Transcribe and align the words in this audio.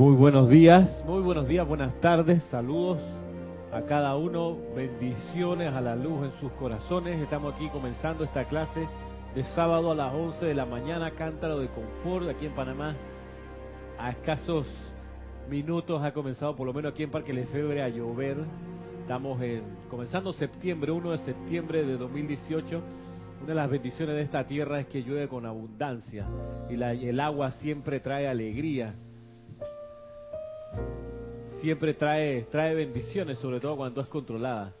Muy 0.00 0.16
buenos 0.16 0.48
días, 0.48 1.04
muy 1.06 1.20
buenos 1.20 1.46
días, 1.46 1.68
buenas 1.68 1.92
tardes, 2.00 2.42
saludos 2.44 2.96
a 3.70 3.82
cada 3.82 4.16
uno, 4.16 4.56
bendiciones 4.74 5.74
a 5.74 5.82
la 5.82 5.94
luz 5.94 6.24
en 6.24 6.40
sus 6.40 6.50
corazones. 6.52 7.20
Estamos 7.20 7.54
aquí 7.54 7.68
comenzando 7.68 8.24
esta 8.24 8.46
clase 8.46 8.88
de 9.34 9.44
sábado 9.44 9.90
a 9.90 9.94
las 9.94 10.14
11 10.14 10.46
de 10.46 10.54
la 10.54 10.64
mañana, 10.64 11.10
cántaro 11.10 11.58
de 11.58 11.68
confort 11.68 12.30
aquí 12.30 12.46
en 12.46 12.54
Panamá. 12.54 12.96
A 13.98 14.08
escasos 14.08 14.66
minutos 15.50 16.02
ha 16.02 16.14
comenzado, 16.14 16.56
por 16.56 16.66
lo 16.66 16.72
menos 16.72 16.92
aquí 16.92 17.02
en 17.02 17.10
Parque 17.10 17.34
Lefebre, 17.34 17.82
a 17.82 17.90
llover. 17.90 18.38
Estamos 19.02 19.42
en, 19.42 19.64
comenzando 19.90 20.32
septiembre, 20.32 20.92
1 20.92 21.10
de 21.10 21.18
septiembre 21.18 21.84
de 21.84 21.98
2018. 21.98 22.80
Una 23.40 23.48
de 23.48 23.54
las 23.54 23.68
bendiciones 23.68 24.16
de 24.16 24.22
esta 24.22 24.46
tierra 24.46 24.80
es 24.80 24.86
que 24.86 25.02
llueve 25.02 25.28
con 25.28 25.44
abundancia 25.44 26.24
y 26.70 26.76
la, 26.76 26.92
el 26.92 27.20
agua 27.20 27.50
siempre 27.50 28.00
trae 28.00 28.28
alegría 28.28 28.94
siempre 31.60 31.94
trae, 31.94 32.42
trae 32.50 32.74
bendiciones, 32.74 33.38
sobre 33.38 33.60
todo 33.60 33.76
cuando 33.76 34.00
es 34.00 34.08
controlada. 34.08 34.72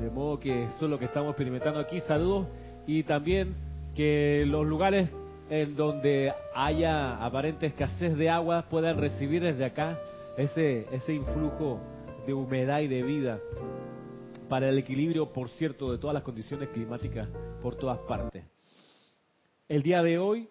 De 0.00 0.10
modo 0.10 0.38
que 0.38 0.64
eso 0.64 0.84
es 0.84 0.90
lo 0.90 0.98
que 0.98 1.06
estamos 1.06 1.30
experimentando 1.30 1.80
aquí. 1.80 2.00
Saludos 2.00 2.46
y 2.86 3.02
también 3.02 3.54
que 3.94 4.44
los 4.46 4.66
lugares 4.66 5.10
en 5.50 5.76
donde 5.76 6.32
haya 6.54 7.22
aparente 7.22 7.66
escasez 7.66 8.16
de 8.16 8.30
agua 8.30 8.66
puedan 8.70 8.98
recibir 8.98 9.42
desde 9.42 9.64
acá 9.64 9.98
ese, 10.36 10.86
ese 10.92 11.12
influjo 11.12 11.80
de 12.26 12.32
humedad 12.32 12.80
y 12.80 12.88
de 12.88 13.02
vida 13.02 13.38
para 14.48 14.68
el 14.68 14.78
equilibrio, 14.78 15.32
por 15.32 15.48
cierto, 15.50 15.92
de 15.92 15.98
todas 15.98 16.14
las 16.14 16.22
condiciones 16.22 16.68
climáticas 16.70 17.28
por 17.60 17.76
todas 17.76 17.98
partes. 18.00 18.44
El 19.68 19.82
día 19.82 20.02
de 20.02 20.18
hoy, 20.18 20.48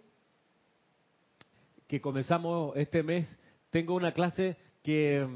que 1.88 2.02
comenzamos 2.02 2.76
este 2.76 3.04
mes, 3.04 3.28
tengo 3.70 3.96
una 3.96 4.12
clase 4.12 4.58
que 4.84 5.28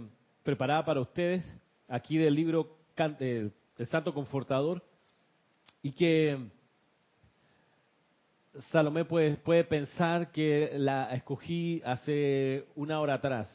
preparada 0.45 0.85
para 0.85 1.01
ustedes 1.01 1.43
aquí 1.87 2.19
del 2.19 2.35
libro 2.35 2.77
El 2.95 3.51
Santo 3.89 4.13
Confortador 4.13 4.83
y 5.81 5.91
que 5.91 6.37
Salomé 8.69 9.05
puede, 9.05 9.37
puede 9.37 9.63
pensar 9.63 10.31
que 10.31 10.69
la 10.75 11.11
escogí 11.15 11.81
hace 11.83 12.67
una 12.75 12.99
hora 12.99 13.15
atrás, 13.15 13.49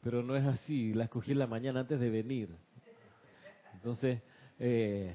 pero 0.00 0.22
no 0.22 0.34
es 0.34 0.46
así, 0.46 0.94
la 0.94 1.04
escogí 1.04 1.32
en 1.32 1.40
la 1.40 1.46
mañana 1.46 1.80
antes 1.80 2.00
de 2.00 2.08
venir. 2.08 2.48
Entonces, 3.74 4.22
eh, 4.58 5.14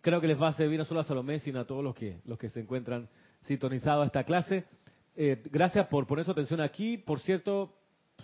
creo 0.00 0.20
que 0.20 0.28
les 0.28 0.40
va 0.40 0.48
a 0.48 0.52
servir 0.52 0.78
no 0.78 0.84
solo 0.84 1.00
a 1.00 1.04
Salomé, 1.04 1.40
sino 1.40 1.58
a 1.58 1.66
todos 1.66 1.82
los 1.82 1.96
que, 1.96 2.20
los 2.26 2.38
que 2.38 2.48
se 2.48 2.60
encuentran 2.60 3.08
sintonizados 3.42 4.04
a 4.04 4.06
esta 4.06 4.22
clase. 4.22 4.66
Eh, 5.16 5.42
gracias 5.50 5.88
por 5.88 6.06
poner 6.06 6.24
su 6.24 6.30
atención 6.30 6.60
aquí. 6.60 6.96
Por 6.96 7.18
cierto, 7.18 7.74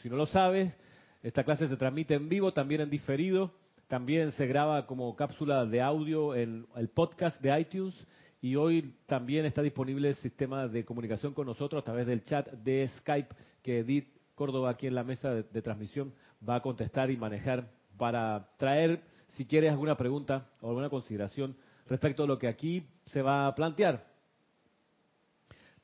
si 0.00 0.08
no 0.08 0.14
lo 0.14 0.26
sabes, 0.26 0.76
esta 1.22 1.44
clase 1.44 1.68
se 1.68 1.76
transmite 1.76 2.14
en 2.14 2.28
vivo, 2.28 2.52
también 2.52 2.80
en 2.80 2.90
diferido, 2.90 3.52
también 3.88 4.32
se 4.32 4.46
graba 4.46 4.86
como 4.86 5.14
cápsula 5.16 5.66
de 5.66 5.82
audio 5.82 6.34
en 6.34 6.66
el 6.76 6.88
podcast 6.88 7.40
de 7.42 7.60
iTunes 7.60 7.94
y 8.40 8.56
hoy 8.56 8.94
también 9.06 9.44
está 9.44 9.60
disponible 9.60 10.08
el 10.08 10.14
sistema 10.14 10.66
de 10.66 10.84
comunicación 10.84 11.34
con 11.34 11.46
nosotros 11.46 11.82
a 11.82 11.84
través 11.84 12.06
del 12.06 12.22
chat 12.22 12.48
de 12.52 12.88
Skype 12.98 13.34
que 13.62 13.80
Edith 13.80 14.08
Córdoba 14.34 14.70
aquí 14.70 14.86
en 14.86 14.94
la 14.94 15.04
mesa 15.04 15.34
de, 15.34 15.62
transmisión 15.62 16.14
va 16.48 16.54
a 16.54 16.62
contestar 16.62 17.10
y 17.10 17.18
manejar 17.18 17.68
para 17.98 18.48
traer, 18.56 19.02
si 19.36 19.44
quieres, 19.44 19.72
alguna 19.72 19.98
pregunta 19.98 20.48
o 20.62 20.68
alguna 20.68 20.88
consideración 20.88 21.54
respecto 21.86 22.22
a 22.22 22.26
lo 22.26 22.38
que 22.38 22.48
aquí 22.48 22.86
se 23.04 23.20
va 23.20 23.46
a 23.46 23.54
plantear. 23.54 24.06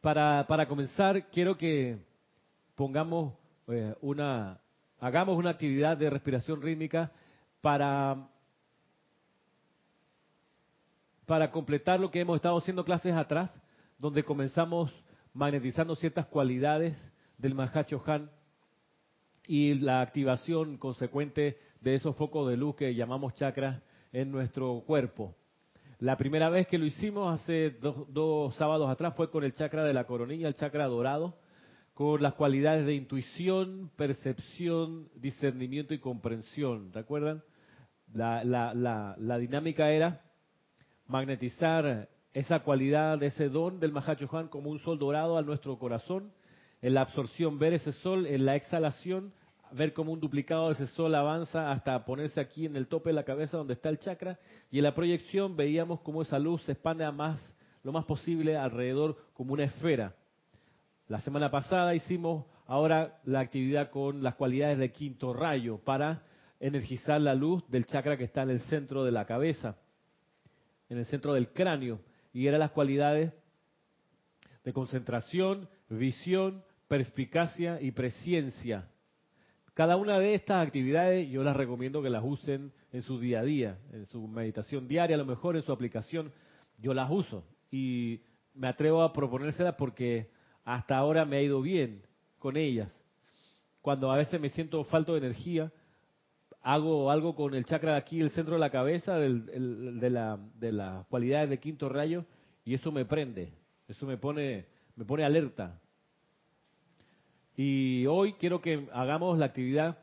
Para, 0.00 0.46
para 0.46 0.66
comenzar, 0.66 1.28
quiero 1.28 1.58
que 1.58 1.98
pongamos 2.74 3.34
eh, 3.68 3.94
una 4.00 4.60
hagamos 4.98 5.36
una 5.36 5.50
actividad 5.50 5.96
de 5.96 6.10
respiración 6.10 6.62
rítmica 6.62 7.12
para, 7.60 8.28
para 11.26 11.50
completar 11.50 12.00
lo 12.00 12.10
que 12.10 12.20
hemos 12.20 12.36
estado 12.36 12.58
haciendo 12.58 12.84
clases 12.84 13.14
atrás, 13.14 13.50
donde 13.98 14.24
comenzamos 14.24 14.92
magnetizando 15.32 15.94
ciertas 15.96 16.26
cualidades 16.26 16.96
del 17.38 17.54
Mahacho 17.54 18.02
Han 18.06 18.30
y 19.46 19.74
la 19.74 20.00
activación 20.00 20.76
consecuente 20.78 21.58
de 21.80 21.94
esos 21.94 22.16
focos 22.16 22.48
de 22.48 22.56
luz 22.56 22.74
que 22.76 22.94
llamamos 22.94 23.34
chakras 23.34 23.80
en 24.12 24.32
nuestro 24.32 24.82
cuerpo. 24.86 25.34
La 25.98 26.16
primera 26.16 26.50
vez 26.50 26.66
que 26.66 26.78
lo 26.78 26.84
hicimos 26.84 27.32
hace 27.32 27.70
dos, 27.70 28.12
dos 28.12 28.54
sábados 28.56 28.90
atrás 28.90 29.14
fue 29.14 29.30
con 29.30 29.44
el 29.44 29.52
chakra 29.52 29.84
de 29.84 29.94
la 29.94 30.04
coronilla, 30.04 30.48
el 30.48 30.54
chakra 30.54 30.86
dorado, 30.86 31.38
con 31.96 32.22
las 32.22 32.34
cualidades 32.34 32.84
de 32.84 32.92
intuición, 32.92 33.90
percepción, 33.96 35.08
discernimiento 35.14 35.94
y 35.94 35.98
comprensión. 35.98 36.92
¿Recuerdan? 36.92 37.42
La, 38.12 38.44
la, 38.44 38.74
la, 39.18 39.38
dinámica 39.38 39.90
era 39.90 40.20
magnetizar 41.06 42.10
esa 42.34 42.60
cualidad, 42.60 43.22
ese 43.22 43.48
don 43.48 43.80
del 43.80 43.92
Mahacho 43.92 44.28
Han 44.36 44.48
como 44.48 44.68
un 44.68 44.78
sol 44.80 44.98
dorado 44.98 45.38
a 45.38 45.42
nuestro 45.42 45.78
corazón, 45.78 46.32
en 46.82 46.92
la 46.92 47.00
absorción 47.00 47.58
ver 47.58 47.72
ese 47.72 47.92
sol, 47.92 48.26
en 48.26 48.44
la 48.44 48.56
exhalación 48.56 49.32
ver 49.72 49.94
cómo 49.94 50.12
un 50.12 50.20
duplicado 50.20 50.66
de 50.66 50.74
ese 50.74 50.88
sol 50.88 51.14
avanza 51.14 51.72
hasta 51.72 52.04
ponerse 52.04 52.38
aquí 52.42 52.66
en 52.66 52.76
el 52.76 52.88
tope 52.88 53.08
de 53.08 53.14
la 53.14 53.24
cabeza 53.24 53.56
donde 53.56 53.72
está 53.72 53.88
el 53.88 54.00
chakra, 54.00 54.38
y 54.70 54.76
en 54.76 54.84
la 54.84 54.94
proyección 54.94 55.56
veíamos 55.56 56.00
cómo 56.00 56.20
esa 56.20 56.38
luz 56.38 56.62
se 56.64 56.72
expande 56.72 57.06
a 57.06 57.10
más, 57.10 57.40
lo 57.82 57.90
más 57.90 58.04
posible 58.04 58.54
alrededor 58.54 59.16
como 59.32 59.54
una 59.54 59.64
esfera. 59.64 60.14
La 61.08 61.20
semana 61.20 61.52
pasada 61.52 61.94
hicimos 61.94 62.46
ahora 62.66 63.20
la 63.22 63.38
actividad 63.38 63.90
con 63.90 64.24
las 64.24 64.34
cualidades 64.34 64.76
de 64.78 64.90
quinto 64.90 65.32
rayo 65.32 65.78
para 65.78 66.24
energizar 66.58 67.20
la 67.20 67.32
luz 67.32 67.62
del 67.68 67.86
chakra 67.86 68.16
que 68.16 68.24
está 68.24 68.42
en 68.42 68.50
el 68.50 68.58
centro 68.58 69.04
de 69.04 69.12
la 69.12 69.24
cabeza, 69.24 69.76
en 70.88 70.98
el 70.98 71.04
centro 71.06 71.32
del 71.32 71.50
cráneo, 71.50 72.00
y 72.32 72.48
eran 72.48 72.58
las 72.58 72.72
cualidades 72.72 73.32
de 74.64 74.72
concentración, 74.72 75.68
visión, 75.88 76.64
perspicacia 76.88 77.80
y 77.80 77.92
presciencia. 77.92 78.88
Cada 79.74 79.96
una 79.96 80.18
de 80.18 80.34
estas 80.34 80.66
actividades 80.66 81.28
yo 81.28 81.44
las 81.44 81.54
recomiendo 81.54 82.02
que 82.02 82.10
las 82.10 82.24
usen 82.24 82.72
en 82.90 83.02
su 83.02 83.20
día 83.20 83.40
a 83.40 83.44
día, 83.44 83.78
en 83.92 84.06
su 84.06 84.26
meditación 84.26 84.88
diaria, 84.88 85.14
a 85.14 85.20
lo 85.20 85.24
mejor 85.24 85.54
en 85.54 85.62
su 85.62 85.70
aplicación, 85.70 86.32
yo 86.78 86.92
las 86.94 87.08
uso 87.12 87.44
y 87.70 88.22
me 88.54 88.66
atrevo 88.66 89.02
a 89.02 89.12
proponérselas 89.12 89.76
porque 89.76 90.34
hasta 90.66 90.98
ahora 90.98 91.24
me 91.24 91.36
ha 91.36 91.42
ido 91.42 91.62
bien 91.62 92.02
con 92.40 92.56
ellas. 92.56 92.92
Cuando 93.80 94.10
a 94.10 94.16
veces 94.16 94.40
me 94.40 94.48
siento 94.48 94.82
falto 94.84 95.12
de 95.12 95.18
energía, 95.18 95.72
hago 96.60 97.12
algo 97.12 97.36
con 97.36 97.54
el 97.54 97.64
chakra 97.64 97.92
de 97.92 97.98
aquí, 97.98 98.20
el 98.20 98.30
centro 98.30 98.54
de 98.54 98.60
la 98.60 98.70
cabeza, 98.70 99.16
de, 99.16 100.10
la, 100.10 100.38
de 100.56 100.72
las 100.72 101.06
cualidades 101.06 101.50
de 101.50 101.60
quinto 101.60 101.88
rayo, 101.88 102.24
y 102.64 102.74
eso 102.74 102.90
me 102.90 103.04
prende, 103.04 103.52
eso 103.86 104.06
me 104.06 104.16
pone, 104.16 104.66
me 104.96 105.04
pone 105.04 105.24
alerta. 105.24 105.80
Y 107.56 108.04
hoy 108.06 108.32
quiero 108.32 108.60
que 108.60 108.88
hagamos 108.92 109.38
la 109.38 109.46
actividad, 109.46 109.98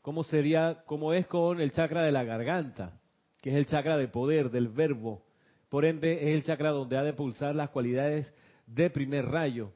cómo 0.00 0.22
sería, 0.22 0.84
cómo 0.86 1.12
es 1.12 1.26
con 1.26 1.60
el 1.60 1.72
chakra 1.72 2.02
de 2.02 2.12
la 2.12 2.22
garganta, 2.22 3.00
que 3.40 3.50
es 3.50 3.56
el 3.56 3.66
chakra 3.66 3.96
de 3.96 4.06
poder, 4.06 4.52
del 4.52 4.68
verbo. 4.68 5.24
Por 5.68 5.84
ende, 5.84 6.28
es 6.28 6.36
el 6.36 6.44
chakra 6.44 6.70
donde 6.70 6.96
ha 6.96 7.02
de 7.02 7.14
pulsar 7.14 7.56
las 7.56 7.70
cualidades 7.70 8.32
de 8.64 8.90
primer 8.90 9.26
rayo. 9.26 9.72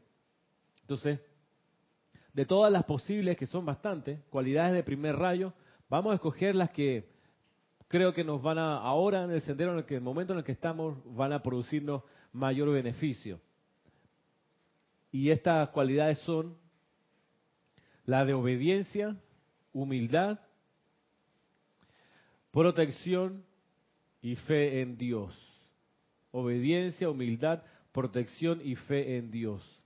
Entonces, 0.83 1.21
de 2.33 2.47
todas 2.47 2.73
las 2.73 2.85
posibles, 2.85 3.37
que 3.37 3.47
son 3.47 3.65
bastantes, 3.65 4.21
cualidades 4.31 4.75
de 4.75 4.83
primer 4.83 5.17
rayo, 5.17 5.53
vamos 5.89 6.13
a 6.13 6.15
escoger 6.15 6.55
las 6.55 6.71
que 6.71 7.11
creo 7.89 8.15
que 8.15 8.25
nos 8.25 8.41
van 8.41 8.59
a, 8.59 8.79
ahora 8.79 9.25
en 9.25 9.31
el 9.33 9.43
sendero, 9.43 9.73
en 9.73 9.79
el, 9.79 9.85
que, 9.85 9.97
el 9.97 10.01
momento 10.01 10.33
en 10.33 10.39
el 10.39 10.45
que 10.45 10.53
estamos, 10.53 10.97
van 11.15 11.33
a 11.33 11.43
producirnos 11.43 12.03
mayor 12.33 12.71
beneficio. 12.71 13.39
Y 15.11 15.29
estas 15.29 15.69
cualidades 15.69 16.19
son 16.21 16.57
la 18.07 18.25
de 18.25 18.33
obediencia, 18.33 19.15
humildad, 19.75 20.41
protección 22.51 23.45
y 24.23 24.37
fe 24.37 24.81
en 24.81 24.97
Dios. 24.97 25.35
Obediencia, 26.31 27.11
humildad, 27.11 27.63
protección 27.93 28.63
y 28.65 28.75
fe 28.75 29.19
en 29.19 29.31
Dios. 29.31 29.82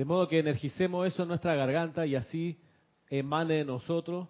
De 0.00 0.06
modo 0.06 0.28
que 0.28 0.38
energicemos 0.38 1.06
eso 1.06 1.24
en 1.24 1.28
nuestra 1.28 1.54
garganta 1.54 2.06
y 2.06 2.14
así 2.16 2.58
emane 3.10 3.56
de 3.56 3.64
nosotros 3.66 4.28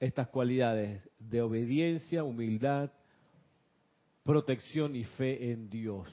estas 0.00 0.28
cualidades 0.28 1.06
de 1.18 1.42
obediencia, 1.42 2.24
humildad, 2.24 2.90
protección 4.24 4.96
y 4.96 5.04
fe 5.04 5.52
en 5.52 5.68
Dios. 5.68 6.08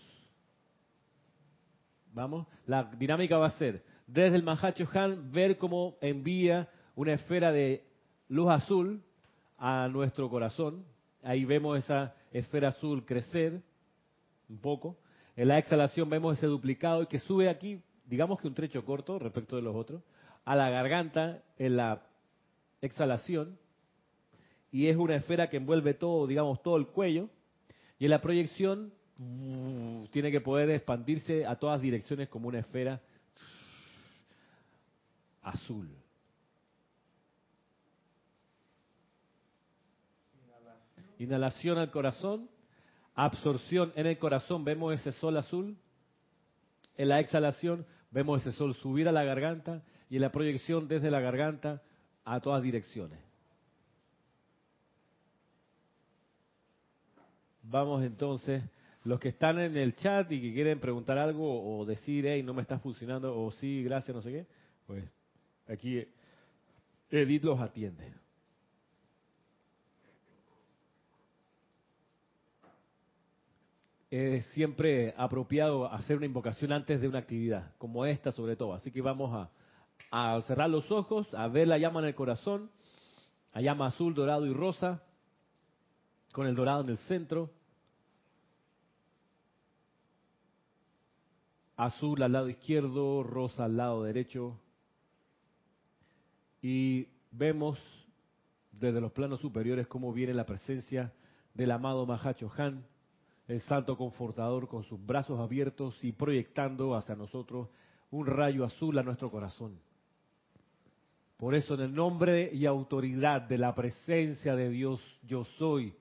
Vamos, 2.11 2.45
la 2.65 2.91
dinámica 2.99 3.37
va 3.37 3.47
a 3.47 3.51
ser 3.51 3.85
desde 4.05 4.35
el 4.35 4.43
Mahacho 4.43 4.85
Han 4.93 5.31
ver 5.31 5.57
cómo 5.57 5.95
envía 6.01 6.67
una 6.93 7.13
esfera 7.13 7.53
de 7.53 7.85
luz 8.27 8.49
azul 8.49 9.01
a 9.57 9.87
nuestro 9.87 10.29
corazón. 10.29 10.83
Ahí 11.23 11.45
vemos 11.45 11.79
esa 11.79 12.13
esfera 12.33 12.67
azul 12.67 13.05
crecer 13.05 13.61
un 14.49 14.59
poco. 14.59 14.97
En 15.37 15.47
la 15.47 15.57
exhalación 15.57 16.09
vemos 16.09 16.37
ese 16.37 16.47
duplicado 16.47 17.03
y 17.03 17.07
que 17.07 17.19
sube 17.19 17.47
aquí 17.47 17.81
digamos 18.09 18.41
que 18.41 18.47
un 18.47 18.55
trecho 18.55 18.83
corto 18.83 19.19
respecto 19.19 19.55
de 19.55 19.61
los 19.61 19.75
otros, 19.75 20.01
a 20.43 20.55
la 20.55 20.69
garganta 20.69 21.43
en 21.57 21.77
la 21.77 22.01
exhalación 22.81 23.57
y 24.71 24.87
es 24.87 24.97
una 24.97 25.15
esfera 25.15 25.49
que 25.49 25.57
envuelve 25.57 25.93
todo, 25.93 26.25
digamos, 26.25 26.61
todo 26.63 26.77
el 26.77 26.87
cuello 26.87 27.29
y 27.99 28.05
en 28.05 28.11
la 28.11 28.19
proyección 28.19 28.91
tiene 30.11 30.31
que 30.31 30.41
poder 30.41 30.69
expandirse 30.71 31.45
a 31.45 31.57
todas 31.57 31.81
direcciones 31.81 32.29
como 32.29 32.47
una 32.47 32.59
esfera 32.59 33.01
azul. 35.43 35.89
Inhalación 41.19 41.77
al 41.77 41.91
corazón, 41.91 42.49
absorción 43.13 43.91
en 43.95 44.07
el 44.07 44.17
corazón, 44.17 44.63
vemos 44.63 44.93
ese 44.93 45.11
sol 45.11 45.35
azul. 45.37 45.77
En 46.95 47.09
la 47.09 47.19
exhalación 47.19 47.85
vemos 48.11 48.41
ese 48.41 48.55
sol 48.57 48.75
subir 48.75 49.07
a 49.07 49.11
la 49.11 49.23
garganta 49.23 49.83
y 50.09 50.19
la 50.19 50.31
proyección 50.31 50.87
desde 50.87 51.11
la 51.11 51.19
garganta 51.19 51.81
a 52.25 52.39
todas 52.39 52.61
direcciones. 52.61 53.19
Vamos 57.63 58.03
entonces, 58.03 58.63
los 59.03 59.19
que 59.19 59.29
están 59.29 59.59
en 59.59 59.77
el 59.77 59.95
chat 59.95 60.31
y 60.31 60.41
que 60.41 60.53
quieren 60.53 60.79
preguntar 60.79 61.19
algo 61.19 61.77
o 61.77 61.85
decir, 61.85 62.25
hey, 62.25 62.41
no 62.41 62.53
me 62.53 62.63
está 62.63 62.79
funcionando, 62.79 63.39
o 63.39 63.51
sí, 63.51 63.83
gracias, 63.83 64.15
no 64.15 64.23
sé 64.23 64.31
qué, 64.31 64.47
pues 64.87 65.03
aquí 65.67 66.03
Edith 67.11 67.43
los 67.43 67.59
atiende. 67.59 68.11
Es 74.09 74.45
siempre 74.47 75.13
apropiado 75.17 75.91
hacer 75.91 76.17
una 76.17 76.25
invocación 76.25 76.71
antes 76.71 76.99
de 76.99 77.07
una 77.07 77.19
actividad, 77.19 77.71
como 77.77 78.05
esta 78.05 78.31
sobre 78.31 78.55
todo. 78.55 78.73
Así 78.73 78.91
que 78.91 79.01
vamos 79.01 79.47
a, 80.11 80.41
cerrar 80.47 80.69
los 80.69 80.89
ojos, 80.91 81.31
a 81.33 81.47
ver 81.47 81.67
la 81.67 81.77
llama 81.77 81.99
en 81.99 82.07
el 82.07 82.15
corazón, 82.15 82.71
la 83.53 83.61
llama 83.61 83.87
azul, 83.87 84.15
dorado 84.15 84.45
y 84.47 84.53
rosa, 84.53 85.03
con 86.31 86.47
el 86.47 86.55
dorado 86.55 86.81
en 86.81 86.89
el 86.89 86.97
centro. 86.97 87.51
Azul 91.75 92.21
al 92.23 92.31
lado 92.31 92.49
izquierdo, 92.49 93.23
rosa 93.23 93.65
al 93.65 93.77
lado 93.77 94.03
derecho. 94.03 94.59
Y 96.61 97.07
vemos 97.31 97.79
desde 98.71 98.99
los 98.99 99.11
planos 99.11 99.39
superiores 99.39 99.87
cómo 99.87 100.11
viene 100.11 100.33
la 100.33 100.45
presencia 100.45 101.13
del 101.53 101.71
amado 101.71 102.05
Mahacho 102.05 102.51
Han 102.57 102.85
el 103.49 103.61
Santo 103.61 103.97
Confortador 103.97 104.67
con 104.67 104.83
sus 104.83 105.03
brazos 105.03 105.39
abiertos 105.39 105.97
y 106.03 106.11
proyectando 106.11 106.95
hacia 106.95 107.15
nosotros 107.15 107.67
un 108.11 108.27
rayo 108.27 108.63
azul 108.63 108.97
a 108.99 109.03
nuestro 109.03 109.31
corazón. 109.31 109.79
Por 111.35 111.55
eso, 111.55 111.73
en 111.73 111.81
el 111.81 111.93
nombre 111.93 112.51
y 112.53 112.67
autoridad 112.67 113.41
de 113.41 113.57
la 113.57 113.73
presencia 113.73 114.55
de 114.55 114.69
Dios, 114.69 115.01
yo 115.23 115.45
soy, 115.57 115.95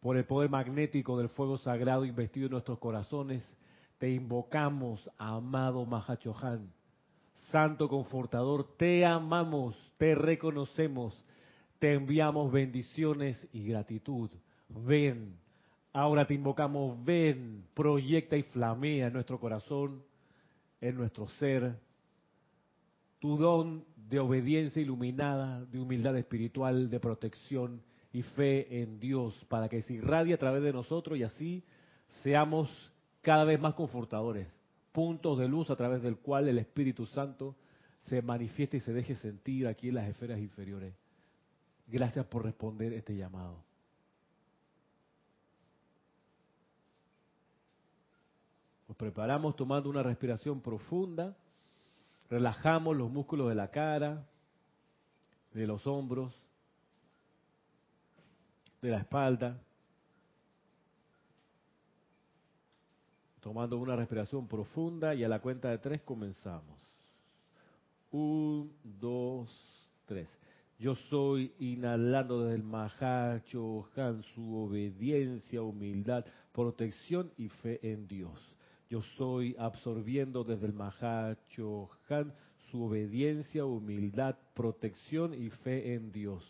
por 0.00 0.16
el 0.16 0.24
poder 0.24 0.50
magnético 0.50 1.16
del 1.16 1.28
fuego 1.28 1.58
sagrado 1.58 2.04
investido 2.04 2.46
en 2.46 2.52
nuestros 2.52 2.80
corazones, 2.80 3.48
te 3.98 4.10
invocamos, 4.10 5.08
amado 5.18 5.86
Mahachohan. 5.86 6.72
Santo 7.52 7.88
Confortador, 7.88 8.76
te 8.76 9.06
amamos, 9.06 9.76
te 9.96 10.16
reconocemos, 10.16 11.14
te 11.78 11.92
enviamos 11.92 12.50
bendiciones 12.50 13.48
y 13.52 13.64
gratitud. 13.64 14.28
Ven, 14.68 15.41
Ahora 15.92 16.26
te 16.26 16.34
invocamos, 16.34 17.02
ven, 17.04 17.64
proyecta 17.74 18.36
y 18.36 18.42
flamea 18.44 19.08
en 19.08 19.12
nuestro 19.12 19.38
corazón, 19.38 20.02
en 20.80 20.96
nuestro 20.96 21.28
ser, 21.28 21.76
tu 23.18 23.36
don 23.36 23.84
de 24.08 24.18
obediencia 24.18 24.80
iluminada, 24.80 25.64
de 25.66 25.78
humildad 25.78 26.16
espiritual, 26.16 26.88
de 26.88 26.98
protección 26.98 27.82
y 28.12 28.22
fe 28.22 28.82
en 28.82 29.00
Dios, 29.00 29.34
para 29.48 29.68
que 29.68 29.82
se 29.82 29.94
irradie 29.94 30.34
a 30.34 30.38
través 30.38 30.62
de 30.62 30.72
nosotros 30.72 31.18
y 31.18 31.22
así 31.22 31.62
seamos 32.22 32.70
cada 33.20 33.44
vez 33.44 33.60
más 33.60 33.74
confortadores, 33.74 34.48
puntos 34.92 35.38
de 35.38 35.48
luz 35.48 35.70
a 35.70 35.76
través 35.76 36.02
del 36.02 36.16
cual 36.16 36.48
el 36.48 36.58
Espíritu 36.58 37.06
Santo 37.06 37.54
se 38.02 38.20
manifiesta 38.22 38.76
y 38.76 38.80
se 38.80 38.92
deje 38.92 39.14
sentir 39.16 39.66
aquí 39.66 39.88
en 39.88 39.96
las 39.96 40.08
esferas 40.08 40.40
inferiores. 40.40 40.94
Gracias 41.86 42.26
por 42.26 42.44
responder 42.44 42.92
este 42.92 43.16
llamado. 43.16 43.62
Nos 48.92 48.98
preparamos 48.98 49.56
tomando 49.56 49.88
una 49.88 50.02
respiración 50.02 50.60
profunda, 50.60 51.34
relajamos 52.28 52.94
los 52.94 53.10
músculos 53.10 53.48
de 53.48 53.54
la 53.54 53.70
cara, 53.70 54.28
de 55.54 55.66
los 55.66 55.86
hombros, 55.86 56.30
de 58.82 58.90
la 58.90 58.98
espalda, 58.98 59.58
tomando 63.40 63.78
una 63.78 63.96
respiración 63.96 64.46
profunda 64.46 65.14
y 65.14 65.24
a 65.24 65.28
la 65.30 65.40
cuenta 65.40 65.70
de 65.70 65.78
tres 65.78 66.02
comenzamos. 66.02 66.78
Un, 68.10 68.76
dos, 68.84 69.48
tres. 70.04 70.28
Yo 70.78 70.96
soy 71.08 71.54
inhalando 71.60 72.42
desde 72.42 72.56
el 72.56 72.62
Mahacho 72.62 73.88
Han 73.96 74.22
su 74.34 74.54
obediencia, 74.54 75.62
humildad, 75.62 76.26
protección 76.52 77.32
y 77.38 77.48
fe 77.48 77.80
en 77.90 78.06
Dios. 78.06 78.51
Yo 78.92 79.00
soy 79.16 79.56
absorbiendo 79.58 80.44
desde 80.44 80.66
el 80.66 80.74
Han 80.78 82.34
su 82.70 82.82
obediencia, 82.84 83.64
humildad, 83.64 84.36
protección 84.52 85.32
y 85.32 85.48
fe 85.48 85.94
en 85.94 86.12
Dios. 86.12 86.44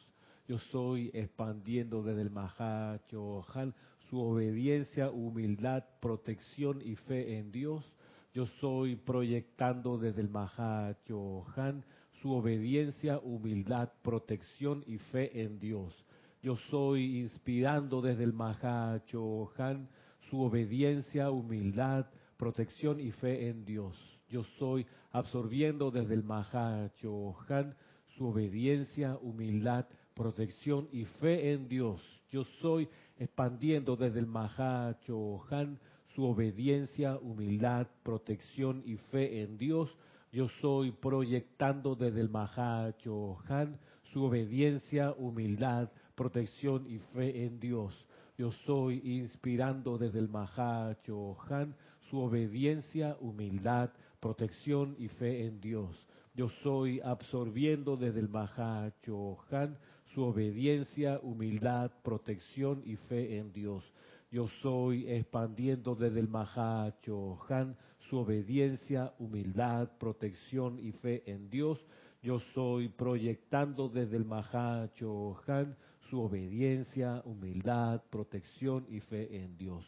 Yo 0.48 0.58
soy 0.58 1.12
expandiendo 1.14 2.02
desde 2.02 2.22
el 2.22 2.32
Han 2.36 3.74
su 4.10 4.18
obediencia, 4.18 5.08
humildad, 5.12 5.84
protección 6.00 6.82
y 6.82 6.96
fe 6.96 7.38
en 7.38 7.52
Dios. 7.52 7.84
Yo 8.34 8.46
soy 8.60 8.96
proyectando 8.96 9.96
desde 9.98 10.22
el 10.22 10.30
Han 10.34 11.84
su 12.22 12.32
obediencia, 12.32 13.20
humildad, 13.20 13.92
protección 14.02 14.82
y 14.88 14.98
fe 14.98 15.42
en 15.42 15.60
Dios. 15.60 15.94
Yo 16.42 16.56
soy 16.72 17.20
inspirando 17.20 18.02
desde 18.02 18.24
el 18.24 18.34
Han 18.36 19.88
su 20.28 20.40
obediencia, 20.40 21.30
humildad, 21.30 22.06
protección 22.42 22.98
y 22.98 23.12
fe 23.12 23.50
en 23.50 23.64
Dios. 23.64 23.96
Yo 24.28 24.42
soy 24.58 24.84
absorbiendo 25.12 25.92
desde 25.92 26.14
el 26.14 26.24
Mahachohan 26.24 27.76
su 28.16 28.26
obediencia, 28.26 29.16
humildad, 29.22 29.86
protección 30.12 30.88
y 30.90 31.04
fe 31.04 31.52
en 31.52 31.68
Dios. 31.68 32.02
Yo 32.32 32.42
soy 32.60 32.88
expandiendo 33.16 33.94
desde 33.94 34.18
el 34.18 34.26
Mahachohan 34.26 35.78
su 36.16 36.24
obediencia, 36.24 37.16
humildad, 37.16 37.86
protección 38.02 38.82
y 38.86 38.96
fe 38.96 39.42
en 39.42 39.56
Dios. 39.56 39.96
Yo 40.32 40.48
soy 40.60 40.90
proyectando 40.90 41.94
desde 41.94 42.22
el 42.22 42.28
Mahachohan 42.28 43.78
su 44.12 44.24
obediencia, 44.24 45.14
humildad, 45.16 45.92
protección 46.16 46.90
y 46.90 46.98
fe 46.98 47.44
en 47.44 47.60
Dios. 47.60 47.94
Yo 48.36 48.50
soy 48.66 49.00
inspirando 49.04 49.96
desde 49.96 50.18
el 50.18 50.28
Mahachohan 50.28 51.76
su 52.12 52.20
obediencia, 52.20 53.16
humildad, 53.20 53.88
protección 54.20 54.94
y 54.98 55.08
fe 55.08 55.46
en 55.46 55.62
Dios. 55.62 55.96
Yo 56.34 56.50
soy 56.62 57.00
absorbiendo 57.00 57.96
desde 57.96 58.20
el 58.20 58.28
Mahachohan 58.28 59.78
su 60.12 60.22
obediencia, 60.22 61.18
humildad, 61.22 61.90
protección 62.02 62.82
y 62.84 62.96
fe 62.96 63.38
en 63.38 63.50
Dios. 63.54 63.82
Yo 64.30 64.46
soy 64.60 65.10
expandiendo 65.10 65.94
desde 65.94 66.20
el 66.20 66.28
Mahachohan 66.28 67.78
su 68.10 68.18
obediencia, 68.18 69.14
humildad, 69.18 69.88
protección 69.98 70.78
y 70.80 70.92
fe 70.92 71.22
en 71.24 71.48
Dios. 71.48 71.78
Yo 72.22 72.40
soy 72.52 72.90
proyectando 72.90 73.88
desde 73.88 74.18
el 74.18 74.26
Mahachohan 74.26 75.74
su 76.10 76.20
obediencia, 76.20 77.22
humildad, 77.24 78.02
protección 78.10 78.84
y 78.90 79.00
fe 79.00 79.34
en 79.34 79.56
Dios. 79.56 79.82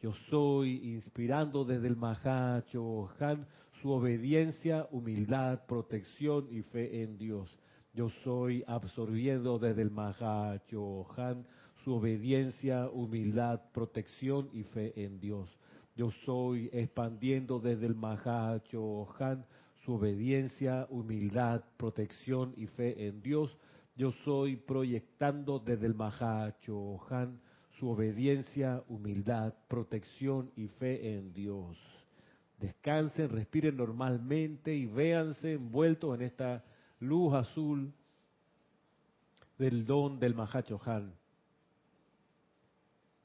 Yo 0.00 0.12
soy 0.30 0.92
inspirando 0.94 1.64
desde 1.64 1.88
el 1.88 1.96
Mahachohan 1.96 3.46
su 3.82 3.90
obediencia, 3.90 4.86
humildad, 4.92 5.66
protección 5.66 6.46
y 6.50 6.62
fe 6.62 7.02
en 7.02 7.18
Dios. 7.18 7.50
Yo 7.92 8.08
soy 8.22 8.62
absorbiendo 8.68 9.58
desde 9.58 9.82
el 9.82 9.90
Mahachohan 9.90 11.44
su 11.82 11.94
obediencia, 11.94 12.88
humildad, 12.88 13.60
protección 13.72 14.48
y 14.52 14.62
fe 14.62 14.92
en 14.94 15.18
Dios. 15.18 15.48
Yo 15.96 16.12
soy 16.24 16.70
expandiendo 16.72 17.58
desde 17.58 17.86
el 17.86 17.96
Mahachohan 17.96 19.44
su 19.84 19.94
obediencia, 19.94 20.86
humildad, 20.90 21.64
protección 21.76 22.54
y 22.56 22.66
fe 22.66 23.08
en 23.08 23.20
Dios. 23.20 23.56
Yo 23.96 24.12
soy 24.24 24.54
proyectando 24.54 25.58
desde 25.58 25.86
el 25.86 25.94
Mahachohan 25.96 27.40
su 27.78 27.88
obediencia, 27.88 28.82
humildad, 28.88 29.54
protección 29.68 30.50
y 30.56 30.66
fe 30.66 31.16
en 31.16 31.32
Dios. 31.32 31.78
Descansen, 32.58 33.28
respiren 33.28 33.76
normalmente 33.76 34.74
y 34.74 34.86
véanse 34.86 35.54
envueltos 35.54 36.16
en 36.16 36.22
esta 36.22 36.64
luz 37.00 37.34
azul 37.34 37.92
del 39.58 39.86
don 39.86 40.18
del 40.18 40.34
Mahachohan. 40.34 41.14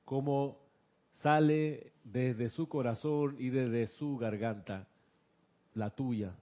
Como 0.06 0.60
sale 1.22 1.94
desde 2.04 2.50
su 2.50 2.68
corazón 2.68 3.36
y 3.40 3.50
desde 3.50 3.88
su 3.88 4.18
garganta, 4.18 4.88
la 5.74 5.90
tuya, 5.90 6.36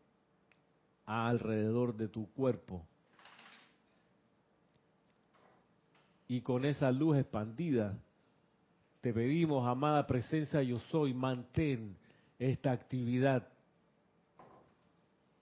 alrededor 1.05 1.95
de 1.95 2.09
tu 2.09 2.29
cuerpo. 2.33 2.85
Y 6.31 6.39
con 6.39 6.63
esa 6.63 6.89
luz 6.93 7.17
expandida, 7.17 7.99
te 9.01 9.13
pedimos, 9.13 9.67
amada 9.67 10.07
presencia, 10.07 10.63
yo 10.63 10.79
soy, 10.79 11.13
mantén 11.13 11.97
esta 12.39 12.71
actividad 12.71 13.49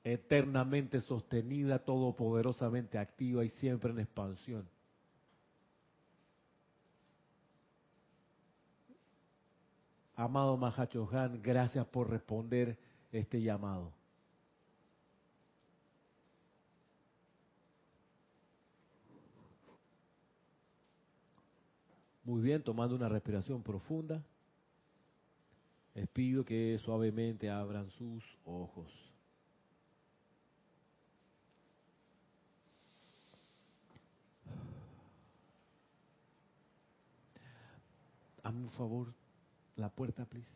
eternamente 0.04 1.00
sostenida, 1.02 1.78
todopoderosamente 1.78 2.98
activa 2.98 3.46
y 3.46 3.50
siempre 3.50 3.92
en 3.92 4.00
expansión. 4.00 4.68
Amado 10.16 10.58
Mahachohan, 10.58 11.40
gracias 11.44 11.86
por 11.86 12.10
responder 12.10 12.80
este 13.12 13.40
llamado. 13.40 13.99
Muy 22.30 22.44
bien, 22.44 22.62
tomando 22.62 22.96
una 22.96 23.10
respiración 23.10 23.64
profunda, 23.64 24.24
les 25.96 26.08
pido 26.10 26.46
que 26.46 26.78
suavemente 26.78 27.50
abran 27.50 27.90
sus 27.90 28.24
ojos. 28.46 28.88
Un 38.44 38.70
favor, 38.70 39.12
la 39.76 39.90
puerta, 39.90 40.24
please. 40.26 40.54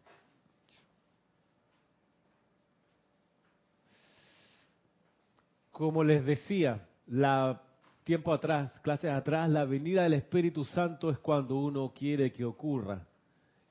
Como 5.71 6.03
les 6.03 6.23
decía, 6.23 6.87
la 7.07 7.63
tiempo 8.03 8.33
atrás, 8.33 8.71
clases 8.81 9.11
atrás, 9.11 9.49
la 9.49 9.65
venida 9.65 10.03
del 10.03 10.13
Espíritu 10.13 10.65
Santo 10.65 11.09
es 11.09 11.17
cuando 11.19 11.55
uno 11.57 11.91
quiere 11.95 12.31
que 12.31 12.45
ocurra. 12.45 13.05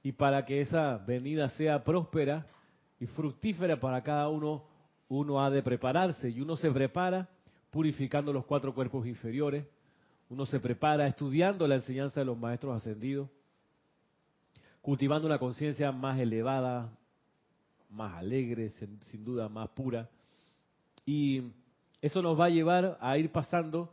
Y 0.02 0.12
para 0.12 0.44
que 0.44 0.60
esa 0.60 0.98
venida 0.98 1.48
sea 1.50 1.84
próspera 1.84 2.46
y 2.98 3.06
fructífera 3.06 3.78
para 3.78 4.02
cada 4.02 4.28
uno, 4.28 4.64
uno 5.08 5.44
ha 5.44 5.50
de 5.50 5.62
prepararse. 5.62 6.30
Y 6.30 6.40
uno 6.40 6.56
se 6.56 6.70
prepara 6.70 7.28
purificando 7.70 8.32
los 8.32 8.44
cuatro 8.44 8.74
cuerpos 8.74 9.06
inferiores. 9.06 9.66
Uno 10.28 10.46
se 10.46 10.58
prepara 10.58 11.06
estudiando 11.06 11.68
la 11.68 11.76
enseñanza 11.76 12.20
de 12.20 12.26
los 12.26 12.38
maestros 12.38 12.76
ascendidos. 12.76 13.28
Cultivando 14.80 15.26
una 15.26 15.38
conciencia 15.38 15.92
más 15.92 16.18
elevada, 16.18 16.90
más 17.90 18.14
alegre, 18.14 18.70
sin 18.70 19.24
duda 19.24 19.48
más 19.48 19.68
pura. 19.68 20.08
Y 21.06 21.52
eso 22.00 22.22
nos 22.22 22.38
va 22.38 22.46
a 22.46 22.50
llevar 22.50 22.98
a 23.00 23.16
ir 23.18 23.30
pasando 23.30 23.92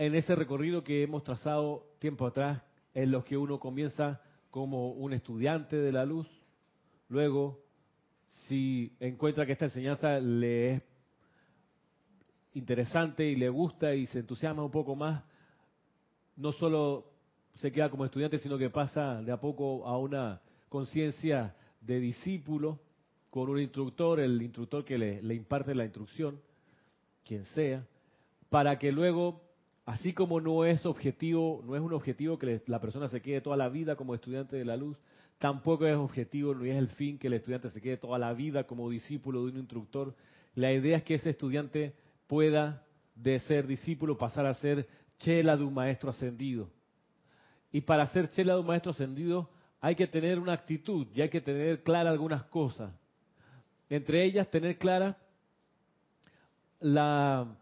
en 0.00 0.14
ese 0.14 0.34
recorrido 0.34 0.82
que 0.82 1.02
hemos 1.02 1.24
trazado 1.24 1.84
tiempo 1.98 2.26
atrás, 2.26 2.62
en 2.94 3.10
los 3.10 3.22
que 3.22 3.36
uno 3.36 3.60
comienza 3.60 4.22
como 4.50 4.92
un 4.92 5.12
estudiante 5.12 5.76
de 5.76 5.92
la 5.92 6.06
luz, 6.06 6.26
luego 7.10 7.60
si 8.48 8.96
encuentra 8.98 9.44
que 9.44 9.52
esta 9.52 9.66
enseñanza 9.66 10.18
le 10.18 10.72
es 10.72 10.82
interesante 12.54 13.26
y 13.26 13.36
le 13.36 13.50
gusta 13.50 13.94
y 13.94 14.06
se 14.06 14.20
entusiasma 14.20 14.64
un 14.64 14.70
poco 14.70 14.96
más, 14.96 15.22
no 16.34 16.52
solo 16.52 17.04
se 17.56 17.70
queda 17.70 17.90
como 17.90 18.06
estudiante, 18.06 18.38
sino 18.38 18.56
que 18.56 18.70
pasa 18.70 19.20
de 19.20 19.32
a 19.32 19.38
poco 19.38 19.86
a 19.86 19.98
una 19.98 20.40
conciencia 20.70 21.54
de 21.82 22.00
discípulo 22.00 22.80
con 23.28 23.50
un 23.50 23.60
instructor, 23.60 24.18
el 24.18 24.40
instructor 24.40 24.82
que 24.82 24.96
le, 24.96 25.20
le 25.20 25.34
imparte 25.34 25.74
la 25.74 25.84
instrucción, 25.84 26.40
quien 27.22 27.44
sea, 27.44 27.86
para 28.48 28.78
que 28.78 28.92
luego 28.92 29.49
Así 29.84 30.12
como 30.12 30.40
no 30.40 30.64
es 30.64 30.86
objetivo, 30.86 31.62
no 31.64 31.74
es 31.74 31.82
un 31.82 31.92
objetivo 31.92 32.38
que 32.38 32.62
la 32.66 32.80
persona 32.80 33.08
se 33.08 33.20
quede 33.22 33.40
toda 33.40 33.56
la 33.56 33.68
vida 33.68 33.96
como 33.96 34.14
estudiante 34.14 34.56
de 34.56 34.64
la 34.64 34.76
luz, 34.76 34.96
tampoco 35.38 35.86
es 35.86 35.96
objetivo, 35.96 36.54
no 36.54 36.64
es 36.64 36.76
el 36.76 36.88
fin 36.88 37.18
que 37.18 37.26
el 37.28 37.34
estudiante 37.34 37.70
se 37.70 37.80
quede 37.80 37.96
toda 37.96 38.18
la 38.18 38.32
vida 38.34 38.64
como 38.64 38.90
discípulo 38.90 39.44
de 39.44 39.52
un 39.52 39.58
instructor. 39.58 40.14
La 40.54 40.72
idea 40.72 40.98
es 40.98 41.02
que 41.02 41.14
ese 41.14 41.30
estudiante 41.30 41.94
pueda 42.26 42.84
de 43.14 43.38
ser 43.40 43.66
discípulo 43.66 44.16
pasar 44.18 44.46
a 44.46 44.54
ser 44.54 44.86
chela 45.18 45.56
de 45.56 45.64
un 45.64 45.74
maestro 45.74 46.10
ascendido. 46.10 46.70
Y 47.72 47.80
para 47.80 48.06
ser 48.06 48.28
chela 48.28 48.54
de 48.54 48.60
un 48.60 48.66
maestro 48.66 48.92
ascendido 48.92 49.50
hay 49.80 49.94
que 49.94 50.06
tener 50.06 50.38
una 50.38 50.52
actitud 50.52 51.06
y 51.14 51.22
hay 51.22 51.30
que 51.30 51.40
tener 51.40 51.82
clara 51.82 52.10
algunas 52.10 52.44
cosas. 52.44 52.92
Entre 53.88 54.24
ellas, 54.24 54.48
tener 54.50 54.78
clara 54.78 55.16
la 56.80 57.56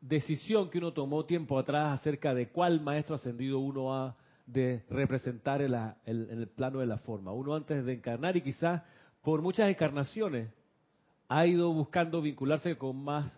decisión 0.00 0.70
que 0.70 0.78
uno 0.78 0.92
tomó 0.92 1.24
tiempo 1.24 1.58
atrás 1.58 1.98
acerca 1.98 2.34
de 2.34 2.48
cuál 2.48 2.80
maestro 2.80 3.16
ascendido 3.16 3.58
uno 3.58 3.94
ha 3.94 4.16
de 4.46 4.84
representar 4.88 5.60
en, 5.60 5.74
el 6.06 6.48
plano 6.48 6.80
de 6.80 6.86
la 6.86 6.98
forma. 6.98 7.32
Uno 7.32 7.54
antes 7.54 7.84
de 7.84 7.92
encarnar 7.92 8.36
y 8.36 8.42
quizás 8.42 8.82
por 9.22 9.42
muchas 9.42 9.68
encarnaciones 9.68 10.50
ha 11.28 11.46
ido 11.46 11.72
buscando 11.72 12.22
vincularse 12.22 12.76
con 12.78 13.04
más, 13.04 13.30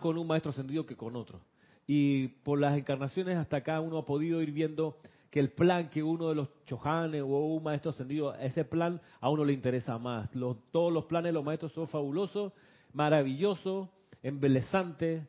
con 0.00 0.18
un 0.18 0.26
maestro 0.26 0.50
ascendido 0.50 0.84
que 0.84 0.96
con 0.96 1.16
otro. 1.16 1.40
Y 1.86 2.28
por 2.28 2.60
las 2.60 2.76
encarnaciones 2.76 3.36
hasta 3.36 3.58
acá 3.58 3.80
uno 3.80 3.98
ha 3.98 4.04
podido 4.04 4.42
ir 4.42 4.52
viendo 4.52 4.98
que 5.30 5.40
el 5.40 5.52
plan 5.52 5.88
que 5.88 6.02
uno 6.02 6.28
de 6.28 6.34
los 6.34 6.48
chojanes 6.66 7.22
o 7.22 7.26
un 7.26 7.62
maestro 7.62 7.90
ascendido, 7.90 8.34
ese 8.34 8.64
plan 8.64 9.00
a 9.20 9.30
uno 9.30 9.44
le 9.44 9.54
interesa 9.54 9.98
más. 9.98 10.30
todos 10.70 10.92
los 10.92 11.04
planes 11.06 11.30
de 11.30 11.34
los 11.34 11.44
maestros 11.44 11.72
son 11.72 11.88
fabulosos, 11.88 12.52
maravillosos, 12.92 13.88
embelezantes, 14.22 15.26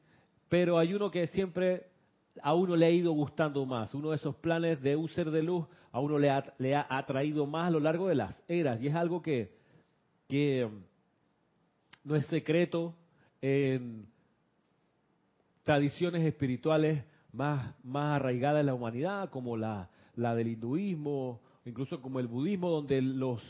pero 0.49 0.79
hay 0.79 0.93
uno 0.93 1.11
que 1.11 1.27
siempre 1.27 1.85
a 2.41 2.53
uno 2.53 2.75
le 2.75 2.87
ha 2.87 2.89
ido 2.89 3.11
gustando 3.11 3.65
más. 3.65 3.93
Uno 3.93 4.09
de 4.09 4.15
esos 4.15 4.35
planes 4.35 4.81
de 4.81 4.95
un 4.95 5.07
ser 5.09 5.29
de 5.31 5.43
luz 5.43 5.65
a 5.91 5.99
uno 5.99 6.17
le 6.17 6.29
ha, 6.29 6.53
le 6.57 6.75
ha 6.75 6.85
atraído 6.89 7.45
más 7.45 7.67
a 7.67 7.71
lo 7.71 7.79
largo 7.79 8.07
de 8.07 8.15
las 8.15 8.41
eras. 8.47 8.81
Y 8.81 8.87
es 8.87 8.95
algo 8.95 9.21
que, 9.21 9.51
um, 10.65 10.81
no 12.03 12.15
es 12.15 12.25
secreto 12.27 12.95
en 13.41 14.07
tradiciones 15.63 16.23
espirituales 16.23 17.03
más, 17.31 17.75
más 17.83 18.15
arraigadas 18.15 18.61
en 18.61 18.65
la 18.65 18.73
humanidad, 18.73 19.29
como 19.29 19.55
la, 19.55 19.89
la 20.15 20.33
del 20.33 20.47
hinduismo, 20.47 21.41
incluso 21.65 22.01
como 22.01 22.19
el 22.19 22.27
budismo, 22.27 22.69
donde 22.69 23.01
los 23.01 23.41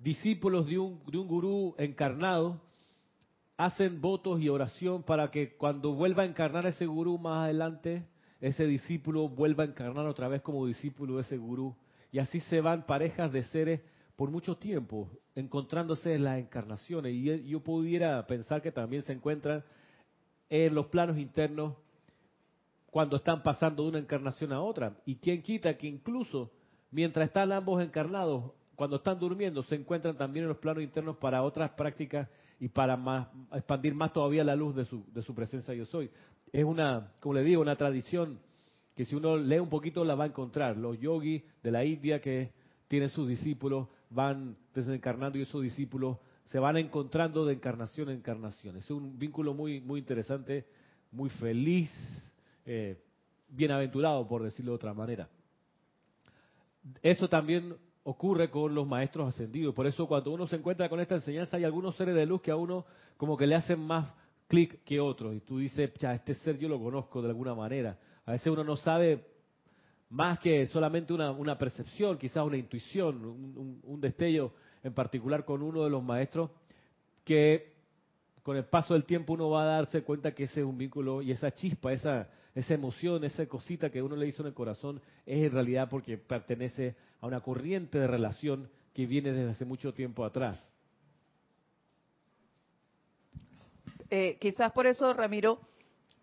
discípulos 0.00 0.66
de 0.66 0.78
un, 0.78 1.00
de 1.06 1.18
un 1.18 1.26
gurú 1.26 1.74
encarnado 1.78 2.60
hacen 3.58 4.00
votos 4.00 4.40
y 4.40 4.48
oración 4.48 5.02
para 5.02 5.30
que 5.32 5.56
cuando 5.56 5.92
vuelva 5.92 6.22
a 6.22 6.26
encarnar 6.26 6.64
ese 6.66 6.86
gurú 6.86 7.18
más 7.18 7.44
adelante, 7.44 8.04
ese 8.40 8.64
discípulo 8.64 9.28
vuelva 9.28 9.64
a 9.64 9.66
encarnar 9.66 10.06
otra 10.06 10.28
vez 10.28 10.42
como 10.42 10.64
discípulo 10.64 11.16
de 11.16 11.22
ese 11.22 11.36
gurú. 11.36 11.76
Y 12.12 12.20
así 12.20 12.38
se 12.40 12.60
van 12.60 12.86
parejas 12.86 13.32
de 13.32 13.42
seres 13.42 13.80
por 14.14 14.30
mucho 14.30 14.56
tiempo, 14.56 15.10
encontrándose 15.34 16.14
en 16.14 16.22
las 16.24 16.38
encarnaciones. 16.38 17.12
Y 17.12 17.48
yo 17.48 17.60
pudiera 17.60 18.24
pensar 18.28 18.62
que 18.62 18.70
también 18.70 19.02
se 19.02 19.12
encuentran 19.12 19.64
en 20.48 20.72
los 20.72 20.86
planos 20.86 21.18
internos 21.18 21.74
cuando 22.92 23.16
están 23.16 23.42
pasando 23.42 23.82
de 23.82 23.88
una 23.88 23.98
encarnación 23.98 24.52
a 24.52 24.62
otra. 24.62 24.96
Y 25.04 25.16
quién 25.16 25.42
quita 25.42 25.76
que 25.76 25.88
incluso 25.88 26.52
mientras 26.92 27.26
están 27.26 27.50
ambos 27.50 27.82
encarnados, 27.82 28.52
cuando 28.76 28.96
están 28.96 29.18
durmiendo, 29.18 29.64
se 29.64 29.74
encuentran 29.74 30.16
también 30.16 30.44
en 30.44 30.50
los 30.50 30.58
planos 30.58 30.84
internos 30.84 31.16
para 31.16 31.42
otras 31.42 31.70
prácticas 31.70 32.28
y 32.60 32.68
para 32.68 32.96
más, 32.96 33.28
expandir 33.52 33.94
más 33.94 34.12
todavía 34.12 34.44
la 34.44 34.56
luz 34.56 34.74
de 34.74 34.84
su, 34.84 35.04
de 35.12 35.22
su 35.22 35.34
presencia 35.34 35.74
yo 35.74 35.84
soy. 35.86 36.10
Es 36.52 36.64
una, 36.64 37.12
como 37.20 37.34
le 37.34 37.42
digo, 37.42 37.62
una 37.62 37.76
tradición 37.76 38.40
que 38.96 39.04
si 39.04 39.14
uno 39.14 39.36
lee 39.36 39.60
un 39.60 39.68
poquito 39.68 40.04
la 40.04 40.16
va 40.16 40.24
a 40.24 40.26
encontrar. 40.28 40.76
Los 40.76 40.98
yogis 40.98 41.42
de 41.62 41.70
la 41.70 41.84
India 41.84 42.20
que 42.20 42.52
tienen 42.88 43.10
sus 43.10 43.28
discípulos 43.28 43.86
van 44.10 44.56
desencarnando 44.74 45.38
y 45.38 45.42
esos 45.42 45.62
discípulos 45.62 46.18
se 46.46 46.58
van 46.58 46.78
encontrando 46.78 47.44
de 47.44 47.54
encarnación 47.54 48.08
en 48.08 48.16
encarnación. 48.16 48.76
Es 48.76 48.90
un 48.90 49.18
vínculo 49.18 49.54
muy, 49.54 49.76
interesante, 49.76 50.66
muy 51.12 51.28
feliz, 51.30 51.90
eh, 52.64 53.00
bienaventurado, 53.48 54.26
por 54.26 54.42
decirlo 54.42 54.72
de 54.72 54.76
otra 54.76 54.94
manera. 54.94 55.28
Eso 57.02 57.28
también 57.28 57.76
ocurre 58.04 58.50
con 58.50 58.74
los 58.74 58.86
maestros 58.86 59.28
ascendidos. 59.28 59.74
Por 59.74 59.86
eso 59.86 60.06
cuando 60.06 60.30
uno 60.30 60.46
se 60.46 60.56
encuentra 60.56 60.88
con 60.88 61.00
esta 61.00 61.16
enseñanza 61.16 61.56
hay 61.56 61.64
algunos 61.64 61.96
seres 61.96 62.14
de 62.14 62.26
luz 62.26 62.40
que 62.40 62.50
a 62.50 62.56
uno 62.56 62.84
como 63.16 63.36
que 63.36 63.46
le 63.46 63.54
hacen 63.54 63.80
más 63.80 64.12
clic 64.48 64.82
que 64.84 65.00
otros. 65.00 65.34
Y 65.34 65.40
tú 65.40 65.58
dices, 65.58 65.92
ya, 65.98 66.14
este 66.14 66.34
ser 66.34 66.58
yo 66.58 66.68
lo 66.68 66.80
conozco 66.80 67.20
de 67.22 67.28
alguna 67.28 67.54
manera. 67.54 67.98
A 68.24 68.32
veces 68.32 68.46
uno 68.48 68.64
no 68.64 68.76
sabe 68.76 69.26
más 70.10 70.38
que 70.38 70.66
solamente 70.66 71.12
una, 71.12 71.58
percepción, 71.58 72.16
quizás 72.16 72.44
una 72.44 72.56
intuición, 72.56 73.24
un, 73.24 73.80
un, 73.82 74.00
destello 74.00 74.52
en 74.82 74.94
particular 74.94 75.44
con 75.44 75.62
uno 75.62 75.84
de 75.84 75.90
los 75.90 76.02
maestros, 76.02 76.50
que 77.24 77.74
con 78.42 78.56
el 78.56 78.64
paso 78.64 78.94
del 78.94 79.04
tiempo 79.04 79.34
uno 79.34 79.50
va 79.50 79.64
a 79.64 79.66
darse 79.66 80.02
cuenta 80.02 80.32
que 80.34 80.44
ese 80.44 80.60
es 80.60 80.66
un 80.66 80.78
vínculo 80.78 81.20
y 81.20 81.32
esa 81.32 81.50
chispa, 81.50 81.92
esa, 81.92 82.28
esa 82.58 82.74
emoción, 82.74 83.22
esa 83.22 83.46
cosita 83.46 83.88
que 83.88 84.02
uno 84.02 84.16
le 84.16 84.26
hizo 84.26 84.42
en 84.42 84.48
el 84.48 84.54
corazón 84.54 85.00
es 85.24 85.44
en 85.44 85.52
realidad 85.52 85.88
porque 85.88 86.18
pertenece 86.18 86.96
a 87.20 87.26
una 87.28 87.40
corriente 87.40 88.00
de 88.00 88.08
relación 88.08 88.68
que 88.92 89.06
viene 89.06 89.32
desde 89.32 89.52
hace 89.52 89.64
mucho 89.64 89.94
tiempo 89.94 90.24
atrás. 90.24 90.58
Eh, 94.10 94.38
quizás 94.40 94.72
por 94.72 94.88
eso, 94.88 95.12
Ramiro, 95.12 95.60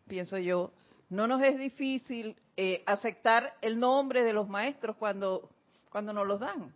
pienso 0.08 0.38
yo, 0.38 0.74
no 1.10 1.26
nos 1.26 1.42
es 1.42 1.58
difícil 1.58 2.36
eh, 2.58 2.84
aceptar 2.86 3.54
el 3.62 3.80
nombre 3.80 4.24
de 4.24 4.34
los 4.34 4.50
maestros 4.50 4.98
cuando, 4.98 5.50
cuando 5.90 6.12
nos 6.12 6.28
los 6.28 6.42
dan, 6.42 6.74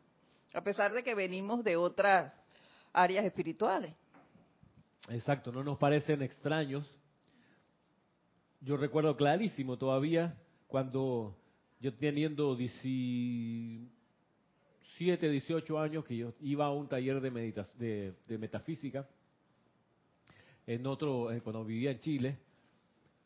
a 0.53 0.61
pesar 0.61 0.93
de 0.93 1.03
que 1.03 1.15
venimos 1.15 1.65
de 1.65 1.75
otras 1.75 2.33
áreas 2.93 3.25
espirituales. 3.25 3.93
Exacto, 5.09 5.51
no 5.51 5.65
nos 5.65 5.77
parecen 5.77 6.21
extraños. 6.21 6.89
Yo 8.61 8.77
recuerdo 8.77 9.15
clarísimo 9.15 9.77
todavía 9.77 10.35
cuando 10.67 11.35
yo 11.79 11.93
teniendo 11.93 12.55
17, 12.55 15.29
18 15.29 15.79
años 15.79 16.03
que 16.05 16.17
yo 16.17 16.33
iba 16.41 16.65
a 16.65 16.71
un 16.71 16.87
taller 16.87 17.21
de, 17.21 18.13
de 18.27 18.37
metafísica 18.37 19.07
en 20.69 20.85
otro, 20.85 21.31
eh, 21.31 21.41
cuando 21.41 21.65
vivía 21.65 21.89
en 21.89 21.99
Chile, 21.99 22.37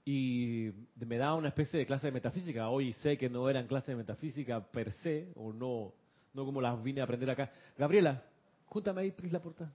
y 0.06 0.72
me 0.96 1.18
daba 1.18 1.36
una 1.36 1.50
especie 1.50 1.80
de 1.80 1.86
clase 1.86 2.08
de 2.08 2.13
metafísica. 2.13 2.70
Hoy 2.70 2.94
sé 2.94 3.18
que 3.18 3.30
no 3.30 3.50
eran 3.50 3.68
clases 3.68 3.90
de 3.90 3.96
metafísica 3.96 4.62
per 4.62 4.92
se, 4.92 5.28
o 5.36 5.52
no, 5.52 5.94
no 6.34 6.46
como 6.46 6.62
las 6.62 6.82
vine 6.82 7.02
a 7.02 7.04
aprender 7.04 7.30
acá. 7.30 7.52
Gabriela, 7.78 8.24
júntame 8.68 9.02
ahí, 9.02 9.12
please, 9.12 9.34
la 9.34 9.42
puerta. 9.42 9.74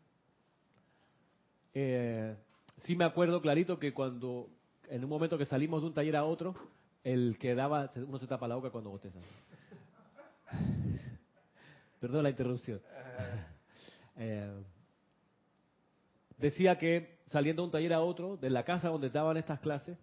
Eh, 1.75 2.35
sí 2.79 2.97
me 2.97 3.05
acuerdo 3.05 3.43
clarito 3.43 3.79
que 3.79 3.93
cuando, 3.93 4.49
en 4.91 5.05
un 5.05 5.11
momento 5.11 5.39
que 5.39 5.45
salimos 5.45 5.83
de 5.83 5.89
un 5.89 5.95
taller 5.95 6.17
a 6.17 6.25
otro, 6.25 6.55
el 7.05 7.37
que 7.39 7.55
daba, 7.55 7.91
uno 7.97 8.19
se 8.19 8.27
tapa 8.27 8.49
la 8.49 8.57
boca 8.57 8.71
cuando 8.71 8.91
bosteza. 8.91 9.19
Perdón 12.01 12.23
la 12.23 12.31
interrupción. 12.31 12.81
Eh, 14.21 14.53
decía 16.39 16.77
que 16.77 17.21
saliendo 17.27 17.63
de 17.63 17.67
un 17.67 17.71
taller 17.71 17.93
a 17.93 18.01
otro, 18.01 18.37
de 18.37 18.51
la 18.51 18.65
casa 18.65 18.89
donde 18.89 19.11
daban 19.11 19.37
estas 19.37 19.61
clases, 19.61 19.97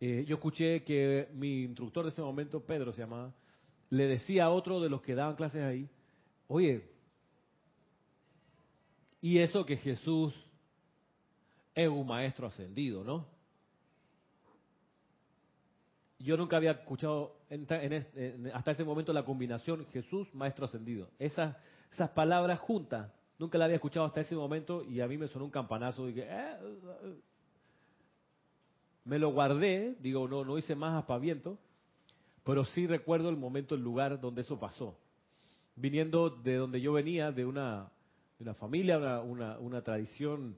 eh, 0.00 0.24
yo 0.26 0.36
escuché 0.36 0.82
que 0.82 1.28
mi 1.34 1.64
instructor 1.64 2.04
de 2.04 2.10
ese 2.10 2.22
momento, 2.22 2.64
Pedro 2.64 2.90
se 2.92 3.02
llamaba, 3.02 3.34
le 3.90 4.06
decía 4.06 4.44
a 4.44 4.50
otro 4.50 4.80
de 4.80 4.88
los 4.88 5.02
que 5.02 5.14
daban 5.14 5.36
clases 5.36 5.62
ahí, 5.62 5.90
oye, 6.48 6.88
y 9.20 9.38
eso 9.38 9.66
que 9.66 9.76
Jesús 9.76 10.34
es 11.74 11.88
un 11.88 12.06
maestro 12.06 12.46
ascendido, 12.46 13.02
¿no? 13.04 13.26
Yo 16.18 16.36
nunca 16.36 16.56
había 16.56 16.72
escuchado 16.72 17.36
hasta 18.54 18.70
ese 18.70 18.84
momento 18.84 19.12
la 19.12 19.24
combinación 19.24 19.84
Jesús, 19.92 20.32
maestro 20.34 20.64
ascendido. 20.64 21.08
Esas, 21.18 21.56
esas 21.92 22.10
palabras 22.10 22.60
juntas, 22.60 23.10
nunca 23.38 23.58
la 23.58 23.66
había 23.66 23.76
escuchado 23.76 24.06
hasta 24.06 24.22
ese 24.22 24.34
momento 24.34 24.82
y 24.82 25.00
a 25.00 25.06
mí 25.06 25.18
me 25.18 25.28
sonó 25.28 25.44
un 25.44 25.50
campanazo. 25.50 26.08
Y 26.08 26.14
que, 26.14 26.26
eh, 26.26 26.56
me 29.04 29.18
lo 29.18 29.32
guardé, 29.32 29.96
digo, 30.00 30.26
no, 30.26 30.44
no 30.44 30.56
hice 30.56 30.74
más 30.74 30.94
aspaviento, 30.94 31.58
pero 32.42 32.64
sí 32.64 32.86
recuerdo 32.86 33.28
el 33.28 33.36
momento, 33.36 33.74
el 33.74 33.82
lugar 33.82 34.20
donde 34.20 34.42
eso 34.42 34.58
pasó. 34.58 34.96
Viniendo 35.76 36.30
de 36.30 36.56
donde 36.56 36.80
yo 36.80 36.92
venía, 36.92 37.32
de 37.32 37.44
una, 37.44 37.90
de 38.38 38.44
una 38.44 38.54
familia, 38.54 39.20
una, 39.20 39.58
una, 39.58 39.82
tradición 39.82 40.56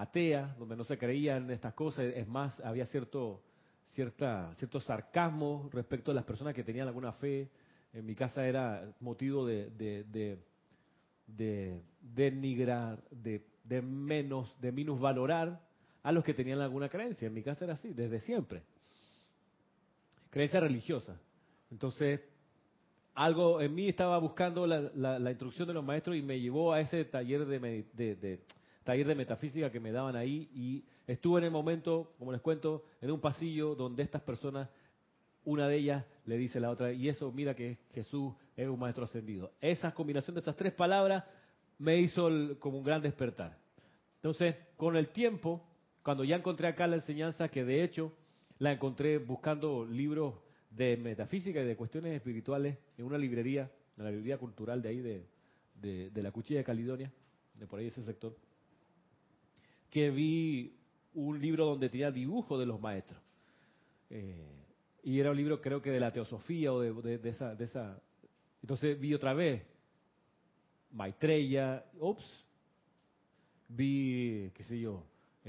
atea, 0.00 0.54
donde 0.58 0.76
no 0.76 0.84
se 0.84 0.96
creía 0.96 1.36
en 1.36 1.50
estas 1.50 1.74
cosas, 1.74 2.06
es 2.14 2.26
más, 2.28 2.58
había 2.60 2.86
cierto, 2.86 3.42
cierta, 3.94 4.54
cierto 4.54 4.80
sarcasmo 4.80 5.68
respecto 5.72 6.10
a 6.10 6.14
las 6.14 6.24
personas 6.24 6.54
que 6.54 6.64
tenían 6.64 6.86
alguna 6.86 7.12
fe. 7.12 7.48
En 7.92 8.06
mi 8.06 8.14
casa 8.14 8.46
era 8.46 8.92
motivo 9.00 9.46
de, 9.46 9.70
de, 9.70 10.04
de, 10.04 10.38
de 11.26 11.82
denigrar, 12.00 13.02
de, 13.10 13.44
de 13.64 13.82
menos, 13.82 14.54
de 14.60 14.72
minusvalorar 14.72 15.60
a 16.02 16.12
los 16.12 16.24
que 16.24 16.34
tenían 16.34 16.60
alguna 16.60 16.88
creencia. 16.88 17.26
En 17.26 17.34
mi 17.34 17.42
casa 17.42 17.64
era 17.64 17.74
así, 17.74 17.92
desde 17.92 18.20
siempre. 18.20 18.62
Creencia 20.30 20.60
religiosa. 20.60 21.18
Entonces, 21.70 22.20
algo 23.14 23.60
en 23.60 23.74
mí 23.74 23.88
estaba 23.88 24.16
buscando 24.18 24.66
la, 24.66 25.30
instrucción 25.30 25.66
de 25.66 25.74
los 25.74 25.84
maestros 25.84 26.16
y 26.16 26.22
me 26.22 26.38
llevó 26.38 26.72
a 26.72 26.80
ese 26.80 27.04
taller 27.04 27.46
de, 27.46 28.40
taller 28.88 29.06
de 29.06 29.14
metafísica 29.14 29.70
que 29.70 29.80
me 29.80 29.92
daban 29.92 30.16
ahí 30.16 30.48
y 30.54 30.82
estuve 31.06 31.40
en 31.40 31.44
el 31.44 31.50
momento, 31.50 32.14
como 32.18 32.32
les 32.32 32.40
cuento, 32.40 32.84
en 33.02 33.10
un 33.10 33.20
pasillo 33.20 33.74
donde 33.74 34.02
estas 34.02 34.22
personas, 34.22 34.70
una 35.44 35.68
de 35.68 35.76
ellas 35.76 36.06
le 36.24 36.38
dice 36.38 36.56
a 36.56 36.62
la 36.62 36.70
otra, 36.70 36.90
y 36.90 37.06
eso, 37.06 37.30
mira 37.30 37.54
que 37.54 37.76
Jesús 37.92 38.32
es 38.56 38.66
un 38.66 38.78
maestro 38.78 39.04
ascendido. 39.04 39.52
Esa 39.60 39.92
combinación 39.92 40.36
de 40.36 40.40
esas 40.40 40.56
tres 40.56 40.72
palabras 40.72 41.22
me 41.76 41.98
hizo 41.98 42.30
como 42.60 42.78
un 42.78 42.84
gran 42.84 43.02
despertar. 43.02 43.58
Entonces, 44.14 44.56
con 44.78 44.96
el 44.96 45.08
tiempo, 45.08 45.62
cuando 46.02 46.24
ya 46.24 46.36
encontré 46.36 46.66
acá 46.66 46.86
la 46.86 46.96
enseñanza, 46.96 47.50
que 47.50 47.66
de 47.66 47.84
hecho 47.84 48.14
la 48.58 48.72
encontré 48.72 49.18
buscando 49.18 49.84
libros 49.84 50.34
de 50.70 50.96
metafísica 50.96 51.60
y 51.60 51.66
de 51.66 51.76
cuestiones 51.76 52.14
espirituales 52.14 52.78
en 52.96 53.04
una 53.04 53.18
librería, 53.18 53.70
en 53.98 54.04
la 54.04 54.10
librería 54.10 54.38
cultural 54.38 54.80
de 54.80 54.88
ahí 54.88 55.00
de, 55.00 55.26
de, 55.74 56.22
la 56.22 56.32
Cuchilla 56.32 56.60
de 56.60 56.64
Caledonia, 56.64 57.12
de 57.52 57.66
por 57.66 57.80
ahí 57.80 57.88
ese 57.88 58.02
sector, 58.02 58.34
que 59.90 60.10
vi 60.10 60.74
un 61.14 61.40
libro 61.40 61.66
donde 61.66 61.88
tenía 61.88 62.10
dibujos 62.10 62.58
de 62.58 62.66
los 62.66 62.80
maestros. 62.80 63.20
Eh, 64.10 64.58
y 65.02 65.20
era 65.20 65.30
un 65.30 65.36
libro 65.36 65.60
creo 65.60 65.80
que 65.82 65.90
de 65.90 66.00
la 66.00 66.12
teosofía 66.12 66.72
o 66.72 66.80
de, 66.80 67.18
de, 67.18 67.28
esa, 67.28 67.54
de 67.54 67.64
esa... 67.64 68.00
Entonces 68.62 68.98
vi 68.98 69.14
otra 69.14 69.34
vez 69.34 69.62
Maitreya, 70.90 71.84
ups, 72.00 72.24
vi, 73.68 74.50
qué 74.54 74.62
sé 74.64 74.80
yo, 74.80 75.04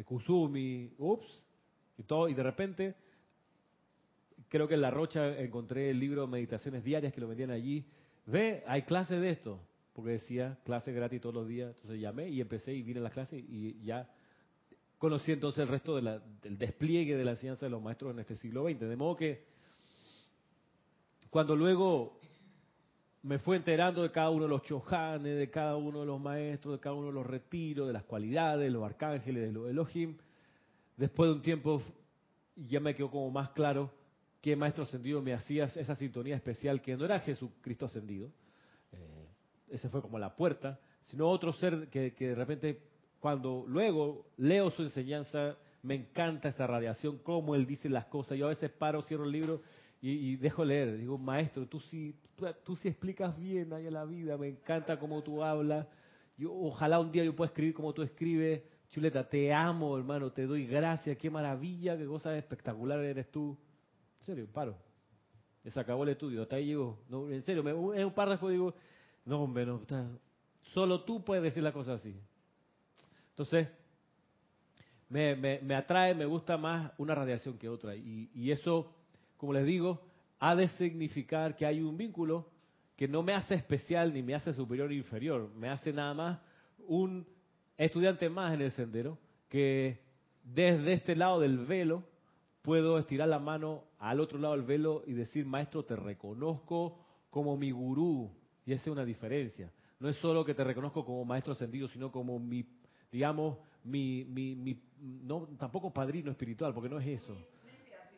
Kusumi, 0.05 0.93
ups, 0.97 1.45
y 1.97 2.03
todo, 2.03 2.29
y 2.29 2.33
de 2.33 2.43
repente, 2.43 2.95
creo 4.47 4.67
que 4.67 4.75
en 4.75 4.81
La 4.81 4.91
Rocha 4.91 5.37
encontré 5.39 5.89
el 5.89 5.99
libro 5.99 6.27
Meditaciones 6.27 6.83
Diarias 6.83 7.13
que 7.13 7.21
lo 7.21 7.27
vendían 7.27 7.51
allí. 7.51 7.85
Ve, 8.25 8.63
hay 8.67 8.83
clases 8.83 9.19
de 9.19 9.31
esto, 9.31 9.59
porque 9.93 10.11
decía 10.11 10.57
clase 10.63 10.93
gratis 10.93 11.19
todos 11.19 11.35
los 11.35 11.47
días. 11.47 11.75
Entonces 11.75 11.99
llamé 11.99 12.29
y 12.29 12.39
empecé 12.39 12.73
y 12.73 12.81
vine 12.81 12.99
a 12.99 13.03
la 13.03 13.09
clase 13.09 13.37
y 13.37 13.81
ya 13.83 14.09
conocí 14.99 15.31
entonces 15.31 15.61
el 15.61 15.69
resto 15.69 15.95
del 15.95 16.21
despliegue 16.57 17.15
de 17.15 17.23
la 17.23 17.31
enseñanza 17.31 17.65
de 17.65 17.69
los 17.71 17.81
maestros 17.81 18.13
en 18.13 18.19
este 18.19 18.35
siglo 18.35 18.65
XX. 18.69 18.81
De 18.81 18.95
modo 18.97 19.15
que 19.15 19.45
cuando 21.29 21.55
luego 21.55 22.19
me 23.23 23.39
fue 23.39 23.55
enterando 23.55 24.03
de 24.03 24.11
cada 24.11 24.29
uno 24.29 24.43
de 24.43 24.49
los 24.49 24.61
chojanes, 24.63 25.37
de 25.37 25.49
cada 25.49 25.77
uno 25.77 26.01
de 26.01 26.05
los 26.05 26.19
maestros, 26.19 26.73
de 26.73 26.79
cada 26.81 26.95
uno 26.95 27.07
de 27.07 27.13
los 27.13 27.25
retiros, 27.25 27.87
de 27.87 27.93
las 27.93 28.03
cualidades, 28.03 28.65
de 28.65 28.71
los 28.71 28.83
arcángeles, 28.83 29.43
de 29.47 29.51
los 29.53 29.69
Elohim. 29.69 30.17
Después 30.97 31.29
de 31.29 31.35
un 31.35 31.41
tiempo 31.41 31.81
ya 32.57 32.81
me 32.81 32.93
quedó 32.93 33.09
como 33.09 33.31
más 33.31 33.49
claro 33.51 33.91
que 34.41 34.55
maestro 34.57 34.83
ascendido 34.83 35.21
me 35.21 35.33
hacía 35.33 35.65
esa 35.65 35.95
sintonía 35.95 36.35
especial 36.35 36.81
que 36.81 36.95
no 36.95 37.05
era 37.05 37.19
Jesucristo 37.21 37.85
ascendido, 37.85 38.31
eh, 38.91 39.27
ese 39.69 39.89
fue 39.89 40.01
como 40.01 40.17
la 40.17 40.35
puerta, 40.35 40.79
sino 41.03 41.29
otro 41.29 41.51
ser 41.53 41.89
que 41.89 42.11
de 42.11 42.35
repente 42.35 42.88
cuando 43.19 43.65
luego 43.67 44.25
leo 44.37 44.69
su 44.71 44.83
enseñanza 44.83 45.57
me 45.81 45.95
encanta 45.95 46.49
esa 46.49 46.67
radiación, 46.67 47.19
cómo 47.19 47.55
él 47.55 47.65
dice 47.65 47.89
las 47.89 48.05
cosas. 48.05 48.37
Yo 48.37 48.45
a 48.45 48.49
veces 48.49 48.69
paro, 48.71 49.01
cierro 49.01 49.25
el 49.25 49.31
libro 49.31 49.61
y, 50.01 50.37
dejo 50.37 50.63
leer, 50.63 50.97
digo, 50.97 51.17
maestro, 51.17 51.67
tú 51.67 51.79
sí, 51.81 52.15
tú, 52.63 52.75
sí 52.77 52.87
explicas 52.87 53.37
bien 53.37 53.73
ahí 53.73 53.87
en 53.87 53.93
la 53.93 54.05
vida, 54.05 54.37
me 54.37 54.47
encanta 54.47 54.97
cómo 54.97 55.21
tú 55.21 55.43
hablas, 55.43 55.87
yo, 56.37 56.53
ojalá 56.53 57.01
un 57.01 57.11
día 57.11 57.25
yo 57.25 57.35
pueda 57.35 57.49
escribir 57.49 57.73
como 57.73 57.93
tú 57.93 58.01
escribes, 58.01 58.63
chuleta, 58.91 59.27
te 59.27 59.53
amo 59.53 59.97
hermano, 59.97 60.31
te 60.31 60.45
doy 60.45 60.65
gracias, 60.65 61.17
qué 61.17 61.29
maravilla, 61.29 61.97
qué 61.97 62.05
cosa 62.05 62.37
espectacular 62.37 62.99
eres 63.03 63.29
tú. 63.29 63.57
En 64.21 64.25
serio, 64.25 64.47
paro. 64.51 64.77
Se 65.65 65.79
acabó 65.79 66.03
el 66.03 66.09
estudio, 66.09 66.43
hasta 66.43 66.55
ahí 66.55 66.67
llego. 66.67 66.99
No, 67.09 67.29
en 67.29 67.43
serio, 67.43 67.61
me, 67.61 67.71
en 67.71 68.05
un 68.05 68.13
párrafo 68.13 68.47
digo, 68.47 68.73
no 69.25 69.43
hombre, 69.43 69.65
no, 69.65 69.81
está, 69.81 70.07
solo 70.73 71.03
tú 71.03 71.23
puedes 71.23 71.43
decir 71.43 71.61
la 71.61 71.73
cosa 71.73 71.95
así. 71.95 72.15
Entonces, 73.39 73.69
me, 75.07 75.33
me, 75.37 75.59
me, 75.61 75.75
atrae, 75.75 76.13
me 76.13 76.25
gusta 76.25 76.57
más 76.57 76.91
una 76.97 77.15
radiación 77.15 77.57
que 77.57 77.69
otra. 77.69 77.95
Y, 77.95 78.29
y 78.33 78.51
eso 78.51 78.93
como 79.37 79.53
les 79.53 79.65
digo, 79.65 80.01
ha 80.39 80.53
de 80.53 80.67
significar 80.67 81.55
que 81.55 81.65
hay 81.65 81.79
un 81.79 81.95
vínculo 81.95 82.49
que 82.97 83.07
no 83.07 83.23
me 83.23 83.33
hace 83.33 83.55
especial 83.55 84.13
ni 84.13 84.21
me 84.21 84.35
hace 84.35 84.51
superior 84.51 84.89
o 84.89 84.93
inferior, 84.93 85.49
me 85.55 85.69
hace 85.69 85.93
nada 85.93 86.13
más 86.13 86.39
un 86.85 87.25
estudiante 87.77 88.27
más 88.27 88.53
en 88.53 88.61
el 88.61 88.71
sendero 88.71 89.17
que 89.47 90.01
desde 90.43 90.91
este 90.91 91.15
lado 91.15 91.39
del 91.39 91.59
velo 91.59 92.03
puedo 92.61 92.99
estirar 92.99 93.29
la 93.29 93.39
mano 93.39 93.85
al 93.97 94.19
otro 94.19 94.37
lado 94.37 94.57
del 94.57 94.65
velo 94.65 95.03
y 95.07 95.13
decir, 95.13 95.45
maestro, 95.45 95.85
te 95.85 95.95
reconozco 95.95 96.99
como 97.29 97.55
mi 97.55 97.71
gurú. 97.71 98.29
Y 98.65 98.73
esa 98.73 98.83
es 98.83 98.87
una 98.89 99.05
diferencia. 99.05 99.71
No 100.01 100.09
es 100.09 100.17
solo 100.17 100.43
que 100.43 100.53
te 100.53 100.65
reconozco 100.65 101.05
como 101.05 101.23
maestro 101.23 101.53
ascendido, 101.53 101.87
sino 101.87 102.11
como 102.11 102.37
mi, 102.39 102.65
digamos, 103.11 103.57
mi, 103.83 104.23
mi, 104.25 104.55
mi 104.55 104.79
no, 105.01 105.47
tampoco 105.57 105.91
padrino 105.91 106.31
espiritual, 106.31 106.73
porque 106.73 106.89
no 106.89 106.99
es 106.99 107.21
eso. 107.21 107.35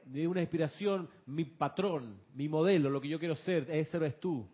Ni 0.08 0.25
una 0.25 0.41
inspiración, 0.41 1.08
mi 1.27 1.45
patrón, 1.45 2.17
mi 2.34 2.49
modelo, 2.49 2.89
lo 2.89 2.99
que 2.99 3.08
yo 3.08 3.19
quiero 3.19 3.36
ser, 3.36 3.69
ese 3.69 3.97
eres 3.97 4.19
tú. 4.19 4.47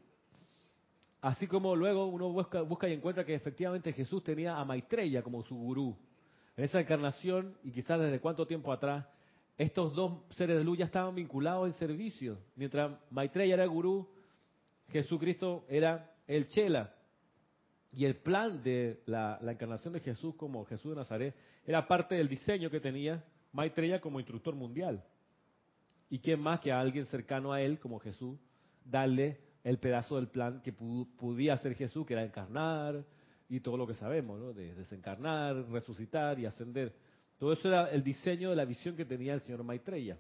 Así 1.22 1.48
como 1.48 1.76
luego 1.76 2.06
uno 2.06 2.30
busca, 2.30 2.62
busca 2.62 2.88
y 2.88 2.94
encuentra 2.94 3.26
que 3.26 3.34
efectivamente 3.34 3.92
Jesús 3.94 4.24
tenía 4.24 4.58
a 4.58 4.66
Maitreya 4.66 5.24
como 5.24 5.42
su 5.44 5.56
gurú. 5.56 5.98
En 6.56 6.64
esa 6.64 6.80
encarnación, 6.80 7.56
y 7.64 7.72
quizás 7.72 8.00
desde 8.00 8.20
cuánto 8.20 8.46
tiempo 8.46 8.72
atrás, 8.72 9.06
estos 9.58 9.94
dos 9.94 10.22
seres 10.32 10.58
de 10.58 10.64
luz 10.64 10.78
ya 10.78 10.86
estaban 10.86 11.16
vinculados 11.16 11.68
en 11.68 11.74
servicio. 11.74 12.38
Mientras 12.56 12.92
Maitreya 13.10 13.56
era 13.56 13.64
el 13.64 13.70
gurú, 13.70 14.08
Jesucristo 14.90 15.66
era 15.68 16.14
el 16.28 16.48
chela. 16.48 16.94
Y 17.92 18.06
el 18.06 18.16
plan 18.16 18.62
de 18.64 19.02
la, 19.06 19.40
encarnación 19.42 19.94
de 19.94 20.00
Jesús 20.00 20.36
como 20.36 20.66
Jesús 20.66 20.92
de 20.92 20.98
Nazaret 20.98 21.36
era 21.66 21.88
parte 21.88 22.16
del 22.16 22.28
diseño 22.28 22.70
que 22.70 22.80
tenía 22.80 23.24
Maitreya 23.54 24.02
como 24.02 24.20
instructor 24.20 24.56
mundial. 24.56 25.04
¿Y 26.10 26.20
quién 26.20 26.40
más 26.40 26.60
que 26.60 26.72
a 26.72 26.80
alguien 26.80 27.06
cercano 27.08 27.52
a 27.52 27.62
él, 27.62 27.80
como 27.80 28.00
Jesús, 28.00 28.38
darle 28.86 29.40
el 29.64 29.80
pedazo 29.80 30.16
del 30.16 30.28
plan 30.28 30.62
que 30.62 30.72
podía 30.72 31.54
hacer 31.54 31.76
Jesús, 31.76 32.06
que 32.06 32.14
era 32.14 32.24
encarnar 32.24 33.04
y 33.50 33.60
todo 33.60 33.78
lo 33.78 33.88
que 33.88 33.94
sabemos, 33.94 34.40
¿no? 34.40 34.54
De 34.54 34.74
desencarnar, 34.76 35.70
resucitar 35.70 36.40
y 36.40 36.46
ascender. 36.46 36.94
Todo 37.38 37.54
eso 37.54 37.68
era 37.68 37.90
el 37.90 38.04
diseño 38.04 38.50
de 38.50 38.56
la 38.56 38.66
visión 38.66 38.96
que 38.96 39.06
tenía 39.06 39.34
el 39.34 39.42
señor 39.42 39.64
Maitreya. 39.64 40.18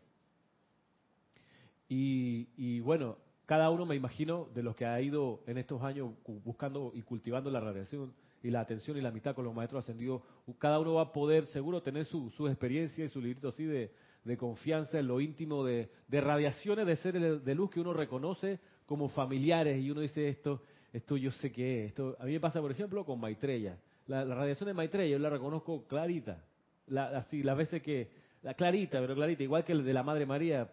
Y, 1.89 2.49
y 2.57 2.79
bueno, 2.81 3.17
cada 3.47 3.71
uno, 3.71 3.87
me 3.87 3.95
imagino, 3.95 4.47
de 4.53 4.61
los 4.61 4.75
que 4.75 4.85
ha 4.85 5.01
ido 5.01 5.41
en 5.47 5.57
estos 5.57 5.81
años 5.81 6.11
buscando 6.45 6.91
y 6.93 7.01
cultivando 7.01 7.49
la 7.49 7.59
radiación 7.59 8.13
y 8.43 8.51
la 8.51 8.59
atención 8.59 8.97
y 8.97 9.01
la 9.01 9.09
amistad 9.09 9.33
con 9.33 9.45
los 9.45 9.55
maestros 9.55 9.83
ascendidos, 9.83 10.21
cada 10.59 10.79
uno 10.79 10.93
va 10.93 11.01
a 11.03 11.11
poder 11.11 11.47
seguro 11.47 11.81
tener 11.81 12.05
su, 12.05 12.29
su 12.31 12.47
experiencia 12.47 13.03
y 13.03 13.09
su 13.09 13.19
librito 13.19 13.47
así 13.47 13.63
de, 13.63 13.91
de 14.27 14.37
confianza 14.37 14.99
en 14.99 15.07
lo 15.07 15.21
íntimo 15.21 15.63
de, 15.63 15.89
radiaciones 16.09 16.85
de 16.85 16.97
seres 16.97 17.43
de 17.43 17.55
luz 17.55 17.71
que 17.71 17.79
uno 17.79 17.93
reconoce 17.93 18.59
como 18.85 19.07
familiares 19.09 19.81
y 19.81 19.89
uno 19.89 20.01
dice 20.01 20.27
esto, 20.27 20.61
esto 20.91 21.15
yo 21.15 21.31
sé 21.31 21.51
qué 21.51 21.85
es. 21.85 21.87
Esto, 21.87 22.17
a 22.19 22.25
mí 22.25 22.33
me 22.33 22.39
pasa, 22.39 22.61
por 22.61 22.71
ejemplo, 22.71 23.05
con 23.05 23.19
Maitreya. 23.19 23.77
La, 24.07 24.25
radiación 24.25 24.67
de 24.67 24.73
Maitreya 24.73 25.11
yo 25.11 25.19
la 25.19 25.29
reconozco 25.29 25.87
clarita. 25.87 26.43
La, 26.87 27.17
así, 27.17 27.41
las 27.41 27.57
veces 27.57 27.81
que, 27.81 28.09
la 28.43 28.53
clarita, 28.53 28.99
pero 28.99 29.15
clarita, 29.15 29.43
igual 29.43 29.63
que 29.63 29.71
el 29.71 29.85
de 29.85 29.93
la 29.93 30.03
Madre 30.03 30.25
María, 30.25 30.69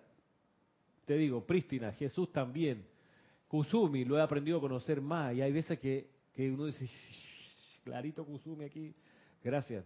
te 1.05 1.17
digo, 1.17 1.45
prístina, 1.47 1.93
Jesús 1.93 2.31
también. 2.33 2.87
Kusumi 3.49 4.05
lo 4.05 4.19
he 4.19 4.23
aprendido 4.23 4.59
a 4.59 4.61
conocer 4.61 5.01
más 5.01 5.35
y 5.35 5.43
hay 5.43 5.53
veces 5.53 5.79
que, 5.79 6.09
que 6.33 6.51
uno 6.51 6.67
dice, 6.67 6.89
clarito 7.85 8.25
Kusumi 8.25 8.65
aquí, 8.65 8.95
gracias, 9.43 9.85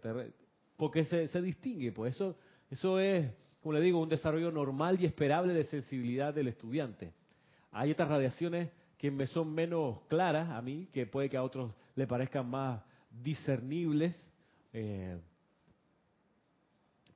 porque 0.77 1.05
se, 1.05 1.29
se 1.29 1.43
distingue, 1.43 1.93
pues 1.93 2.15
eso, 2.15 2.37
eso 2.71 2.99
es, 2.99 3.31
como 3.61 3.75
le 3.75 3.81
digo, 3.81 4.01
un 4.01 4.09
desarrollo 4.09 4.51
normal 4.51 4.99
y 5.01 5.05
esperable 5.05 5.53
de 5.53 5.65
sensibilidad 5.65 6.33
del 6.33 6.49
estudiante. 6.49 7.13
Hay 7.73 7.91
otras 7.91 8.09
radiaciones 8.09 8.71
que 8.97 9.11
me 9.11 9.27
son 9.27 9.53
menos 9.53 10.01
claras 10.09 10.51
a 10.51 10.63
mí, 10.63 10.89
que 10.93 11.07
puede 11.07 11.29
que 11.29 11.37
a 11.37 11.43
otros 11.43 11.73
le 11.95 12.07
parezcan 12.07 12.49
más 12.49 12.83
discernibles. 13.11 14.17
Eh, 14.73 15.19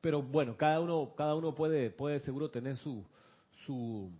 pero 0.01 0.23
bueno, 0.23 0.57
cada 0.57 0.81
uno, 0.81 1.15
cada 1.17 1.35
uno 1.35 1.55
puede, 1.55 1.91
puede 1.91 2.21
seguro 2.21 2.51
tener 2.51 2.77
su, 2.77 3.05
su, 3.67 4.11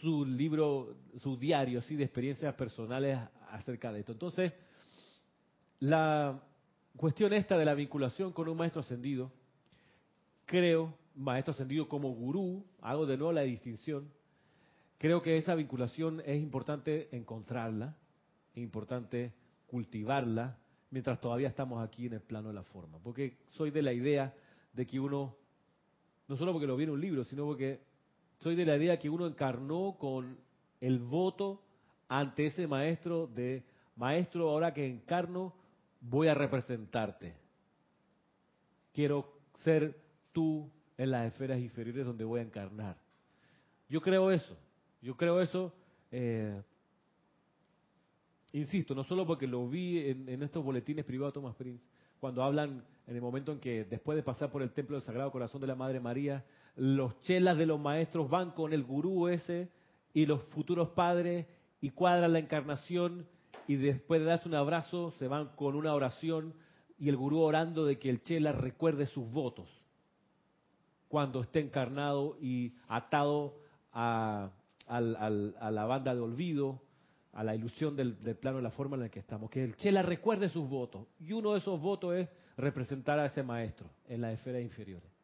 su 0.00 0.24
libro, 0.24 0.96
su 1.22 1.36
diario, 1.36 1.80
así 1.80 1.96
de 1.96 2.04
experiencias 2.04 2.54
personales 2.54 3.18
acerca 3.50 3.92
de 3.92 4.00
esto. 4.00 4.12
Entonces, 4.12 4.52
la 5.80 6.42
cuestión 6.96 7.32
esta 7.32 7.56
de 7.56 7.64
la 7.64 7.74
vinculación 7.74 8.32
con 8.32 8.48
un 8.48 8.56
maestro 8.56 8.80
ascendido, 8.80 9.32
creo, 10.46 10.94
maestro 11.14 11.52
ascendido 11.52 11.88
como 11.88 12.10
gurú, 12.10 12.64
hago 12.80 13.06
de 13.06 13.16
nuevo 13.16 13.32
la 13.32 13.42
distinción, 13.42 14.10
creo 14.98 15.22
que 15.22 15.36
esa 15.36 15.54
vinculación 15.54 16.22
es 16.24 16.40
importante 16.40 17.08
encontrarla, 17.16 17.96
es 18.54 18.62
importante 18.62 19.32
cultivarla, 19.66 20.58
mientras 20.90 21.20
todavía 21.20 21.48
estamos 21.48 21.84
aquí 21.84 22.06
en 22.06 22.14
el 22.14 22.20
plano 22.20 22.48
de 22.48 22.54
la 22.54 22.62
forma. 22.62 22.98
Porque 22.98 23.38
soy 23.50 23.70
de 23.70 23.82
la 23.82 23.92
idea 23.92 24.34
de 24.72 24.86
que 24.86 24.98
uno, 24.98 25.36
no 26.26 26.36
solo 26.36 26.52
porque 26.52 26.66
lo 26.66 26.76
viene 26.76 26.92
un 26.92 27.00
libro, 27.00 27.24
sino 27.24 27.44
porque 27.44 27.87
soy 28.38 28.56
de 28.56 28.64
la 28.64 28.76
idea 28.76 28.98
que 28.98 29.10
uno 29.10 29.26
encarnó 29.26 29.96
con 29.98 30.38
el 30.80 30.98
voto 30.98 31.62
ante 32.08 32.46
ese 32.46 32.66
maestro 32.66 33.26
de, 33.26 33.64
maestro, 33.96 34.48
ahora 34.48 34.72
que 34.72 34.86
encarno, 34.86 35.52
voy 36.00 36.28
a 36.28 36.34
representarte. 36.34 37.34
Quiero 38.92 39.32
ser 39.64 40.00
tú 40.32 40.70
en 40.96 41.10
las 41.10 41.32
esferas 41.32 41.58
inferiores 41.58 42.06
donde 42.06 42.24
voy 42.24 42.40
a 42.40 42.44
encarnar. 42.44 42.96
Yo 43.88 44.00
creo 44.00 44.30
eso. 44.30 44.56
Yo 45.00 45.16
creo 45.16 45.40
eso, 45.40 45.72
eh, 46.10 46.60
insisto, 48.52 48.94
no 48.94 49.04
solo 49.04 49.26
porque 49.26 49.46
lo 49.46 49.68
vi 49.68 50.08
en, 50.08 50.42
estos 50.42 50.64
boletines 50.64 51.04
privados 51.04 51.34
Thomas 51.34 51.54
Prince, 51.54 51.84
cuando 52.18 52.42
hablan 52.42 52.84
en 53.06 53.14
el 53.14 53.22
momento 53.22 53.52
en 53.52 53.60
que 53.60 53.84
después 53.84 54.16
de 54.16 54.24
pasar 54.24 54.50
por 54.50 54.60
el 54.62 54.72
templo 54.72 54.96
del 54.96 55.02
Sagrado 55.02 55.30
Corazón 55.30 55.60
de 55.60 55.68
la 55.68 55.76
Madre 55.76 56.00
María, 56.00 56.44
los 56.78 57.18
chelas 57.20 57.58
de 57.58 57.66
los 57.66 57.80
maestros 57.80 58.30
van 58.30 58.52
con 58.52 58.72
el 58.72 58.84
gurú 58.84 59.26
ese 59.28 59.68
y 60.14 60.26
los 60.26 60.42
futuros 60.44 60.90
padres 60.90 61.46
y 61.80 61.90
cuadran 61.90 62.32
la 62.32 62.38
encarnación 62.38 63.26
y 63.66 63.76
después 63.76 64.20
de 64.20 64.26
darse 64.26 64.48
un 64.48 64.54
abrazo 64.54 65.10
se 65.18 65.26
van 65.26 65.48
con 65.56 65.74
una 65.74 65.92
oración 65.92 66.54
y 66.96 67.08
el 67.08 67.16
gurú 67.16 67.40
orando 67.40 67.84
de 67.84 67.98
que 67.98 68.08
el 68.08 68.22
chela 68.22 68.52
recuerde 68.52 69.06
sus 69.06 69.28
votos 69.30 69.68
cuando 71.08 71.40
esté 71.40 71.60
encarnado 71.60 72.36
y 72.40 72.74
atado 72.86 73.56
a, 73.92 74.50
la 74.88 75.84
banda 75.86 76.14
de 76.14 76.20
olvido, 76.20 76.80
a 77.32 77.42
la 77.42 77.56
ilusión 77.56 77.96
del, 77.96 78.14
plano 78.36 78.58
de 78.58 78.62
la 78.62 78.70
forma 78.70 78.96
en 78.96 79.02
la 79.02 79.08
que 79.08 79.18
estamos. 79.18 79.50
Que 79.50 79.64
el 79.64 79.74
Chela 79.76 80.02
recuerde 80.02 80.48
sus 80.48 80.68
votos. 80.68 81.06
Y 81.18 81.32
uno 81.32 81.52
de 81.52 81.58
esos 81.58 81.80
votos 81.80 82.14
es 82.14 82.28
representar 82.56 83.18
a 83.18 83.26
ese 83.26 83.42
maestro 83.42 83.88
en 84.06 84.20
las 84.20 84.34
esferas 84.34 84.62
inferiores. 84.62 85.17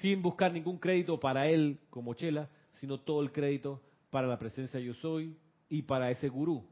Sin 0.00 0.22
buscar 0.22 0.52
ningún 0.52 0.78
crédito 0.78 1.18
para 1.18 1.48
él 1.48 1.78
como 1.90 2.14
Chela, 2.14 2.48
sino 2.74 2.98
todo 2.98 3.22
el 3.22 3.32
crédito 3.32 3.80
para 4.10 4.26
la 4.26 4.38
presencia 4.38 4.80
yo 4.80 4.94
soy 4.94 5.36
y 5.68 5.82
para 5.82 6.10
ese 6.10 6.28
gurú. 6.28 6.64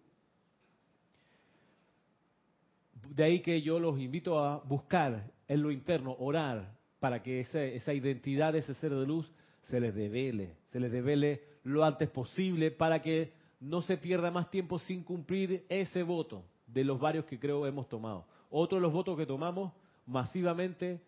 De 3.08 3.24
ahí 3.24 3.40
que 3.40 3.60
yo 3.62 3.78
los 3.78 3.98
invito 3.98 4.38
a 4.38 4.58
buscar 4.58 5.30
en 5.48 5.62
lo 5.62 5.70
interno, 5.70 6.16
orar, 6.18 6.76
para 7.00 7.22
que 7.22 7.40
esa 7.40 7.92
identidad 7.92 8.52
de 8.52 8.60
ese 8.60 8.74
ser 8.74 8.94
de 8.94 9.04
luz 9.04 9.30
se 9.62 9.80
les 9.80 9.94
devele, 9.94 10.56
se 10.70 10.78
les 10.78 10.92
devele 10.92 11.42
lo 11.64 11.84
antes 11.84 12.08
posible 12.08 12.70
para 12.70 13.02
que 13.02 13.32
no 13.60 13.82
se 13.82 13.96
pierda 13.96 14.30
más 14.30 14.50
tiempo 14.50 14.78
sin 14.78 15.02
cumplir 15.02 15.64
ese 15.68 16.02
voto 16.02 16.44
de 16.66 16.84
los 16.84 17.00
varios 17.00 17.24
que 17.24 17.38
creo 17.38 17.66
hemos 17.66 17.88
tomado. 17.88 18.24
Otro 18.50 18.78
de 18.78 18.82
los 18.82 18.92
votos 18.92 19.16
que 19.16 19.26
tomamos 19.26 19.72
masivamente 20.06 21.00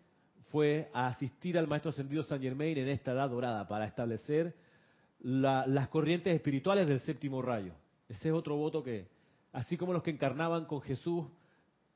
fue 0.55 0.89
asistir 0.95 1.59
al 1.59 1.67
Maestro 1.67 1.91
Ascendido 1.91 2.23
San 2.23 2.41
Germain 2.41 2.79
en 2.79 2.87
esta 2.87 3.11
edad 3.11 3.29
dorada 3.29 3.67
para 3.67 3.87
establecer 3.87 4.55
las 5.19 5.89
corrientes 5.89 6.33
espirituales 6.33 6.87
del 6.87 7.01
séptimo 7.01 7.43
rayo. 7.43 7.73
Ese 8.09 8.29
es 8.29 8.35
otro 8.37 8.55
voto 8.55 8.81
que, 8.81 9.09
así 9.53 9.77
como 9.77 9.93
los 9.93 10.05
que 10.05 10.13
encarnaban 10.13 10.67
con 10.67 10.81
Jesús 10.81 11.27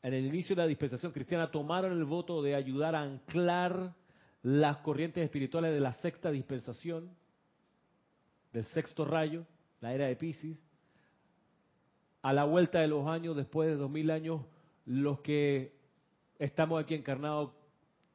en 0.02 0.12
el 0.12 0.26
inicio 0.26 0.56
de 0.56 0.62
la 0.62 0.66
dispensación 0.66 1.12
cristiana, 1.12 1.52
tomaron 1.52 1.92
el 1.92 2.04
voto 2.04 2.42
de 2.42 2.56
ayudar 2.56 2.96
a 2.96 3.02
anclar 3.02 3.94
las 4.42 4.78
corrientes 4.78 5.22
espirituales 5.22 5.72
de 5.72 5.78
la 5.78 5.92
sexta 5.92 6.32
dispensación, 6.32 7.10
del 8.52 8.64
sexto 8.64 9.04
rayo, 9.04 9.46
la 9.80 9.94
era 9.94 10.06
de 10.06 10.16
Pisces. 10.16 10.58
A 12.22 12.32
la 12.32 12.42
vuelta 12.42 12.80
de 12.80 12.88
los 12.88 13.06
años, 13.06 13.36
después 13.36 13.68
de 13.68 13.76
dos 13.76 13.88
mil 13.88 14.10
años, 14.10 14.40
los 14.84 15.20
que 15.20 15.78
estamos 16.40 16.82
aquí 16.82 16.96
encarnados 16.96 17.52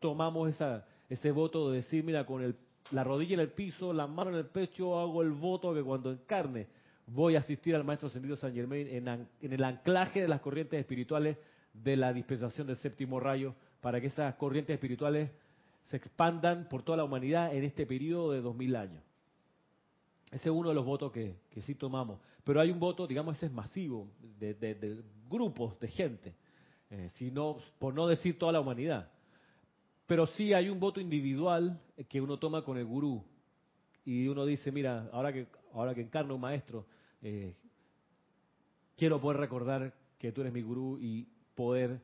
tomamos 0.04 0.50
esa, 0.50 0.86
ese 1.10 1.32
voto 1.32 1.72
de 1.72 1.78
decir, 1.78 2.04
mira, 2.04 2.26
con 2.26 2.44
el, 2.44 2.58
la 2.92 3.06
rodilla 3.06 3.36
en 3.36 3.39
el 3.39 3.52
piso, 3.52 3.94
la 3.94 4.06
mano 4.06 4.32
en 4.32 4.36
el 4.36 4.48
pecho, 4.48 5.00
hago 5.00 5.22
el 5.22 5.32
voto 5.32 5.74
que 5.74 5.82
cuando 5.82 6.12
encarne 6.12 6.68
voy 7.08 7.38
a 7.38 7.39
asistir 7.39 7.74
al 7.74 7.86
Maestro 7.86 8.10
Ascendido 8.10 8.36
San 8.36 8.54
Germain 8.54 8.86
en, 8.88 9.54
el 9.54 9.63
anclaje 9.63 10.22
de 10.22 10.28
las 10.28 10.42
corrientes 10.42 10.78
espirituales 10.78 11.38
de 11.74 11.96
la 11.96 12.12
dispensación 12.12 12.68
del 12.68 12.76
séptimo 12.76 13.18
rayo, 13.22 13.56
para 13.80 14.02
que 14.02 14.08
esas 14.08 14.36
corrientes 14.36 14.74
espirituales 14.74 15.32
se 15.84 15.96
expandan 15.96 16.68
por 16.68 16.84
toda 16.84 16.98
la 16.98 17.06
humanidad 17.06 17.56
en 17.56 17.63
este 17.63 17.86
periodo 17.86 18.34
de 18.34 18.42
dos 18.42 18.56
mil 18.56 18.76
años. 18.76 19.02
Ese 20.32 20.50
es 20.50 20.56
uno 20.56 20.70
de 20.70 20.76
los 20.76 20.86
votos 20.86 21.13
que, 21.13 21.38
sí 21.62 21.76
tomamos. 21.76 22.20
Pero 22.44 22.60
hay 22.60 22.72
un 22.72 22.80
voto, 22.80 23.08
digamos, 23.08 23.38
ese 23.38 23.46
es 23.46 23.52
masivo, 23.54 24.10
de, 24.39 25.02
grupos 25.30 25.80
de 25.80 25.88
gente, 25.88 26.34
eh, 26.89 27.10
por 27.80 27.94
no 27.94 28.08
decir 28.08 28.38
toda 28.38 28.52
la 28.52 28.60
humanidad. 28.60 29.10
Pero 30.13 30.28
sí 30.28 30.54
hay 30.54 30.69
un 30.69 30.80
voto 30.80 31.02
individual 31.02 31.82
que 32.08 32.21
uno 32.21 32.38
toma 32.38 32.63
con 32.63 32.78
el 32.78 32.86
gurú. 32.86 33.26
Y 34.06 34.28
uno 34.28 34.45
dice, 34.45 34.71
mira, 34.71 35.10
ahora 35.12 35.34
que, 35.34 35.47
ahora 35.73 35.95
que 35.95 36.02
encarno 36.02 36.36
un 36.36 36.41
maestro, 36.41 36.86
eh, 37.23 37.56
quiero 38.95 39.19
poder 39.19 39.39
recordar 39.39 39.91
que 40.19 40.32
tú 40.32 40.41
eres 40.41 40.54
mi 40.54 40.62
gurú 40.62 40.99
y 41.02 41.28
poder 41.56 41.99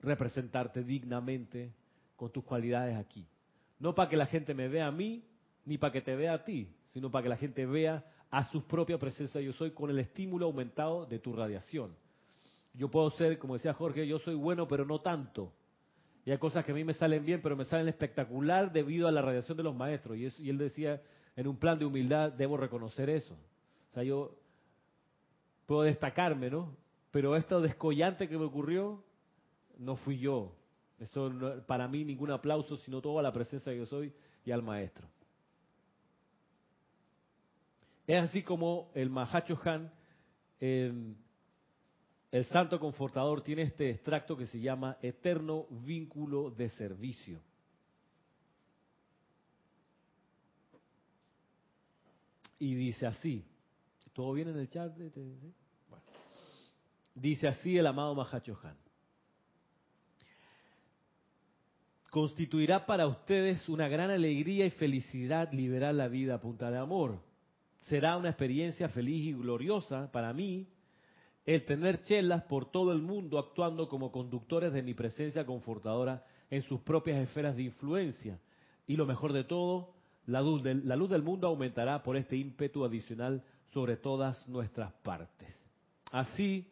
representarte 0.00 0.82
dignamente 0.82 1.74
con 2.16 2.32
tus 2.32 2.42
cualidades 2.42 2.96
aquí. 2.96 3.26
No 3.78 3.94
para 3.94 4.08
que 4.08 4.16
la 4.16 4.24
gente 4.24 4.54
me 4.54 4.68
vea 4.68 4.86
a 4.86 4.90
mí, 4.90 5.22
ni 5.66 5.76
para 5.76 5.92
que 5.92 6.00
te 6.00 6.16
vea 6.16 6.32
a 6.32 6.44
ti, 6.44 6.74
sino 6.94 7.10
para 7.10 7.24
que 7.24 7.28
la 7.28 7.36
gente 7.36 7.66
vea 7.66 8.02
a 8.30 8.44
su 8.44 8.66
propia 8.66 8.98
presencia 8.98 9.42
yo 9.42 9.52
soy 9.52 9.72
con 9.72 9.90
el 9.90 9.98
estímulo 9.98 10.46
aumentado 10.46 11.04
de 11.04 11.18
tu 11.18 11.34
radiación. 11.34 11.94
Yo 12.72 12.90
puedo 12.90 13.10
ser, 13.10 13.38
como 13.38 13.52
decía 13.52 13.74
Jorge, 13.74 14.06
yo 14.06 14.20
soy 14.20 14.36
bueno, 14.36 14.66
pero 14.66 14.86
no 14.86 15.02
tanto. 15.02 15.52
Y 16.24 16.30
hay 16.30 16.38
cosas 16.38 16.64
que 16.64 16.72
a 16.72 16.74
mí 16.74 16.84
me 16.84 16.94
salen 16.94 17.24
bien, 17.24 17.40
pero 17.42 17.56
me 17.56 17.64
salen 17.64 17.88
espectacular 17.88 18.72
debido 18.72 19.08
a 19.08 19.12
la 19.12 19.22
radiación 19.22 19.56
de 19.56 19.64
los 19.64 19.74
maestros. 19.74 20.16
Y, 20.16 20.32
y 20.38 20.50
él 20.50 20.58
decía, 20.58 21.02
en 21.34 21.48
un 21.48 21.56
plan 21.56 21.78
de 21.78 21.84
humildad, 21.84 22.32
debo 22.32 22.56
reconocer 22.56 23.10
eso. 23.10 23.34
O 23.90 23.94
sea, 23.94 24.02
yo 24.04 24.36
puedo 25.66 25.82
destacarme, 25.82 26.50
¿no? 26.50 26.76
Pero 27.10 27.36
esto 27.36 27.60
descollante 27.60 28.28
que 28.28 28.38
me 28.38 28.44
ocurrió, 28.44 29.04
no 29.78 29.96
fui 29.96 30.18
yo. 30.18 30.54
Eso 30.98 31.32
para 31.66 31.88
mí 31.88 32.04
ningún 32.04 32.30
aplauso, 32.30 32.76
sino 32.78 33.00
toda 33.00 33.22
la 33.22 33.32
presencia 33.32 33.72
que 33.72 33.78
yo 33.78 33.86
soy 33.86 34.12
y 34.44 34.50
al 34.52 34.62
maestro. 34.62 35.08
Es 38.06 38.22
así 38.22 38.42
como 38.42 38.90
el 38.94 39.10
Mahacho 39.10 39.58
Han, 39.64 39.90
el 42.32 42.46
Santo 42.46 42.80
Confortador, 42.80 43.42
tiene 43.42 43.62
este 43.62 43.90
extracto 43.90 44.36
que 44.36 44.46
se 44.46 44.58
llama 44.58 44.96
Eterno 45.02 45.66
Vínculo 45.70 46.50
de 46.50 46.70
Servicio. 46.70 47.40
Y 52.58 52.74
dice 52.74 53.06
así, 53.06 53.44
¿todo 54.14 54.32
bien 54.32 54.48
en 54.48 54.56
el 54.56 54.68
chat? 54.68 54.96
Dice 57.14 57.48
así 57.48 57.76
el 57.76 57.86
amado 57.86 58.14
Mahacho 58.14 58.58
Han. 58.62 58.76
Constituirá 62.10 62.86
para 62.86 63.06
ustedes 63.06 63.68
una 63.68 63.88
gran 63.88 64.10
alegría 64.10 64.64
y 64.64 64.70
felicidad 64.70 65.52
liberar 65.52 65.94
la 65.94 66.08
vida 66.08 66.36
a 66.36 66.40
punta 66.40 66.70
de 66.70 66.78
amor 66.78 67.20
será 67.82 68.16
una 68.16 68.28
experiencia 68.28 68.88
feliz 68.88 69.26
y 69.26 69.32
gloriosa 69.32 70.10
para 70.12 70.32
mí 70.32 70.68
el 71.44 71.64
tener 71.64 72.02
chelas 72.02 72.44
por 72.44 72.70
todo 72.70 72.92
el 72.92 73.02
mundo 73.02 73.38
actuando 73.38 73.88
como 73.88 74.12
conductores 74.12 74.72
de 74.72 74.82
mi 74.82 74.94
presencia 74.94 75.44
confortadora 75.44 76.24
en 76.50 76.62
sus 76.62 76.80
propias 76.80 77.18
esferas 77.18 77.56
de 77.56 77.64
influencia. 77.64 78.38
Y 78.86 78.96
lo 78.96 79.06
mejor 79.06 79.32
de 79.32 79.44
todo, 79.44 79.94
la 80.26 80.40
luz 80.40 80.62
del, 80.62 81.22
mundo 81.22 81.48
aumentará 81.48 82.02
por 82.02 82.16
este 82.16 82.36
ímpetu 82.36 82.84
adicional 82.84 83.42
sobre 83.72 83.96
todas 83.96 84.46
nuestras 84.48 84.92
partes. 85.02 85.58
Así, 86.12 86.68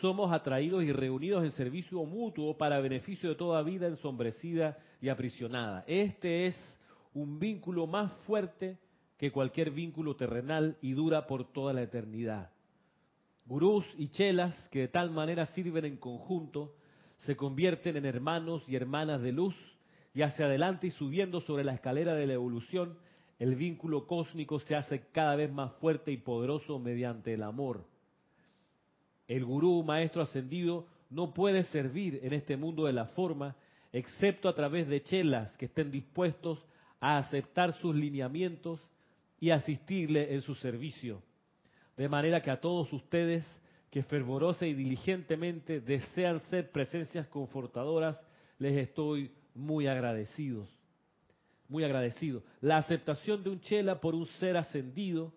somos 0.00 0.32
atraídos 0.32 0.84
y 0.84 0.92
reunidos 0.92 1.44
en 1.44 1.50
servicio 1.50 2.04
mutuo 2.04 2.56
para 2.56 2.80
beneficio 2.80 3.30
de 3.30 3.34
toda 3.34 3.62
vida 3.62 3.86
ensombrecida 3.86 4.78
y 5.00 5.08
aprisionada. 5.08 5.84
Este 5.86 6.46
es 6.46 6.78
un 7.12 7.38
vínculo 7.38 7.86
más 7.86 8.12
fuerte 8.26 8.78
que 9.18 9.32
cualquier 9.32 9.70
vínculo 9.70 10.14
terrenal 10.16 10.76
y 10.80 10.92
dura 10.92 11.26
por 11.26 11.50
toda 11.52 11.72
la 11.72 11.82
eternidad. 11.82 12.50
Gurús 13.46 13.84
y 13.96 14.08
chelas 14.08 14.54
que 14.70 14.80
de 14.80 14.88
tal 14.88 15.10
manera 15.10 15.46
sirven 15.46 15.84
en 15.84 15.96
conjunto 15.96 16.74
se 17.18 17.36
convierten 17.36 17.96
en 17.96 18.04
hermanos 18.04 18.62
y 18.68 18.76
hermanas 18.76 19.22
de 19.22 19.32
luz 19.32 19.54
y 20.14 20.22
hacia 20.22 20.46
adelante 20.46 20.88
y 20.88 20.90
subiendo 20.90 21.40
sobre 21.40 21.64
la 21.64 21.74
escalera 21.74 22.14
de 22.14 22.26
la 22.26 22.34
evolución, 22.34 22.98
el 23.38 23.54
vínculo 23.54 24.06
cósmico 24.06 24.58
se 24.60 24.74
hace 24.74 25.06
cada 25.12 25.36
vez 25.36 25.52
más 25.52 25.72
fuerte 25.74 26.10
y 26.10 26.16
poderoso 26.16 26.78
mediante 26.78 27.34
el 27.34 27.42
amor. 27.42 27.84
El 29.28 29.44
gurú, 29.44 29.82
maestro 29.82 30.22
ascendido, 30.22 30.86
no 31.10 31.34
puede 31.34 31.64
servir 31.64 32.20
en 32.22 32.32
este 32.32 32.56
mundo 32.56 32.86
de 32.86 32.92
la 32.92 33.06
forma 33.06 33.56
excepto 33.92 34.48
a 34.48 34.54
través 34.54 34.88
de 34.88 35.02
chelas 35.02 35.56
que 35.56 35.66
estén 35.66 35.90
dispuestos 35.90 36.64
a 37.00 37.18
aceptar 37.18 37.72
sus 37.74 37.94
lineamientos 37.94 38.80
y 39.38 39.50
asistirle 39.50 40.34
en 40.34 40.42
su 40.42 40.54
servicio. 40.54 41.22
De 41.96 42.08
manera 42.08 42.42
que 42.42 42.50
a 42.50 42.60
todos 42.60 42.92
ustedes 42.92 43.44
que 43.90 44.02
fervorosa 44.02 44.66
y 44.66 44.74
diligentemente 44.74 45.80
desean 45.80 46.40
ser 46.50 46.70
presencias 46.70 47.26
confortadoras, 47.28 48.20
les 48.58 48.76
estoy 48.76 49.30
muy 49.54 49.86
agradecidos. 49.86 50.68
Muy 51.68 51.84
agradecido. 51.84 52.42
La 52.60 52.76
aceptación 52.76 53.42
de 53.42 53.50
un 53.50 53.60
chela 53.60 54.00
por 54.00 54.14
un 54.14 54.26
ser 54.26 54.56
ascendido 54.56 55.32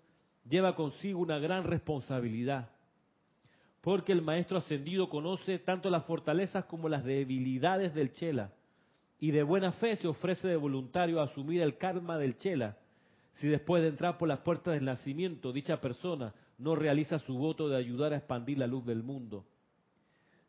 lleva 0.48 0.76
consigo 0.76 1.20
una 1.20 1.40
gran 1.40 1.64
responsabilidad. 1.64 2.70
Porque 3.82 4.12
el 4.12 4.22
maestro 4.22 4.58
ascendido 4.58 5.10
conoce 5.10 5.60
tanto 5.60 5.90
las 5.90 6.06
fortalezas 6.06 6.66
como 6.66 6.90
las 6.90 7.06
debilidades 7.06 7.94
del 7.94 8.12
chela. 8.12 8.52
Y 9.20 9.32
de 9.32 9.44
buena 9.44 9.72
fe 9.72 9.96
se 9.96 10.08
ofrece 10.08 10.50
de 10.50 10.58
voluntario 10.58 11.22
a 11.22 11.26
asumir 11.26 11.62
el 11.62 11.78
karma 11.78 12.18
del 12.18 12.38
chela 12.38 12.78
si 13.36 13.48
después 13.48 13.82
de 13.82 13.90
entrar 13.90 14.18
por 14.18 14.28
las 14.28 14.40
puertas 14.40 14.74
del 14.74 14.86
nacimiento 14.86 15.54
dicha 15.54 15.80
persona 15.80 16.34
no 16.60 16.76
realiza 16.76 17.18
su 17.20 17.38
voto 17.38 17.68
de 17.68 17.78
ayudar 17.78 18.14
a 18.14 18.18
expandir 18.18 18.60
la 18.60 18.68
luz 18.68 18.86
del 18.86 19.02
mundo. 19.02 19.46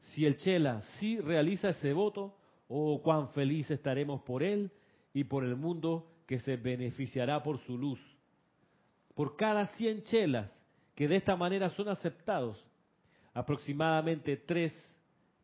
Si 0.00 0.26
el 0.26 0.36
Chela 0.36 0.82
sí 0.98 1.18
realiza 1.18 1.70
ese 1.70 1.92
voto, 1.92 2.36
oh 2.68 3.00
cuán 3.02 3.30
feliz 3.30 3.70
estaremos 3.70 4.20
por 4.22 4.42
él 4.42 4.70
y 5.14 5.24
por 5.24 5.44
el 5.44 5.56
mundo 5.56 6.10
que 6.26 6.38
se 6.38 6.56
beneficiará 6.56 7.42
por 7.42 7.58
su 7.60 7.78
luz. 7.78 8.00
Por 9.14 9.36
cada 9.36 9.66
100 9.66 10.02
chelas 10.04 10.52
que 10.94 11.08
de 11.08 11.16
esta 11.16 11.36
manera 11.36 11.70
son 11.70 11.88
aceptados, 11.88 12.62
aproximadamente 13.32 14.36
tres 14.36 14.74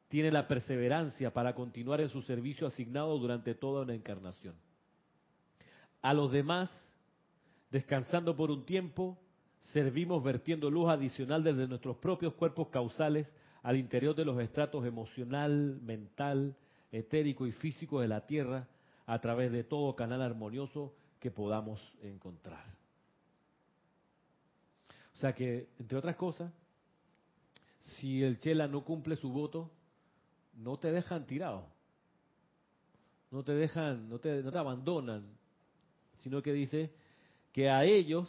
tienen 0.09 0.35
la 0.35 0.46
perseverancia 0.46 1.33
para 1.33 1.55
continuar 1.55 2.00
en 2.00 2.09
su 2.09 2.22
servicio 2.22 2.66
asignado 2.66 3.18
durante 3.18 3.55
toda 3.55 3.83
una 3.83 3.94
encarnación. 3.94 4.55
A 6.02 6.12
los 6.12 6.31
demás 6.31 6.70
Descansando 7.70 8.37
por 8.37 8.50
un 8.50 8.64
tiempo, 8.64 9.18
servimos 9.72 10.22
vertiendo 10.22 10.70
luz 10.70 10.88
adicional 10.88 11.42
desde 11.42 11.66
nuestros 11.66 11.96
propios 11.96 12.35
cuerpos 12.35 12.68
causales 12.68 13.33
al 13.62 13.76
interior 13.76 14.14
de 14.14 14.24
los 14.24 14.40
estratos 14.40 14.87
emocional, 14.87 15.81
mental, 15.83 16.57
etérico 16.92 17.46
y 17.46 17.52
físico 17.52 18.00
de 18.00 18.09
la 18.09 18.26
Tierra 18.26 18.68
a 19.07 19.20
través 19.20 19.50
de 19.52 19.64
todo 19.64 19.96
canal 19.96 20.22
armonioso 20.22 20.94
que 21.18 21.31
podamos 21.31 21.81
encontrar. 22.02 22.64
O 25.14 25.18
sea 25.18 25.35
que, 25.35 25.68
entre 25.79 25.96
otras 25.96 26.16
cosas, 26.16 26.52
si 27.98 28.22
el 28.22 28.38
Chela 28.38 28.68
no 28.68 28.85
cumple 28.85 29.16
su 29.16 29.31
voto, 29.31 29.70
no 30.55 30.79
te 30.79 30.92
dejan 30.92 31.26
tirado, 31.26 31.66
no 33.31 33.42
te 33.42 33.52
dejan, 33.52 34.09
no 34.09 34.18
te, 34.18 34.42
abandonan, 34.57 35.26
sino 36.18 36.42
que 36.42 36.52
dice, 36.52 36.92
que 37.52 37.70
a 37.70 37.85
ellos, 37.85 38.29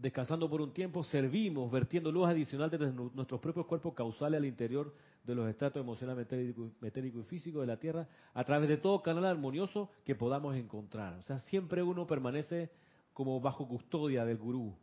descansando 0.00 0.48
por 0.48 0.62
un 0.62 0.72
tiempo, 0.72 1.04
servimos 1.04 1.70
vertiendo 1.70 2.10
luz 2.10 2.26
adicional 2.26 2.70
desde 2.70 2.90
nuestros 2.90 3.38
propios 3.40 3.66
cuerpos 3.66 3.92
causales 3.94 4.38
al 4.38 4.46
interior 4.46 4.94
de 5.24 5.34
los 5.34 5.48
estratos 5.48 5.82
emocional, 5.82 6.16
metérico, 6.16 7.20
y 7.20 7.24
físico 7.24 7.60
de 7.60 7.66
la 7.66 7.76
Tierra, 7.76 8.08
a 8.32 8.44
través 8.44 8.70
de 8.70 8.78
todo 8.78 9.02
canal 9.02 9.26
armonioso 9.26 9.90
que 10.04 10.14
podamos 10.14 10.56
encontrar. 10.56 11.18
O 11.18 11.22
sea, 11.22 11.38
siempre 11.40 11.82
uno 11.82 12.06
permanece 12.06 12.70
como 13.12 13.40
bajo 13.40 13.68
custodia 13.68 14.24
del 14.24 14.38
gurú. 14.38 14.74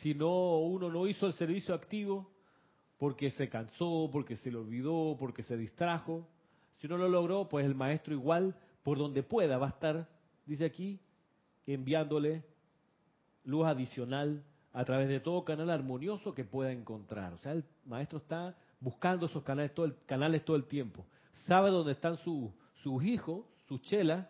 Si 0.00 0.14
no, 0.14 0.58
uno 0.58 0.90
no 0.90 1.06
hizo 1.06 1.26
el 1.28 1.34
servicio 1.34 1.72
activo 1.72 2.28
porque 2.98 3.30
se 3.30 3.48
cansó, 3.48 4.10
porque 4.12 4.36
se 4.36 4.50
le 4.50 4.58
olvidó, 4.58 5.16
porque 5.16 5.44
se 5.44 5.56
distrajo. 5.56 6.26
Si 6.78 6.88
no 6.88 6.98
lo 6.98 7.08
logró, 7.08 7.48
pues 7.48 7.64
el 7.64 7.76
maestro 7.76 8.14
igual, 8.14 8.56
por 8.82 8.98
donde 8.98 9.22
pueda, 9.22 9.58
va 9.58 9.66
a 9.66 9.70
estar, 9.70 10.08
dice 10.44 10.64
aquí, 10.64 10.98
enviándole 11.66 12.42
luz 13.44 13.66
adicional 13.66 14.42
a 14.72 14.84
través 14.84 15.08
de 15.08 15.20
todo 15.20 15.44
canal 15.44 15.70
armonioso 15.70 16.34
que 16.34 16.44
pueda 16.44 16.72
encontrar. 16.72 17.32
O 17.32 17.38
sea, 17.38 17.52
el 17.52 17.64
maestro 17.84 18.18
está 18.18 18.56
buscando 18.80 19.26
esos 19.26 19.42
canales 19.42 19.74
todo 19.74 19.86
el, 19.86 19.96
canales 20.06 20.44
todo 20.44 20.56
el 20.56 20.64
tiempo. 20.64 21.04
Sabe 21.46 21.70
dónde 21.70 21.92
están 21.92 22.16
sus 22.18 23.04
hijos, 23.04 23.44
sus 23.66 23.80
chelas, 23.82 24.26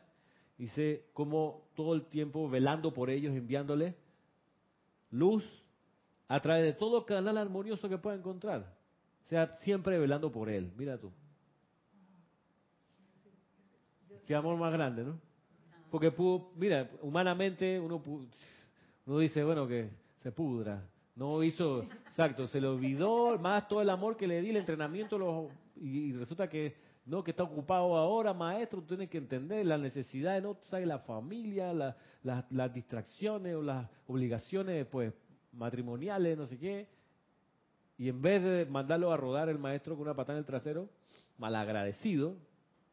y 0.58 0.66
sé 0.68 1.04
cómo 1.12 1.68
todo 1.74 1.94
el 1.94 2.06
tiempo 2.06 2.48
velando 2.48 2.92
por 2.92 3.10
ellos, 3.10 3.34
enviándole 3.34 3.94
luz 5.10 5.44
a 6.26 6.40
través 6.40 6.64
de 6.64 6.72
todo 6.72 7.06
canal 7.06 7.38
armonioso 7.38 7.88
que 7.88 7.98
pueda 7.98 8.16
encontrar. 8.16 8.74
O 9.24 9.28
sea, 9.28 9.56
siempre 9.58 9.98
velando 9.98 10.32
por 10.32 10.48
él. 10.48 10.72
Mira 10.76 10.98
tú. 10.98 11.12
Qué 14.26 14.34
amor 14.34 14.58
más 14.58 14.72
grande, 14.72 15.04
¿no? 15.04 15.18
Porque, 15.90 16.12
mira, 16.56 16.90
humanamente 17.00 17.80
uno 17.80 18.02
uno 19.08 19.20
dice, 19.20 19.42
bueno, 19.42 19.66
que 19.66 19.88
se 20.18 20.32
pudra. 20.32 20.86
No 21.16 21.42
hizo, 21.42 21.82
exacto, 22.08 22.46
se 22.46 22.60
le 22.60 22.66
olvidó 22.66 23.38
más 23.38 23.66
todo 23.66 23.80
el 23.80 23.88
amor 23.88 24.18
que 24.18 24.28
le 24.28 24.42
di, 24.42 24.50
el 24.50 24.58
entrenamiento, 24.58 25.50
y, 25.76 26.12
resulta 26.12 26.48
que 26.48 26.76
no 27.06 27.24
que 27.24 27.30
está 27.30 27.42
ocupado 27.42 27.96
ahora, 27.96 28.34
maestro, 28.34 28.80
tú 28.82 28.88
tienes 28.88 29.08
que 29.08 29.16
entender 29.16 29.64
la 29.64 29.78
necesidad, 29.78 30.40
¿no? 30.42 30.54
Tú 30.56 30.66
sabes, 30.68 30.86
la 30.86 30.98
familia, 30.98 31.72
las 32.22 32.74
distracciones 32.74 33.56
o 33.56 33.62
las 33.62 33.88
obligaciones, 34.06 34.86
pues, 34.86 35.14
matrimoniales, 35.52 36.36
no 36.36 36.46
sé 36.46 36.58
qué. 36.58 36.86
Y 37.96 38.10
en 38.10 38.20
vez 38.20 38.42
de 38.42 38.66
mandarlo 38.66 39.10
a 39.10 39.16
rodar 39.16 39.48
el 39.48 39.58
maestro 39.58 39.94
con 39.94 40.02
una 40.02 40.14
patada 40.14 40.34
en 40.34 40.40
el 40.40 40.46
trasero, 40.46 40.90
malagradecido, 41.38 42.36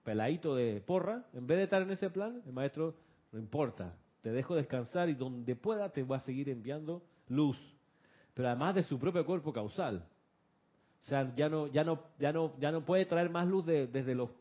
peladito 0.05 0.55
de 0.55 0.79
porra, 0.79 1.25
en 1.33 1.45
vez 1.45 1.57
de 1.57 1.63
estar 1.65 1.81
en 1.81 1.91
ese 1.91 2.09
plan, 2.09 2.41
el 2.45 2.53
maestro, 2.53 2.95
no 3.33 3.37
importa, 3.37 3.93
te 4.25 4.31
dejo 4.31 4.55
descansar 4.55 5.07
y 5.07 5.13
donde 5.13 5.55
pueda 5.55 5.91
te 5.91 6.01
va 6.01 6.17
a 6.17 6.19
seguir 6.21 6.49
enviando 6.49 7.03
luz, 7.27 7.55
pero 8.33 8.47
además 8.47 8.73
de 8.73 8.81
su 8.81 8.97
propio 8.97 9.23
cuerpo 9.23 9.53
causal. 9.53 10.03
O 11.03 11.05
sea, 11.05 11.31
ya 11.35 11.47
no, 11.47 11.67
ya 11.67 11.83
no, 11.83 12.01
ya 12.17 12.33
no, 12.33 12.57
ya 12.57 12.71
no 12.71 12.83
puede 12.83 13.05
traer 13.05 13.29
más 13.29 13.45
luz 13.45 13.67
desde 13.67 14.15
los 14.15 14.31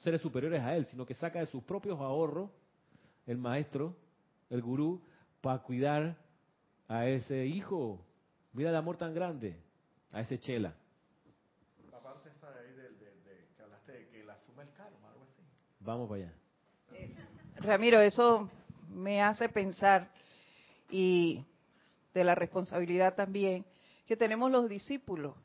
seres 0.00 0.20
superiores 0.20 0.60
a 0.60 0.76
él, 0.76 0.84
sino 0.84 1.06
que 1.06 1.14
saca 1.14 1.38
de 1.38 1.46
sus 1.46 1.62
propios 1.62 1.98
ahorros 2.00 2.50
el 3.26 3.38
maestro, 3.38 3.96
el 4.50 4.60
gurú, 4.60 5.00
para 5.40 5.60
cuidar 5.60 6.18
a 6.86 7.06
ese 7.06 7.46
hijo. 7.46 8.04
Mira 8.52 8.68
el 8.68 8.76
amor 8.76 8.98
tan 8.98 9.14
grande, 9.14 9.56
a 10.12 10.20
ese 10.20 10.38
chela. 10.38 10.74
Vamos 15.80 16.10
para 16.10 16.24
allá. 16.24 16.34
Eh, 16.92 17.16
Ramiro, 17.56 18.00
eso 18.00 18.50
me 18.90 19.22
hace 19.22 19.48
pensar 19.48 20.10
y 20.90 21.44
de 22.12 22.24
la 22.24 22.34
responsabilidad 22.34 23.14
también 23.14 23.64
que 24.06 24.16
tenemos 24.16 24.50
los 24.50 24.68
discípulos 24.68 25.36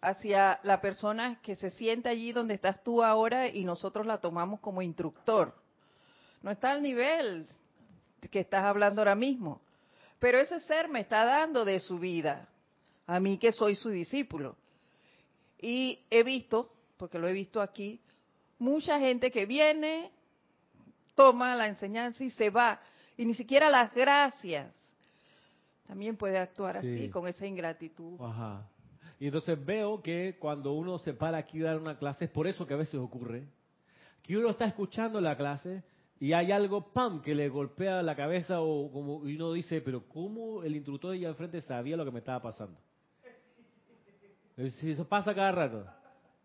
hacia 0.00 0.60
la 0.62 0.80
persona 0.80 1.40
que 1.42 1.56
se 1.56 1.70
siente 1.70 2.08
allí 2.08 2.32
donde 2.32 2.54
estás 2.54 2.82
tú 2.82 3.02
ahora 3.02 3.48
y 3.48 3.64
nosotros 3.64 4.06
la 4.06 4.18
tomamos 4.18 4.60
como 4.60 4.82
instructor. 4.82 5.54
No 6.42 6.50
está 6.50 6.70
al 6.70 6.82
nivel 6.82 7.46
que 8.30 8.40
estás 8.40 8.64
hablando 8.64 9.00
ahora 9.00 9.14
mismo, 9.14 9.60
pero 10.18 10.38
ese 10.38 10.60
ser 10.60 10.88
me 10.88 11.00
está 11.00 11.24
dando 11.24 11.64
de 11.64 11.80
su 11.80 11.98
vida, 11.98 12.48
a 13.06 13.20
mí 13.20 13.38
que 13.38 13.52
soy 13.52 13.74
su 13.74 13.90
discípulo. 13.90 14.56
Y 15.60 16.00
he 16.08 16.22
visto, 16.22 16.72
porque 16.96 17.18
lo 17.18 17.28
he 17.28 17.32
visto 17.32 17.60
aquí, 17.60 18.00
mucha 18.58 18.98
gente 18.98 19.30
que 19.30 19.44
viene, 19.46 20.10
toma 21.14 21.54
la 21.54 21.68
enseñanza 21.68 22.22
y 22.24 22.30
se 22.30 22.50
va, 22.50 22.80
y 23.16 23.24
ni 23.24 23.34
siquiera 23.34 23.68
las 23.68 23.94
gracias. 23.94 24.74
También 25.86 26.16
puede 26.16 26.38
actuar 26.38 26.76
así, 26.76 27.10
con 27.10 27.26
esa 27.26 27.46
ingratitud. 27.46 28.20
Ajá. 28.20 28.68
Y 29.18 29.26
entonces 29.26 29.62
veo 29.64 30.00
que 30.00 30.36
cuando 30.38 30.72
uno 30.72 30.98
se 30.98 31.12
para 31.12 31.38
aquí 31.38 31.60
a 31.60 31.66
dar 31.66 31.78
una 31.78 31.98
clase, 31.98 32.26
es 32.26 32.30
por 32.30 32.46
eso 32.46 32.66
que 32.66 32.74
a 32.74 32.78
veces 32.78 32.94
ocurre, 32.94 33.44
que 34.22 34.36
uno 34.36 34.50
está 34.50 34.64
escuchando 34.64 35.20
la 35.20 35.36
clase 35.36 35.82
y 36.18 36.32
hay 36.32 36.52
algo, 36.52 36.92
pam, 36.92 37.20
que 37.20 37.34
le 37.34 37.48
golpea 37.48 38.02
la 38.02 38.14
cabeza 38.14 38.60
o 38.60 38.90
como 38.92 39.26
y 39.28 39.36
uno 39.36 39.52
dice, 39.52 39.80
pero 39.80 40.06
¿cómo 40.06 40.62
el 40.62 40.76
instructor 40.76 41.10
de 41.10 41.18
allá 41.18 41.28
al 41.28 41.34
frente 41.34 41.60
sabía 41.62 41.96
lo 41.96 42.04
que 42.04 42.10
me 42.10 42.20
estaba 42.20 42.40
pasando? 42.40 42.78
Eso 44.56 45.08
pasa 45.08 45.34
cada 45.34 45.52
rato. 45.52 45.86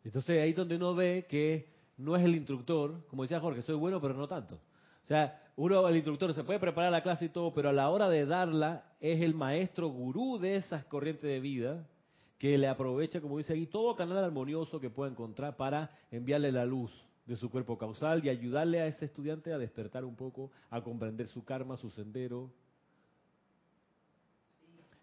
Entonces 0.04 0.42
ahí 0.42 0.52
es 0.52 0.56
donde 0.56 0.78
uno 0.78 0.96
ve 0.96 1.26
que 1.30 1.75
no 1.98 2.16
es 2.16 2.24
el 2.24 2.36
instructor, 2.36 3.06
como 3.08 3.24
decía 3.24 3.40
Jorge, 3.40 3.62
soy 3.62 3.76
bueno 3.76 4.02
pero 4.02 4.14
no 4.14 4.28
tanto. 4.28 4.56
O 4.56 5.08
sea, 5.08 5.42
uno, 5.56 5.88
el 5.88 5.96
instructor 5.96 6.34
se 6.34 6.44
puede 6.44 6.60
preparar 6.60 6.92
la 6.92 7.04
clase 7.04 7.26
y 7.26 7.30
todo, 7.30 7.54
pero 7.54 7.70
a 7.70 7.74
la 7.74 7.90
hora 7.90 8.10
de 8.10 8.26
darla 8.26 8.84
es 9.00 9.22
el 9.22 9.36
maestro 9.36 9.88
gurú 9.90 10.40
de 10.40 10.56
esas 10.56 10.84
corrientes 10.86 11.30
de 11.30 11.40
vida 11.40 11.88
que 12.38 12.58
le 12.58 12.68
aprovecha, 12.68 13.22
como 13.22 13.38
dice 13.38 13.54
ahí, 13.54 13.68
todo 13.68 13.96
canal 13.96 14.24
armonioso 14.24 14.80
que 14.80 14.90
pueda 14.90 15.12
encontrar 15.12 15.56
para 15.56 15.92
enviarle 16.12 16.52
la 16.52 16.66
luz 16.66 16.92
de 17.26 17.36
su 17.36 17.50
cuerpo 17.50 17.78
causal 17.78 18.24
y 18.24 18.30
ayudarle 18.30 18.82
a 18.82 18.88
ese 18.88 19.06
estudiante 19.06 19.54
a 19.54 19.58
despertar 19.58 20.06
un 20.06 20.16
poco, 20.16 20.52
a 20.70 20.82
comprender 20.82 21.28
su 21.28 21.44
karma, 21.44 21.78
su 21.78 21.90
sendero. 21.92 22.52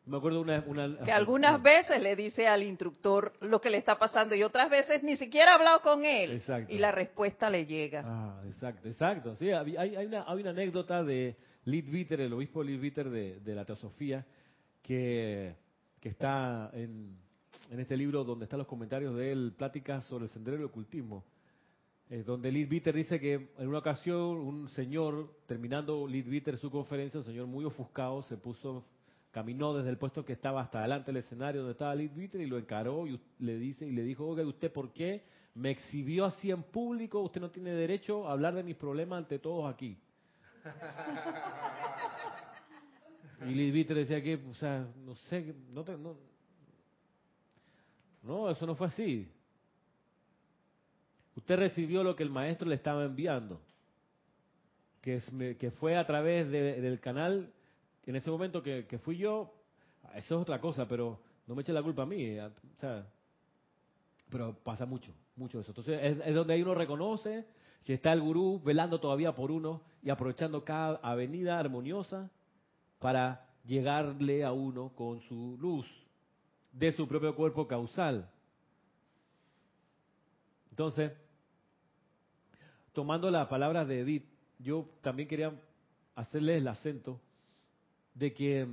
Me 0.05 0.17
acuerdo 0.17 0.41
una, 0.41 0.65
que 1.05 1.13
algunas 1.13 1.63
veces 1.63 2.03
le 2.03 2.17
dice 2.17 2.49
al 2.49 2.65
instructor 2.65 3.35
lo 3.41 3.61
que 3.61 3.71
le 3.71 3.79
está 3.79 3.99
pasando 3.99 4.35
y 4.35 4.43
otras 4.43 4.69
veces 4.69 5.03
ni 5.05 5.17
siquiera 5.17 5.53
ha 5.53 5.55
hablado 5.55 5.81
con 5.81 6.05
él 6.05 6.43
y 6.69 6.79
la 6.79 6.91
respuesta 6.91 7.49
le 7.49 7.67
llega. 7.67 8.03
Ah, 8.05 8.43
exacto, 8.47 8.89
exacto. 8.89 9.35
Sí, 9.37 9.53
hay, 9.53 9.77
hay, 9.77 10.07
una, 10.07 10.25
hay 10.27 10.41
una 10.41 10.51
anécdota 10.51 11.05
de 11.05 11.37
Leadbeater, 11.67 12.21
el 12.21 12.33
obispo 12.33 12.65
Leadbeater 12.65 13.11
de, 13.11 13.41
de 13.41 13.55
la 13.55 13.65
Teosofía, 13.65 14.27
que, 14.83 15.55
que 16.01 16.09
está 16.09 16.71
en, 16.73 17.17
en 17.71 17.81
este 17.81 17.97
libro 17.97 18.25
donde 18.25 18.45
están 18.45 18.59
los 18.59 18.67
comentarios 18.67 19.17
de 19.17 19.33
él, 19.33 19.55
pláticas 19.57 20.05
sobre 20.07 20.25
el 20.25 20.31
sendero 20.31 20.57
del 20.57 20.67
ocultismo, 20.67 21.25
eh, 22.11 22.23
donde 22.25 22.51
Leadbeater 22.51 22.95
dice 22.95 23.21
que 23.21 23.53
en 23.57 23.69
una 23.69 23.79
ocasión 23.79 24.19
un 24.19 24.69
señor, 24.71 25.37
terminando 25.47 26.07
Leadbeater 26.07 26.59
su 26.59 26.71
conferencia, 26.71 27.21
un 27.21 27.27
señor 27.27 27.47
muy 27.47 27.65
ofuscado, 27.65 28.23
se 28.25 28.37
puso, 28.37 28.85
caminó 29.33 29.75
desde 29.75 29.91
el 29.91 29.99
puesto 29.99 30.25
que 30.25 30.35
estaba 30.35 30.61
hasta 30.61 30.79
adelante 30.79 31.07
del 31.07 31.23
escenario 31.25 31.63
donde 31.63 31.73
estaba 31.73 31.95
Leadbeater 31.95 32.41
y 32.41 32.47
lo 32.47 32.59
encaró 32.59 33.07
y 33.07 33.19
le 33.39 33.59
dice 33.59 33.87
y 33.87 33.91
le 33.91 34.03
dijo, 34.03 34.27
oiga, 34.27 34.47
¿usted 34.47 34.71
por 34.71 34.93
qué 34.93 35.25
me 35.55 35.71
exhibió 35.71 36.27
así 36.27 36.51
en 36.51 36.63
público? 36.63 37.21
Usted 37.21 37.41
no 37.41 37.51
tiene 37.51 37.71
derecho 37.71 38.29
a 38.29 38.33
hablar 38.33 38.55
de 38.55 38.63
mis 38.63 38.77
problemas 38.77 39.19
ante 39.19 39.39
todos 39.41 39.73
aquí. 39.73 39.99
Y 43.45 43.55
Leadbeater 43.55 43.97
decía 43.97 44.23
que, 44.23 44.37
o 44.37 44.55
sea, 44.55 44.87
no 45.05 45.17
sé, 45.17 45.53
no, 45.73 45.83
te, 45.83 45.97
no, 45.97 46.17
no, 48.23 48.51
eso 48.51 48.67
no 48.67 48.77
fue 48.77 48.87
así. 48.87 49.29
Usted 51.35 51.57
recibió 51.57 52.05
lo 52.05 52.15
que 52.15 52.23
el 52.23 52.31
maestro 52.31 52.69
le 52.69 52.77
estaba 52.77 53.05
enviando, 53.05 53.61
que, 55.01 55.17
es, 55.17 55.29
que 55.59 55.71
fue 55.73 55.97
a 55.97 56.07
través 56.07 56.49
del 56.51 57.01
canal, 57.01 57.53
en 58.11 58.17
ese 58.17 58.31
momento 58.31 58.63
que, 58.63 58.99
fui 59.03 59.17
yo, 59.17 59.53
eso 60.15 60.35
es 60.37 60.43
otra 60.43 60.61
cosa, 60.61 60.87
pero 60.87 61.21
no 61.47 61.55
me 61.55 61.63
eche 61.63 61.73
la 61.73 61.83
culpa 61.83 62.03
a 62.03 62.07
mí. 62.07 62.39
O 62.39 62.51
sea, 62.79 63.07
pero 64.29 64.55
pasa 64.55 64.87
mucho, 64.87 65.13
mucho 65.37 65.61
eso. 65.61 65.71
Entonces 65.71 66.19
es, 66.25 66.35
donde 66.35 66.61
uno 66.63 66.75
reconoce 66.75 67.47
que 67.85 67.95
está 67.95 68.13
el 68.13 68.21
gurú 68.21 68.61
velando 68.65 69.01
todavía 69.01 69.35
por 69.35 69.51
uno 69.51 69.83
y 70.03 70.11
aprovechando 70.11 70.65
cada 70.65 70.97
avenida 71.03 71.59
armoniosa 71.59 72.31
para 72.99 73.47
llegarle 73.65 74.45
a 74.45 74.53
uno 74.53 74.93
con 74.95 75.21
su 75.23 75.57
luz 75.61 75.87
de 76.73 76.93
su 76.93 77.07
propio 77.07 77.35
cuerpo 77.37 77.67
causal. 77.69 78.29
Entonces, 80.71 81.13
tomando 82.93 83.31
las 83.31 83.49
palabras 83.49 83.87
de 83.87 84.01
Edith, 84.01 84.25
yo 84.59 84.89
también 85.03 85.29
quería 85.29 85.53
hacerles 86.15 86.59
el 86.59 86.69
acento 86.69 87.21
de 88.15 88.33
que, 88.33 88.67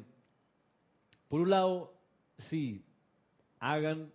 por 1.28 1.42
un 1.42 1.50
lado, 1.50 1.94
sí, 2.50 2.86
hagan 3.60 4.12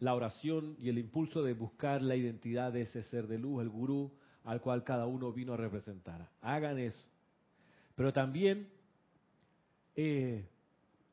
la 0.00 0.14
oración 0.14 0.76
y 0.78 0.88
el 0.88 0.98
impulso 0.98 1.42
de 1.42 1.54
buscar 1.54 2.02
la 2.02 2.16
identidad 2.16 2.72
de 2.72 2.82
ese 2.82 3.02
ser 3.04 3.26
de 3.26 3.38
luz, 3.38 3.62
el 3.62 3.68
gurú 3.68 4.12
al 4.44 4.60
cual 4.60 4.84
cada 4.84 5.06
uno 5.06 5.32
vino 5.32 5.54
a 5.54 5.56
representar. 5.56 6.30
Hagan 6.40 6.78
eso. 6.78 7.04
Pero 7.94 8.12
también 8.12 8.68
eh, 9.96 10.48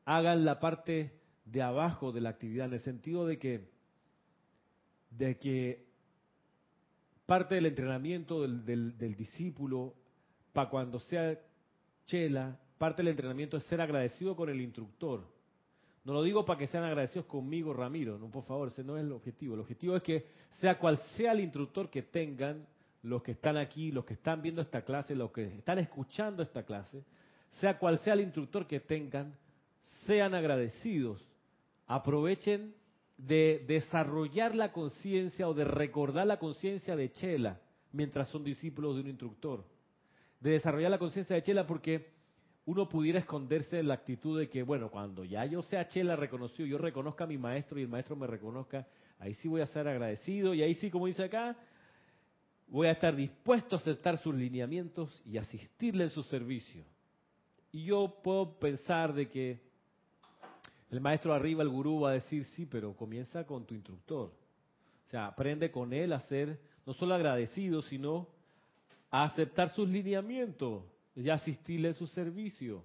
hagan 0.04 0.44
la 0.44 0.60
parte 0.60 1.12
de 1.44 1.62
abajo 1.62 2.12
de 2.12 2.20
la 2.20 2.30
actividad, 2.30 2.66
en 2.66 2.74
el 2.74 2.80
sentido 2.80 3.26
de 3.26 3.38
que, 3.38 3.68
de 5.10 5.36
que 5.38 5.86
parte 7.26 7.56
del 7.56 7.66
entrenamiento 7.66 8.42
del, 8.42 8.96
del, 8.96 9.16
discípulo 9.16 9.94
para 10.52 10.70
cuando 10.70 11.00
sea 11.00 11.38
chela, 12.06 12.58
parte 12.78 13.02
del 13.02 13.10
entrenamiento 13.10 13.56
es 13.56 13.64
ser 13.64 13.80
agradecido 13.80 14.36
con 14.36 14.48
el 14.48 14.60
instructor. 14.60 15.24
No 16.04 16.12
lo 16.12 16.22
digo 16.22 16.44
para 16.44 16.58
que 16.58 16.66
sean 16.66 16.84
agradecidos 16.84 17.26
conmigo, 17.26 17.72
Ramiro, 17.72 18.18
no, 18.18 18.30
por 18.30 18.44
favor, 18.44 18.68
ese 18.68 18.84
no 18.84 18.96
es 18.96 19.04
el 19.04 19.12
objetivo. 19.12 19.54
El 19.54 19.60
objetivo 19.60 19.96
es 19.96 20.02
que 20.02 20.26
sea 20.60 20.78
cual 20.78 20.96
sea 21.16 21.32
el 21.32 21.40
instructor 21.40 21.90
que 21.90 22.02
tengan, 22.02 22.66
los 23.02 23.22
que 23.22 23.32
están 23.32 23.56
aquí, 23.56 23.90
los 23.90 24.04
que 24.04 24.14
están 24.14 24.42
viendo 24.42 24.62
esta 24.62 24.82
clase, 24.82 25.14
los 25.14 25.32
que 25.32 25.58
están 25.58 25.78
escuchando 25.78 26.42
esta 26.42 26.64
clase, 26.64 27.02
sea 27.60 27.78
cual 27.78 27.98
sea 27.98 28.14
el 28.14 28.20
instructor 28.20 28.66
que 28.66 28.80
tengan, 28.80 29.34
sean 30.04 30.34
agradecidos 30.34 31.26
aprovechen 31.86 32.74
de 33.16 33.64
desarrollar 33.66 34.54
la 34.54 34.72
conciencia 34.72 35.48
o 35.48 35.54
de 35.54 35.64
recordar 35.64 36.26
la 36.26 36.38
conciencia 36.38 36.96
de 36.96 37.10
Chela 37.12 37.60
mientras 37.92 38.28
son 38.28 38.44
discípulos 38.44 38.96
de 38.96 39.02
un 39.02 39.08
instructor. 39.08 39.64
De 40.40 40.50
desarrollar 40.50 40.90
la 40.90 40.98
conciencia 40.98 41.36
de 41.36 41.42
Chela 41.42 41.66
porque 41.66 42.10
uno 42.66 42.88
pudiera 42.88 43.20
esconderse 43.20 43.78
en 43.78 43.88
la 43.88 43.94
actitud 43.94 44.38
de 44.38 44.48
que, 44.48 44.64
bueno, 44.64 44.90
cuando 44.90 45.24
ya 45.24 45.46
yo 45.46 45.62
sea 45.62 45.86
Chela 45.86 46.16
reconocido, 46.16 46.66
yo 46.66 46.78
reconozca 46.78 47.24
a 47.24 47.28
mi 47.28 47.38
maestro 47.38 47.78
y 47.78 47.82
el 47.82 47.88
maestro 47.88 48.16
me 48.16 48.26
reconozca, 48.26 48.86
ahí 49.20 49.34
sí 49.34 49.46
voy 49.46 49.60
a 49.60 49.66
ser 49.66 49.86
agradecido 49.86 50.52
y 50.52 50.62
ahí 50.62 50.74
sí, 50.74 50.90
como 50.90 51.06
dice 51.06 51.22
acá, 51.22 51.56
voy 52.66 52.88
a 52.88 52.90
estar 52.90 53.14
dispuesto 53.14 53.76
a 53.76 53.78
aceptar 53.78 54.18
sus 54.18 54.34
lineamientos 54.34 55.22
y 55.24 55.38
asistirle 55.38 56.04
en 56.04 56.10
su 56.10 56.24
servicio. 56.24 56.84
Y 57.70 57.84
yo 57.84 58.20
puedo 58.22 58.58
pensar 58.58 59.14
de 59.14 59.28
que 59.28 59.60
el 60.90 61.00
maestro 61.00 61.32
arriba, 61.32 61.62
el 61.62 61.68
gurú, 61.68 62.00
va 62.00 62.10
a 62.10 62.14
decir, 62.14 62.44
sí, 62.56 62.66
pero 62.66 62.96
comienza 62.96 63.46
con 63.46 63.64
tu 63.64 63.74
instructor. 63.74 64.32
O 65.06 65.08
sea, 65.08 65.28
aprende 65.28 65.70
con 65.70 65.92
él 65.92 66.12
a 66.12 66.20
ser 66.20 66.58
no 66.84 66.94
solo 66.94 67.14
agradecido, 67.14 67.80
sino 67.82 68.26
a 69.08 69.22
aceptar 69.22 69.70
sus 69.70 69.88
lineamientos 69.88 70.82
y 71.16 71.30
asistirle 71.30 71.88
a 71.88 71.94
su 71.94 72.06
servicio. 72.08 72.84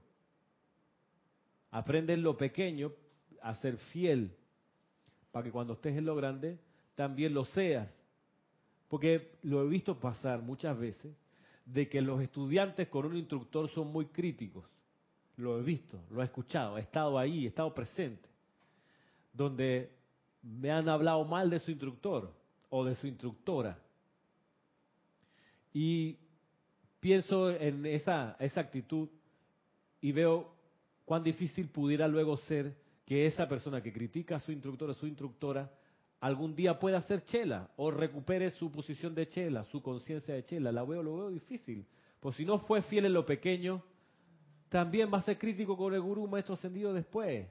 Aprende 1.70 2.14
en 2.14 2.24
lo 2.24 2.38
pequeño 2.38 2.92
a 3.42 3.56
ser 3.56 3.78
fiel, 3.78 4.36
para 5.32 5.44
que 5.44 5.52
cuando 5.52 5.74
estés 5.74 5.98
en 5.98 6.06
lo 6.06 6.16
grande 6.16 6.58
también 6.96 7.34
lo 7.34 7.46
seas. 7.46 7.90
Porque 8.88 9.38
lo 9.44 9.64
he 9.64 9.68
visto 9.68 10.00
pasar 10.00 10.42
muchas 10.42 10.78
veces, 10.78 11.14
de 11.66 11.88
que 11.88 12.02
los 12.02 12.22
estudiantes 12.22 12.88
con 12.88 13.06
un 13.06 13.18
instructor 13.18 13.70
son 13.70 13.92
muy 13.92 14.08
críticos. 14.08 14.66
Lo 15.38 15.60
he 15.60 15.64
visto, 15.64 16.02
lo 16.10 16.22
he 16.22 16.26
escuchado, 16.26 16.78
he 16.78 16.82
estado 16.82 17.18
ahí, 17.18 17.46
he 17.46 17.48
estado 17.50 17.74
presente. 17.74 18.28
Donde 19.34 19.92
me 20.42 20.72
han 20.72 20.90
hablado 20.90 21.24
mal 21.26 21.50
de 21.50 21.60
su 21.60 21.72
instructor 21.72 22.34
o 22.70 22.84
de 22.84 22.96
su 22.96 23.08
instructora. 23.08 23.80
Y 25.74 26.18
pienso 27.02 27.50
en 27.50 27.86
esa, 27.86 28.38
esa 28.40 28.62
actitud 28.62 29.10
y 30.00 30.14
veo 30.14 30.54
cuán 31.04 31.24
difícil 31.24 31.68
pudiera 31.68 32.08
luego 32.08 32.38
ser 32.38 32.78
que 33.06 33.26
esa 33.26 33.50
persona 33.50 33.82
que 33.82 33.92
critica 33.92 34.38
a 34.38 34.40
su 34.40 34.54
instructor 34.54 34.92
o 34.92 34.94
su 34.94 35.08
instructora 35.08 35.70
algún 36.22 36.56
día 36.56 36.80
pueda 36.80 37.02
ser 37.02 37.24
chela 37.26 37.72
o 37.76 37.90
recupere 37.90 38.52
su 38.52 38.72
posición 38.72 39.16
de 39.16 39.28
chela, 39.28 39.64
su 39.66 39.82
conciencia 39.82 40.36
de 40.36 40.44
chela. 40.44 40.72
La 40.72 40.84
veo, 40.84 41.02
lo 41.02 41.18
veo 41.18 41.30
difícil. 41.32 41.86
Pues 42.20 42.36
si 42.36 42.46
no 42.46 42.60
fue 42.60 42.84
fiel 42.84 43.08
en 43.08 43.14
lo 43.14 43.26
pequeño, 43.26 43.84
también 44.70 45.12
va 45.12 45.18
a 45.18 45.24
ser 45.24 45.40
crítico 45.40 45.76
con 45.76 45.94
el 45.94 46.02
gurú 46.02 46.28
maestro 46.28 46.54
ascendido 46.54 46.94
después. 46.94 47.48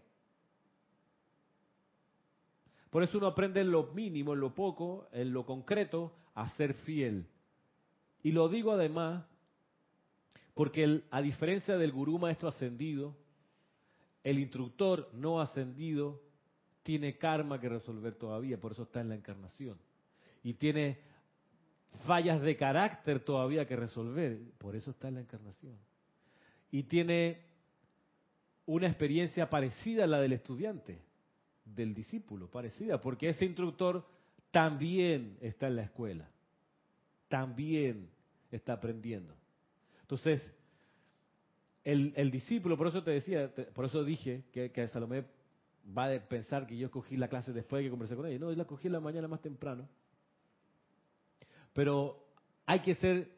Por 2.89 3.03
eso 3.03 3.19
uno 3.19 3.27
aprende 3.27 3.61
en 3.61 3.73
lo 3.73 3.93
mínimo, 3.93 4.33
en 4.33 4.41
lo 4.41 4.55
poco, 4.55 5.09
en 5.13 5.33
lo 5.33 5.45
concreto, 5.45 6.13
a 6.35 6.49
ser 6.51 6.75
fiel. 6.75 7.27
Y 8.23 8.31
lo 8.31 8.49
digo 8.49 8.73
además 8.73 9.25
porque 10.61 11.05
a 11.11 11.23
diferencia 11.23 11.79
del 11.79 11.91
gurú 11.91 12.19
maestro 12.19 12.51
ascendido, 12.51 13.17
el 14.23 14.39
instructor 14.39 15.09
no 15.15 15.41
ascendido 15.41 16.21
tiene 16.83 17.17
karma 17.17 17.59
que 17.59 17.71
resolver 17.71 18.15
todavía, 18.17 18.61
por 18.61 18.73
eso 18.73 18.83
está 18.83 19.01
en 19.01 19.09
la 19.09 19.15
encarnación. 19.15 19.79
Y 20.43 20.53
tiene 20.53 20.99
fallas 22.05 22.43
de 22.43 22.57
carácter 22.57 23.25
todavía 23.25 23.67
que 23.67 23.75
resolver, 23.75 24.39
por 24.59 24.77
eso 24.77 24.91
está 24.91 25.09
en 25.09 25.15
la 25.15 25.21
encarnación. 25.23 25.79
Y 26.71 26.83
tiene 26.83 27.41
una 28.67 28.87
experiencia 28.87 29.49
parecida 29.49 30.05
a 30.05 30.09
la 30.09 30.21
del 30.21 30.35
estudiante, 30.35 31.01
del 31.65 31.95
discípulo, 31.95 32.51
parecida, 32.51 33.01
porque 33.01 33.31
ese 33.31 33.47
instructor 33.47 34.07
también 34.51 35.39
está 35.41 35.69
en 35.69 35.77
la 35.77 35.83
escuela, 35.85 36.29
también 37.31 38.11
está 38.51 38.75
aprendiendo. 38.75 39.40
Entonces, 40.11 40.43
el, 41.85 42.33
discípulo, 42.33 42.77
por 42.77 42.89
eso 42.89 43.05
te 43.05 43.13
decía, 43.13 43.49
por 43.73 43.85
eso 43.85 44.03
dije 44.03 44.43
que, 44.53 44.89
Salomé 44.89 45.25
va 45.97 46.13
a 46.13 46.19
pensar 46.19 46.67
que 46.67 46.77
yo 46.77 46.87
escogí 46.87 47.17
la 47.17 47.29
clase 47.29 47.53
después 47.53 47.79
de 47.79 47.85
que 47.85 47.91
conversé 47.91 48.17
con 48.17 48.27
ella. 48.27 48.41
No, 48.41 48.51
yo 48.51 48.57
la 48.57 48.65
cogí 48.65 48.89
en 48.89 48.95
la 48.95 49.01
mañana 49.01 49.29
más 49.29 49.41
temprano. 49.41 49.89
Pero 51.73 52.27
hay 52.67 52.81
que 52.81 52.97
ser 52.97 53.31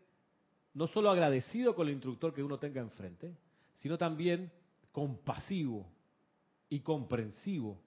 no 0.73 0.87
solo 0.87 1.11
agradecido 1.11 1.75
con 1.75 1.89
el 1.89 1.93
instructor 1.93 2.33
que 2.33 2.43
uno 2.43 2.59
tenga 2.59 2.81
enfrente, 2.81 3.37
sino 3.83 3.99
también 3.99 4.51
compasivo 4.93 5.87
y 6.71 6.81
comprensivo 6.81 7.79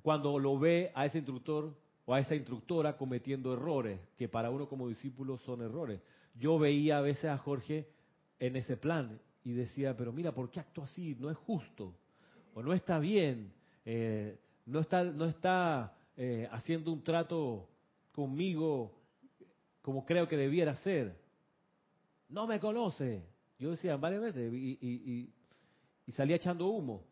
cuando 0.00 0.38
lo 0.38 0.58
ve 0.58 0.92
a 0.94 1.04
ese 1.04 1.18
instructor 1.18 1.76
o 2.06 2.14
a 2.14 2.20
esa 2.20 2.34
instructora 2.34 2.96
cometiendo 2.96 3.52
errores, 3.52 4.00
que 4.16 4.30
para 4.30 4.48
uno 4.48 4.66
como 4.66 4.88
discípulo 4.88 5.36
son 5.36 5.60
errores. 5.60 6.00
Yo 6.34 6.58
veía 6.58 6.98
a 6.98 7.00
veces 7.00 7.26
a 7.26 7.38
Jorge 7.38 7.88
en 8.38 8.56
ese 8.56 8.76
plan 8.76 9.20
y 9.44 9.52
decía, 9.52 9.96
pero 9.96 10.12
mira, 10.12 10.32
¿por 10.32 10.50
qué 10.50 10.60
actúa 10.60 10.84
así? 10.84 11.16
No 11.18 11.30
es 11.30 11.36
justo, 11.36 11.94
o 12.54 12.62
no 12.62 12.72
está 12.72 12.98
bien, 12.98 13.52
eh, 13.84 14.38
no 14.66 14.80
está, 14.80 15.04
no 15.04 15.26
está 15.26 15.96
eh, 16.16 16.48
haciendo 16.52 16.92
un 16.92 17.02
trato 17.02 17.68
conmigo 18.12 18.94
como 19.82 20.06
creo 20.06 20.28
que 20.28 20.36
debiera 20.36 20.76
ser. 20.76 21.20
No 22.28 22.46
me 22.46 22.60
conoce. 22.60 23.22
Yo 23.58 23.72
decía 23.72 23.96
varias 23.96 24.22
veces 24.22 24.52
y, 24.52 24.78
y, 24.80 25.32
y 26.06 26.12
salía 26.12 26.36
echando 26.36 26.68
humo, 26.68 27.04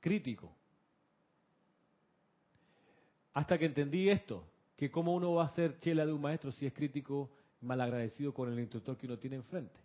crítico. 0.00 0.54
Hasta 3.32 3.58
que 3.58 3.66
entendí 3.66 4.08
esto, 4.08 4.44
que 4.76 4.90
cómo 4.90 5.14
uno 5.14 5.34
va 5.34 5.44
a 5.44 5.48
ser 5.48 5.78
chela 5.78 6.06
de 6.06 6.12
un 6.12 6.20
maestro 6.20 6.50
si 6.52 6.66
es 6.66 6.72
crítico, 6.72 7.30
malagradecido 7.60 8.32
con 8.32 8.52
el 8.52 8.58
instructor 8.58 8.96
que 8.96 9.06
uno 9.06 9.18
tiene 9.18 9.36
enfrente. 9.36 9.78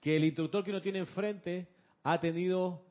Que 0.00 0.16
el 0.16 0.24
instructor 0.24 0.64
que 0.64 0.70
uno 0.70 0.82
tiene 0.82 0.98
enfrente 0.98 1.66
ha 2.02 2.20
tenido, 2.20 2.82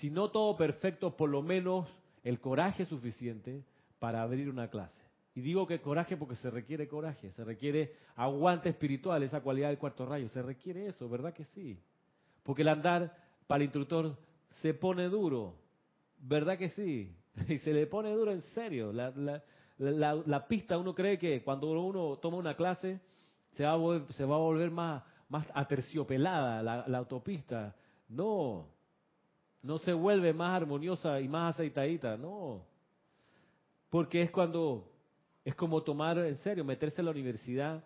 si 0.00 0.10
no 0.10 0.30
todo 0.30 0.56
perfecto, 0.56 1.16
por 1.16 1.28
lo 1.28 1.42
menos 1.42 1.88
el 2.24 2.40
coraje 2.40 2.84
suficiente 2.86 3.64
para 3.98 4.22
abrir 4.22 4.48
una 4.48 4.68
clase. 4.68 5.00
Y 5.34 5.40
digo 5.40 5.66
que 5.66 5.80
coraje 5.80 6.16
porque 6.16 6.36
se 6.36 6.50
requiere 6.50 6.88
coraje, 6.88 7.30
se 7.30 7.44
requiere 7.44 7.94
aguante 8.16 8.68
espiritual, 8.68 9.22
esa 9.22 9.40
cualidad 9.40 9.68
del 9.68 9.78
cuarto 9.78 10.04
rayo, 10.04 10.28
se 10.28 10.42
requiere 10.42 10.86
eso, 10.86 11.08
¿verdad 11.08 11.32
que 11.32 11.44
sí? 11.46 11.78
Porque 12.42 12.62
el 12.62 12.68
andar 12.68 13.16
para 13.46 13.58
el 13.58 13.64
instructor 13.64 14.16
se 14.60 14.74
pone 14.74 15.08
duro, 15.08 15.56
¿verdad 16.18 16.58
que 16.58 16.68
sí? 16.70 17.16
Y 17.48 17.58
se 17.58 17.72
le 17.72 17.86
pone 17.86 18.10
duro 18.12 18.30
en 18.32 18.42
serio. 18.42 18.92
La, 18.92 19.10
la, 19.78 20.48
pista 20.48 20.76
uno 20.76 20.94
cree 20.94 21.18
que 21.18 21.42
cuando 21.42 21.70
uno 21.70 22.18
toma 22.18 22.36
una 22.36 22.54
clase 22.54 23.00
se 23.52 23.64
va 23.64 23.72
a 23.72 23.76
volver, 23.76 24.12
se 24.12 24.24
va 24.24 24.36
a 24.36 24.38
volver 24.38 24.70
más, 24.70 25.02
más 25.28 25.46
aterciopelada 25.54 26.62
la, 26.62 26.98
autopista. 26.98 27.74
No, 28.08 28.68
no 29.62 29.78
se 29.78 29.92
vuelve 29.92 30.32
más 30.32 30.56
armoniosa 30.56 31.20
y 31.20 31.28
más 31.28 31.54
aceitadita, 31.54 32.16
no. 32.16 32.64
Porque 33.90 34.22
es 34.22 34.30
cuando, 34.30 34.90
es 35.44 35.54
como 35.54 35.82
tomar 35.82 36.18
en 36.18 36.36
serio, 36.38 36.64
meterse 36.64 37.00
en 37.00 37.06
la 37.06 37.10
universidad 37.10 37.84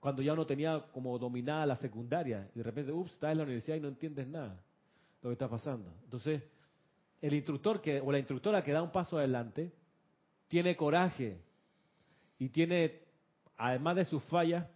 cuando 0.00 0.22
ya 0.22 0.34
uno 0.34 0.46
tenía 0.46 0.84
como 0.92 1.18
dominada 1.18 1.66
la 1.66 1.76
secundaria 1.76 2.48
y 2.54 2.58
de 2.58 2.64
repente, 2.64 2.92
ups, 2.92 3.12
estás 3.12 3.32
en 3.32 3.38
la 3.38 3.44
universidad 3.44 3.76
y 3.76 3.80
no 3.80 3.88
entiendes 3.88 4.28
nada 4.28 4.62
lo 5.22 5.30
que 5.30 5.32
está 5.32 5.48
pasando. 5.48 5.92
Entonces, 6.04 6.42
el 7.20 7.34
instructor 7.34 7.80
que, 7.80 8.00
o 8.00 8.12
la 8.12 8.18
instructora 8.18 8.62
que 8.62 8.72
da 8.72 8.82
un 8.82 8.92
paso 8.92 9.18
adelante 9.18 9.72
tiene 10.48 10.76
coraje 10.76 11.40
y 12.38 12.50
tiene, 12.50 13.00
además 13.56 13.96
de 13.96 14.04
sus 14.04 14.22
fallas, 14.24 14.66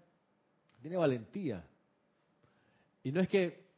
tiene 0.80 0.96
valentía. 0.96 1.64
Y 3.02 3.12
no 3.12 3.20
es 3.20 3.28
que, 3.28 3.70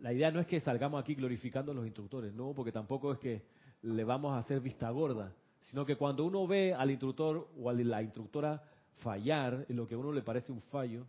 la 0.00 0.12
idea 0.12 0.30
no 0.30 0.40
es 0.40 0.46
que 0.46 0.60
salgamos 0.60 1.00
aquí 1.00 1.14
glorificando 1.14 1.72
a 1.72 1.74
los 1.74 1.86
instructores, 1.86 2.32
no, 2.32 2.52
porque 2.54 2.72
tampoco 2.72 3.12
es 3.12 3.18
que 3.18 3.42
le 3.82 4.04
vamos 4.04 4.34
a 4.34 4.38
hacer 4.38 4.60
vista 4.60 4.90
gorda, 4.90 5.32
sino 5.70 5.84
que 5.84 5.96
cuando 5.96 6.24
uno 6.24 6.46
ve 6.46 6.74
al 6.74 6.90
instructor 6.90 7.48
o 7.58 7.70
a 7.70 7.72
la 7.72 8.02
instructora 8.02 8.62
fallar 9.02 9.66
en 9.68 9.76
lo 9.76 9.86
que 9.86 9.94
a 9.94 9.98
uno 9.98 10.12
le 10.12 10.22
parece 10.22 10.52
un 10.52 10.62
fallo, 10.62 11.06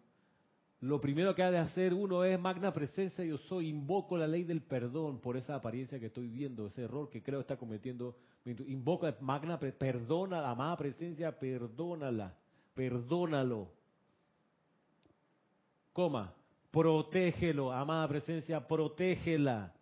lo 0.81 1.01
primero 1.01 1.33
que 1.33 1.41
ha 1.41 1.49
de 1.49 1.57
hacer 1.57 1.93
uno 1.93 2.23
es 2.23 2.39
magna 2.39 2.71
presencia, 2.71 3.25
yo 3.25 3.37
soy, 3.39 3.67
invoco 3.67 4.15
la 4.15 4.27
ley 4.27 4.43
del 4.43 4.61
perdón 4.61 5.19
por 5.19 5.35
esa 5.35 5.55
apariencia 5.55 5.99
que 5.99 6.05
estoy 6.05 6.27
viendo, 6.27 6.67
ese 6.67 6.83
error 6.83 7.09
que 7.09 7.23
creo 7.23 7.39
está 7.39 7.57
cometiendo. 7.57 8.15
Invoco 8.45 9.11
magna, 9.19 9.59
perdona, 9.59 10.39
la 10.39 10.51
amada 10.51 10.77
presencia, 10.77 11.37
perdónala, 11.37 12.35
perdónalo. 12.77 13.67
Coma, 15.91 16.31
protégelo, 16.71 17.73
amada 17.73 18.07
presencia, 18.07 18.65
protégela. 18.65 19.73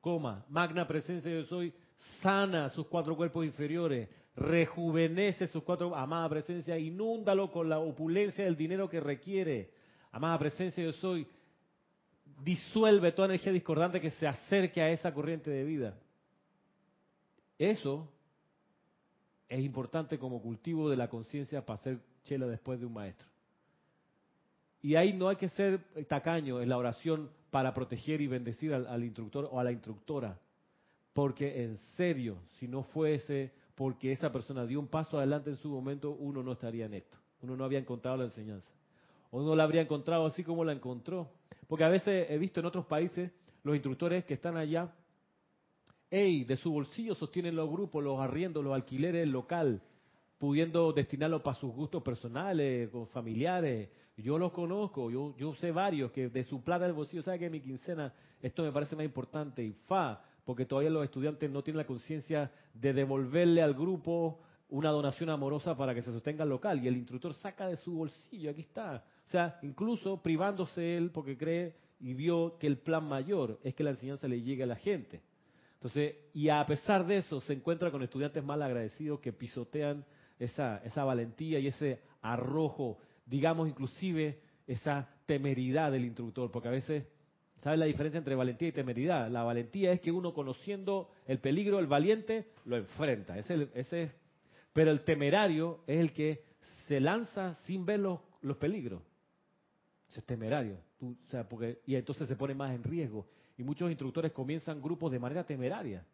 Coma, 0.00 0.44
magna 0.50 0.84
presencia, 0.84 1.32
yo 1.32 1.44
soy, 1.44 1.72
sana 2.20 2.68
sus 2.70 2.88
cuatro 2.88 3.16
cuerpos 3.16 3.46
inferiores, 3.46 4.08
rejuvenece 4.34 5.46
sus 5.46 5.62
cuatro, 5.62 5.94
amada 5.94 6.28
presencia, 6.28 6.76
inúndalo 6.76 7.52
con 7.52 7.68
la 7.68 7.78
opulencia 7.78 8.44
del 8.44 8.56
dinero 8.56 8.88
que 8.88 8.98
requiere 8.98 9.70
Amada 10.12 10.38
presencia, 10.38 10.84
yo 10.84 10.92
soy. 10.92 11.26
Disuelve 12.44 13.12
toda 13.12 13.28
energía 13.28 13.50
discordante 13.50 14.00
que 14.00 14.10
se 14.10 14.26
acerque 14.26 14.82
a 14.82 14.90
esa 14.90 15.12
corriente 15.12 15.50
de 15.50 15.64
vida. 15.64 15.98
Eso 17.58 18.12
es 19.52 19.64
importante 19.64 20.18
como 20.18 20.40
cultivo 20.40 20.88
de 20.88 20.96
la 20.96 21.08
conciencia 21.08 21.64
para 21.64 21.78
ser 21.78 21.98
chela 22.24 22.46
después 22.46 22.80
de 22.80 22.86
un 22.86 22.94
maestro. 22.94 23.28
Y 24.80 24.96
ahí 24.96 25.12
no 25.12 25.28
hay 25.28 25.36
que 25.36 25.48
ser 25.50 25.80
tacaño 26.08 26.60
en 26.60 26.68
la 26.68 26.78
oración 26.78 27.30
para 27.50 27.72
proteger 27.72 28.20
y 28.20 28.26
bendecir 28.26 28.74
al, 28.74 28.86
al, 28.86 29.04
instructor 29.04 29.48
o 29.50 29.60
a 29.60 29.64
la 29.64 29.72
instructora. 29.72 30.38
Porque 31.12 31.64
en 31.64 31.76
serio, 31.96 32.38
si 32.58 32.66
no 32.66 32.82
fuese 32.82 33.52
porque 33.74 34.12
esa 34.12 34.32
persona 34.32 34.66
dio 34.66 34.80
un 34.80 34.88
paso 34.88 35.18
adelante 35.18 35.50
en 35.50 35.56
su 35.56 35.68
momento, 35.68 36.12
uno 36.12 36.42
no 36.42 36.52
estaría 36.52 36.86
en 36.86 36.94
esto. 36.94 37.18
Uno 37.42 37.56
no 37.56 37.64
había 37.64 37.78
encontrado 37.78 38.16
la 38.16 38.24
enseñanza 38.24 38.72
o 39.32 39.42
no 39.42 39.56
la 39.56 39.64
habría 39.64 39.80
encontrado 39.80 40.26
así 40.26 40.44
como 40.44 40.62
la 40.62 40.72
encontró. 40.72 41.30
Porque 41.66 41.84
a 41.84 41.88
veces 41.88 42.26
he 42.30 42.38
visto 42.38 42.60
en 42.60 42.66
otros 42.66 42.84
países 42.84 43.32
los 43.64 43.74
instructores 43.74 44.24
que 44.24 44.34
están 44.34 44.56
allá, 44.56 44.94
hey, 46.14 46.44
de 46.44 46.58
su 46.58 46.70
bolsillo 46.70 47.14
sostienen 47.14 47.56
los 47.56 47.70
grupos, 47.70 48.04
los 48.04 48.20
arriendos, 48.20 48.62
los 48.62 48.74
alquileres 48.74 49.26
local, 49.26 49.80
pudiendo 50.36 50.92
destinarlo 50.92 51.42
para 51.42 51.58
sus 51.58 51.72
gustos 51.72 52.02
personales, 52.02 52.90
con 52.90 53.06
familiares. 53.06 53.88
Yo 54.18 54.36
los 54.36 54.52
conozco, 54.52 55.10
yo, 55.10 55.34
yo 55.38 55.54
sé 55.54 55.72
varios 55.72 56.12
que 56.12 56.28
de 56.28 56.44
su 56.44 56.62
plata 56.62 56.84
del 56.84 56.92
bolsillo, 56.92 57.22
sabe 57.22 57.38
que 57.38 57.48
mi 57.48 57.60
quincena, 57.60 58.12
esto 58.42 58.62
me 58.62 58.70
parece 58.70 58.94
más 58.94 59.06
importante, 59.06 59.64
y 59.64 59.72
fa, 59.72 60.22
porque 60.44 60.66
todavía 60.66 60.90
los 60.90 61.02
estudiantes 61.02 61.50
no 61.50 61.62
tienen 61.62 61.78
la 61.78 61.86
conciencia 61.86 62.52
de 62.74 62.92
devolverle 62.92 63.62
al 63.62 63.72
grupo 63.72 64.38
una 64.68 64.90
donación 64.90 65.30
amorosa 65.30 65.74
para 65.78 65.94
que 65.94 66.02
se 66.02 66.12
sostenga 66.12 66.44
el 66.44 66.50
local, 66.50 66.84
y 66.84 66.88
el 66.88 66.96
instructor 66.98 67.32
saca 67.32 67.66
de 67.66 67.78
su 67.78 67.90
bolsillo, 67.94 68.50
aquí 68.50 68.60
está. 68.60 69.02
O 69.28 69.30
sea, 69.30 69.58
incluso 69.62 70.22
privándose 70.22 70.94
él 70.94 71.10
porque 71.10 71.38
cree 71.38 71.74
y 72.00 72.12
vio 72.12 72.58
que 72.58 72.66
el 72.66 72.76
plan 72.76 73.08
mayor 73.08 73.58
es 73.64 73.74
que 73.74 73.82
la 73.82 73.90
enseñanza 73.90 74.28
le 74.28 74.42
llegue 74.42 74.64
a 74.64 74.66
la 74.66 74.76
gente. 74.76 75.22
Entonces, 75.82 76.14
y 76.32 76.48
a 76.48 76.64
pesar 76.64 77.04
de 77.04 77.16
eso, 77.16 77.40
se 77.40 77.54
encuentra 77.54 77.90
con 77.90 78.04
estudiantes 78.04 78.44
mal 78.44 78.62
agradecidos 78.62 79.18
que 79.18 79.32
pisotean 79.32 80.04
esa, 80.38 80.80
esa 80.84 81.02
valentía 81.02 81.58
y 81.58 81.66
ese 81.66 81.98
arrojo, 82.20 82.98
digamos 83.26 83.68
inclusive 83.68 84.38
esa 84.64 85.08
temeridad 85.26 85.90
del 85.90 86.04
instructor, 86.04 86.52
porque 86.52 86.68
a 86.68 86.70
veces, 86.70 87.04
¿sabes 87.56 87.80
la 87.80 87.86
diferencia 87.86 88.18
entre 88.18 88.36
valentía 88.36 88.68
y 88.68 88.72
temeridad? 88.72 89.28
La 89.28 89.42
valentía 89.42 89.90
es 89.90 90.00
que 90.00 90.12
uno 90.12 90.32
conociendo 90.32 91.10
el 91.26 91.40
peligro, 91.40 91.80
el 91.80 91.88
valiente, 91.88 92.46
lo 92.64 92.76
enfrenta, 92.76 93.36
ese, 93.36 93.66
ese 93.74 94.04
es, 94.04 94.16
pero 94.72 94.92
el 94.92 95.00
temerario 95.00 95.80
es 95.88 95.98
el 95.98 96.12
que 96.12 96.44
se 96.86 97.00
lanza 97.00 97.56
sin 97.66 97.84
ver 97.84 97.98
los, 97.98 98.20
peligros. 98.60 99.02
Ese 100.08 100.20
es 100.20 100.26
temerario, 100.26 100.76
o 101.00 101.28
sea, 101.28 101.48
porque, 101.48 101.80
y 101.86 101.96
entonces 101.96 102.28
se 102.28 102.36
pone 102.36 102.54
más 102.54 102.72
en 102.72 102.84
riesgo 102.84 103.26
y 103.62 103.64
muchos 103.64 103.88
instructores 103.88 104.32
comienzan 104.32 104.82
grupos 104.82 105.12
de 105.12 105.20
manera 105.20 105.44
temeraria. 105.44 106.04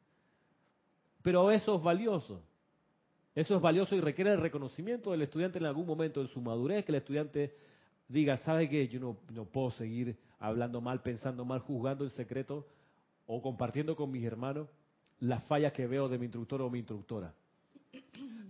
Pero 1.23 1.51
eso 1.51 1.77
es 1.77 1.83
valioso. 1.83 2.43
Eso 3.35 3.57
es 3.57 3.63
valioso 3.63 3.97
y 3.97 4.01
requiere 4.01 4.33
el 4.33 4.41
reconocimiento 4.41 5.13
del 5.13 5.23
estudiante 5.23 5.59
en 5.59 5.65
algún 5.65 5.87
momento 5.87 6.21
en 6.21 6.29
su 6.29 6.41
madurez, 6.41 6.85
que 6.85 6.93
el 6.93 6.97
estudiante 6.97 7.55
diga, 8.07 8.37
¿sabe 8.39 8.69
qué? 8.69 8.87
Yo 8.89 9.01
no, 9.01 9.17
no 9.33 9.45
puedo 9.45 9.71
seguir 9.71 10.17
hablando 10.39 10.81
mal, 10.81 11.03
pensando 11.03 11.45
mal, 11.45 11.61
juzgando 11.61 12.05
en 12.05 12.11
secreto 12.11 12.67
o 13.27 13.41
compartiendo 13.41 13.97
con 13.97 14.11
mis 14.11 14.25
hermanos 14.25 14.69
las 15.21 15.45
fallas 15.45 15.73
que 15.73 15.87
veo 15.87 16.09
de 16.09 16.19
mi 16.19 16.27
instructor 16.27 16.63
o 16.63 16.71
mi 16.71 16.81
instructora. 16.81 17.33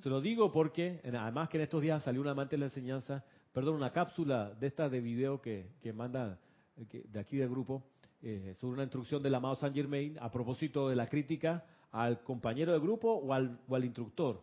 Se 0.02 0.08
lo 0.08 0.20
digo 0.20 0.52
porque, 0.52 1.00
además 1.04 1.48
que 1.48 1.58
en 1.58 1.64
estos 1.64 1.82
días 1.82 2.02
salió 2.02 2.20
un 2.20 2.28
amante 2.28 2.56
de 2.56 2.60
la 2.60 2.66
enseñanza, 2.66 3.24
perdón, 3.52 3.76
una 3.76 3.92
cápsula 3.92 4.54
de 4.54 4.66
esta 4.66 4.88
de 4.88 5.00
video 5.00 5.40
que, 5.40 5.70
que 5.82 5.92
manda 5.92 6.38
de 6.76 7.18
aquí 7.18 7.36
del 7.36 7.48
grupo, 7.48 7.82
eh, 8.22 8.54
sobre 8.60 8.74
una 8.74 8.82
instrucción 8.82 9.22
del 9.22 9.34
amado 9.34 9.54
Saint 9.56 9.76
Germain 9.76 10.16
a 10.20 10.30
propósito 10.30 10.88
de 10.88 10.96
la 10.96 11.08
crítica 11.08 11.64
al 11.92 12.22
compañero 12.22 12.72
de 12.72 12.80
grupo 12.80 13.12
o 13.12 13.32
al, 13.32 13.84
instructor. 13.84 14.42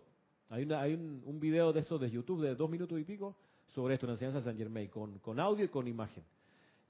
Hay, 0.50 0.64
una, 0.64 0.82
hay 0.82 0.94
un, 0.94 1.40
video 1.40 1.74
de 1.74 1.82
eso 1.82 1.98
de 1.98 2.10
YouTube 2.10 2.42
de 2.42 2.56
dos 2.56 2.70
minutos 2.70 3.00
y 3.00 3.04
pico 3.04 3.36
sobre 3.68 3.96
esto, 3.96 4.06
una 4.06 4.14
enseñanza 4.14 4.40
de 4.40 4.46
Saint 4.46 4.58
Germain, 4.58 4.88
con, 4.88 5.20
con 5.20 5.40
audio 5.40 5.66
y 5.66 5.68
con 5.68 5.88
imagen. 5.88 6.24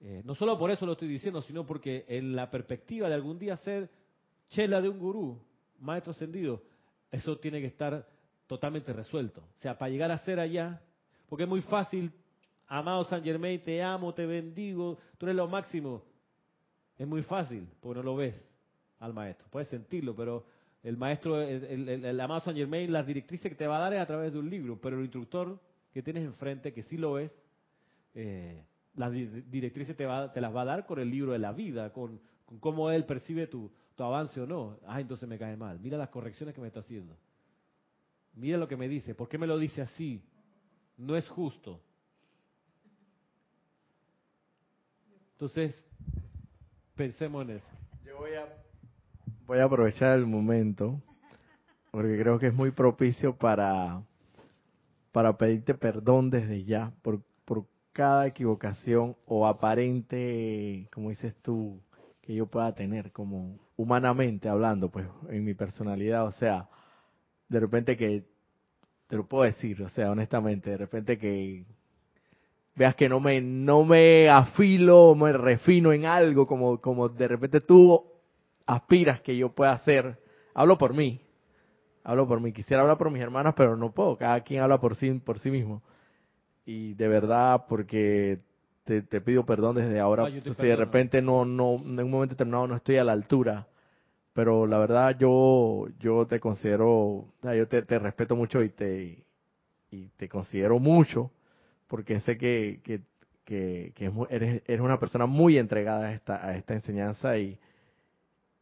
Eh, 0.02 0.22
no 0.26 0.36
solo 0.36 0.58
por 0.60 0.70
eso 0.70 0.86
lo 0.86 0.92
estoy 0.92 1.08
diciendo, 1.08 1.42
sino 1.42 1.66
porque 1.66 2.06
en 2.08 2.36
la 2.36 2.52
perspectiva 2.52 3.08
de 3.08 3.16
algún 3.16 3.40
día 3.40 3.56
ser 3.58 3.90
chela 4.50 4.82
de 4.82 4.90
un 4.90 5.00
gurú, 5.00 5.40
maestro 5.80 6.12
ascendido, 6.12 6.62
eso 7.12 7.38
tiene 7.38 7.62
que 7.62 7.68
estar 7.68 8.08
totalmente 8.46 8.94
resuelto. 8.94 9.42
O 9.42 9.62
sea, 9.62 9.78
para 9.78 9.90
llegar 9.90 10.12
a 10.12 10.18
ser 10.20 10.40
allá, 10.40 10.82
porque 11.28 11.44
es 11.44 11.50
muy 11.50 11.62
fácil, 11.62 12.12
amado 12.68 13.04
Saint 13.06 13.26
Germain, 13.26 13.64
te 13.64 13.82
amo, 13.82 14.14
te 14.14 14.26
bendigo, 14.26 14.98
tú 15.18 15.26
eres 15.26 15.36
lo 15.36 15.48
máximo. 15.48 16.04
Es 16.98 17.08
muy 17.08 17.24
fácil, 17.24 17.68
porque 17.82 18.00
no 18.00 18.04
lo 18.04 18.16
ves 18.16 18.36
al 19.00 19.14
maestro. 19.14 19.48
Puedes 19.50 19.68
sentirlo, 19.68 20.16
pero 20.16 20.46
el 20.84 20.98
maestro, 20.98 21.42
el, 21.42 21.90
el, 21.90 22.06
el, 22.06 22.20
amado 22.22 22.42
Saint 22.42 22.58
Germain, 22.58 22.92
las 22.92 23.06
directrices 23.06 23.52
que 23.52 23.58
te 23.58 23.68
va 23.68 23.78
a 23.78 23.82
dar 23.82 23.94
es 23.94 24.00
a 24.00 24.06
través 24.06 24.32
de 24.32 24.40
un 24.40 24.50
libro, 24.50 24.80
pero 24.80 24.98
el 24.98 25.04
instructor 25.04 25.60
que 25.94 26.04
tienes 26.04 26.24
enfrente, 26.24 26.74
que 26.74 26.84
sí 26.84 26.98
lo 26.98 27.14
ves, 27.14 27.36
eh, 28.14 28.64
las 28.96 29.12
directrices 29.12 29.96
te, 29.98 30.06
va, 30.06 30.32
te, 30.32 30.40
las 30.40 30.56
va 30.56 30.62
a 30.62 30.66
dar 30.66 30.86
con 30.86 31.00
el 31.00 31.10
libro 31.10 31.34
de 31.34 31.40
la 31.40 31.52
vida, 31.52 31.92
con, 31.92 32.20
con 32.46 32.60
cómo 32.60 32.92
él 32.92 33.06
percibe 33.06 33.48
tu, 33.48 33.72
tu, 33.96 34.04
avance 34.04 34.40
o 34.40 34.46
no. 34.46 34.78
Ah, 34.86 35.02
entonces 35.02 35.28
me 35.28 35.38
cae 35.38 35.58
mal. 35.58 35.80
Mira 35.80 35.98
las 35.98 36.10
correcciones 36.10 36.56
que 36.56 36.62
me 36.62 36.68
está 36.68 36.80
haciendo. 36.80 37.18
Mira 38.34 38.58
lo 38.58 38.68
que 38.68 38.78
me 38.78 38.88
dice. 38.88 39.16
¿Por 39.16 39.28
qué 39.28 39.38
me 39.38 39.48
lo 39.48 39.58
dice 39.58 39.82
así? 39.82 40.22
No 40.98 41.18
es 41.18 41.28
justo. 41.28 41.82
Entonces, 45.34 45.76
pensemos 46.96 47.44
en 47.44 47.58
eso. 47.58 47.68
Yo 48.06 48.18
voy 48.18 48.34
a, 48.34 48.46
voy 49.46 49.60
a 49.60 49.66
aprovechar 49.66 50.18
el 50.18 50.26
momento, 50.26 51.02
porque 51.92 52.18
creo 52.18 52.40
que 52.40 52.48
es 52.48 52.54
muy 52.54 52.72
propicio 52.72 53.36
para, 53.36 54.02
para 55.12 55.38
pedirte 55.38 55.74
perdón 55.76 56.30
desde 56.30 56.64
ya 56.64 56.92
por, 57.02 57.22
por 57.44 57.66
cada 57.92 58.28
equivocación 58.28 59.16
o 59.26 59.46
aparente, 59.46 60.90
como 60.94 61.10
dices 61.10 61.36
tú, 61.42 61.82
que 62.22 62.34
yo 62.34 62.48
pueda 62.48 62.74
tener, 62.74 63.12
como 63.12 63.60
humanamente 63.78 64.50
hablando, 64.50 64.90
pues 64.90 65.08
en 65.30 65.44
mi 65.44 65.54
personalidad, 65.54 66.26
o 66.26 66.32
sea, 66.32 66.70
de 67.50 67.60
repente 67.60 67.98
que, 67.98 68.26
te 69.08 69.16
lo 69.18 69.28
puedo 69.28 69.44
decir, 69.44 69.82
o 69.84 69.90
sea, 69.90 70.12
honestamente, 70.12 70.72
de 70.72 70.78
repente 70.78 71.18
que 71.18 71.66
veas 72.76 72.96
que 72.96 73.10
no 73.10 73.20
me, 73.20 73.42
no 73.42 73.84
me 73.84 74.30
afilo, 74.30 75.16
me 75.16 75.32
refino 75.34 75.94
en 75.94 76.06
algo 76.06 76.46
como, 76.46 76.80
como 76.82 77.10
de 77.10 77.28
repente 77.28 77.62
tú 77.62 78.04
aspiras 78.66 79.22
que 79.22 79.36
yo 79.36 79.50
pueda 79.50 79.72
hacer. 79.72 80.20
Hablo 80.54 80.78
por 80.78 80.94
mí, 80.94 81.22
hablo 82.04 82.28
por 82.28 82.42
mí. 82.42 82.52
Quisiera 82.52 82.82
hablar 82.82 82.98
por 82.98 83.12
mis 83.12 83.22
hermanas, 83.22 83.54
pero 83.56 83.76
no 83.78 83.92
puedo. 83.92 84.18
Cada 84.18 84.42
quien 84.42 84.62
habla 84.62 84.80
por 84.80 84.96
sí, 84.96 85.12
por 85.14 85.40
sí 85.40 85.50
mismo. 85.50 85.82
Y 86.66 86.94
de 86.96 87.08
verdad, 87.08 87.66
porque 87.70 88.40
te, 88.84 89.02
te 89.02 89.22
pido 89.22 89.46
perdón 89.46 89.76
desde 89.76 90.00
ahora. 90.00 90.28
si 90.30 90.68
de 90.68 90.76
repente 90.76 91.22
no, 91.22 91.46
no, 91.46 91.76
en 91.76 92.00
un 92.00 92.12
momento 92.12 92.34
determinado 92.34 92.68
no 92.68 92.76
estoy 92.76 92.98
a 92.98 93.04
la 93.04 93.14
altura. 93.14 93.68
Pero 94.34 94.68
la 94.68 94.78
verdad 94.80 95.18
yo, 95.18 95.88
yo 95.98 96.28
te 96.28 96.42
considero, 96.42 97.26
yo 97.42 97.68
te, 97.70 97.84
te 97.84 98.00
respeto 98.00 98.36
mucho 98.36 98.62
y 98.62 98.70
te, 98.70 99.26
y 99.92 100.10
te 100.18 100.28
considero 100.28 100.78
mucho 100.78 101.32
porque 101.88 102.20
sé 102.22 102.38
que, 102.38 102.82
que, 102.84 103.02
que, 103.46 104.12
eres, 104.30 104.80
una 104.80 105.00
persona 105.00 105.26
muy 105.26 105.58
entregada 105.58 106.08
a 106.08 106.14
esta, 106.14 106.46
a 106.46 106.56
esta 106.56 106.74
enseñanza 106.74 107.38
y, 107.38 107.60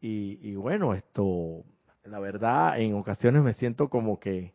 y, 0.02 0.40
y, 0.42 0.56
bueno, 0.56 0.94
esto, 0.94 1.64
la 2.04 2.20
verdad, 2.20 2.80
en 2.80 2.94
ocasiones 2.96 3.44
me 3.44 3.54
siento 3.54 3.90
como 3.90 4.20
que 4.20 4.54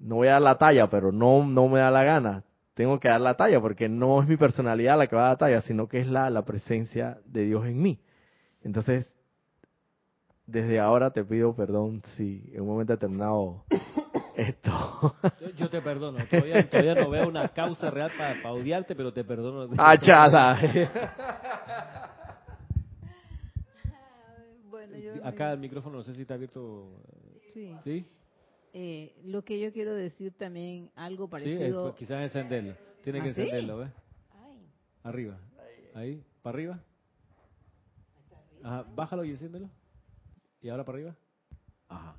no 0.00 0.16
voy 0.16 0.28
a 0.28 0.32
dar 0.32 0.42
la 0.42 0.58
talla, 0.58 0.88
pero 0.88 1.12
no, 1.12 1.44
no 1.44 1.68
me 1.68 1.78
da 1.78 1.90
la 1.90 2.04
gana. 2.04 2.44
Tengo 2.74 2.98
que 2.98 3.08
dar 3.08 3.20
la 3.20 3.36
talla 3.36 3.60
porque 3.60 3.88
no 3.88 4.22
es 4.22 4.28
mi 4.28 4.36
personalidad 4.36 4.98
la 4.98 5.06
que 5.06 5.16
va 5.16 5.22
a 5.22 5.24
dar 5.26 5.32
la 5.34 5.38
talla, 5.38 5.60
sino 5.62 5.86
que 5.86 6.00
es 6.00 6.06
la, 6.06 6.30
la 6.30 6.44
presencia 6.44 7.18
de 7.26 7.44
Dios 7.44 7.66
en 7.66 7.80
mí. 7.80 8.00
Entonces, 8.62 9.12
desde 10.50 10.80
ahora 10.80 11.10
te 11.10 11.24
pido 11.24 11.54
perdón 11.54 12.02
si 12.16 12.50
en 12.52 12.62
un 12.62 12.68
momento 12.68 12.92
determinado 12.92 13.64
esto. 14.36 15.14
Yo, 15.40 15.50
yo, 15.50 15.70
te 15.70 15.80
perdono. 15.80 16.18
Todavía, 16.28 16.68
todavía, 16.68 16.94
no 16.96 17.10
veo 17.10 17.28
una 17.28 17.48
causa 17.48 17.90
real 17.90 18.10
para 18.16 18.42
pa 18.42 18.52
odiarte, 18.52 18.94
pero 18.94 19.12
te 19.12 19.24
perdono. 19.24 19.72
Ah, 19.78 19.96
chada. 19.98 20.58
bueno, 24.70 24.96
yo 24.96 25.24
Acá 25.24 25.52
el 25.52 25.58
micrófono, 25.58 25.98
no 25.98 26.02
sé 26.02 26.14
si 26.14 26.22
está 26.22 26.34
abierto. 26.34 27.02
Sí. 27.50 27.76
¿Sí? 27.84 28.06
Eh, 28.72 29.14
lo 29.24 29.42
que 29.42 29.58
yo 29.60 29.72
quiero 29.72 29.94
decir 29.94 30.32
también, 30.36 30.90
algo 30.94 31.28
parecido. 31.28 31.90
Sí, 31.90 31.96
quizás 31.98 32.22
encenderlo. 32.22 32.74
Tiene 33.02 33.20
¿Ah, 33.20 33.22
que 33.24 33.34
sí? 33.34 33.42
encenderlo, 33.42 33.78
¿ves? 33.78 33.90
Arriba. 35.02 35.38
Ahí, 35.94 36.22
para 36.42 36.54
arriba. 36.56 36.80
Ajá, 38.62 38.84
bájalo 38.94 39.24
y 39.24 39.30
enciéndelo. 39.30 39.70
¿Y 40.62 40.68
ahora 40.68 40.84
para 40.84 40.96
arriba? 40.96 41.16
Ajá. 41.88 42.16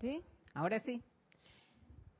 ¿Sí? 0.00 0.22
Ahora 0.54 0.80
sí. 0.80 1.02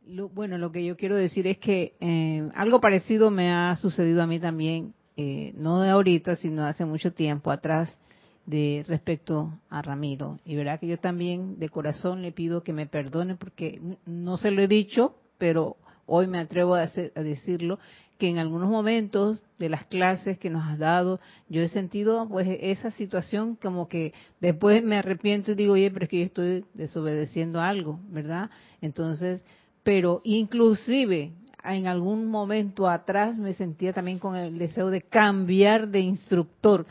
Lo, 0.06 0.28
bueno, 0.28 0.58
lo 0.58 0.70
que 0.70 0.84
yo 0.84 0.96
quiero 0.96 1.16
decir 1.16 1.46
es 1.46 1.58
que 1.58 1.96
eh, 2.00 2.50
algo 2.54 2.80
parecido 2.80 3.30
me 3.30 3.50
ha 3.50 3.74
sucedido 3.76 4.22
a 4.22 4.26
mí 4.26 4.38
también, 4.38 4.94
eh, 5.16 5.52
no 5.56 5.80
de 5.80 5.88
ahorita, 5.90 6.36
sino 6.36 6.64
hace 6.64 6.84
mucho 6.84 7.12
tiempo 7.12 7.50
atrás, 7.50 7.96
de 8.44 8.84
respecto 8.86 9.58
a 9.70 9.80
Ramiro. 9.80 10.38
Y 10.44 10.56
verá 10.56 10.76
que 10.76 10.86
yo 10.86 10.98
también 10.98 11.58
de 11.58 11.70
corazón 11.70 12.20
le 12.20 12.32
pido 12.32 12.62
que 12.62 12.74
me 12.74 12.86
perdone 12.86 13.36
porque 13.36 13.80
no 14.04 14.36
se 14.36 14.50
lo 14.50 14.60
he 14.60 14.68
dicho, 14.68 15.16
pero 15.38 15.78
hoy 16.06 16.26
me 16.26 16.38
atrevo 16.38 16.74
a, 16.74 16.86
decirlo, 16.86 17.78
que 18.18 18.28
en 18.28 18.38
algunos 18.38 18.68
momentos 18.68 19.42
de 19.58 19.68
las 19.68 19.86
clases 19.86 20.38
que 20.38 20.50
nos 20.50 20.64
has 20.64 20.78
dado, 20.78 21.20
yo 21.48 21.62
he 21.62 21.68
sentido 21.68 22.28
pues 22.28 22.46
esa 22.60 22.90
situación 22.90 23.56
como 23.56 23.88
que 23.88 24.12
después 24.40 24.82
me 24.84 24.96
arrepiento 24.96 25.52
y 25.52 25.54
digo, 25.56 25.74
oye, 25.74 25.90
pero 25.90 26.04
es 26.04 26.10
que 26.10 26.18
yo 26.20 26.24
estoy 26.26 26.64
desobedeciendo 26.74 27.60
algo, 27.60 27.98
¿verdad? 28.08 28.50
Entonces, 28.80 29.44
pero 29.82 30.20
inclusive 30.24 31.32
en 31.64 31.86
algún 31.86 32.26
momento 32.26 32.88
atrás 32.88 33.36
me 33.36 33.54
sentía 33.54 33.92
también 33.92 34.18
con 34.18 34.36
el 34.36 34.58
deseo 34.58 34.90
de 34.90 35.02
cambiar 35.02 35.88
de 35.88 36.00
instructor, 36.00 36.86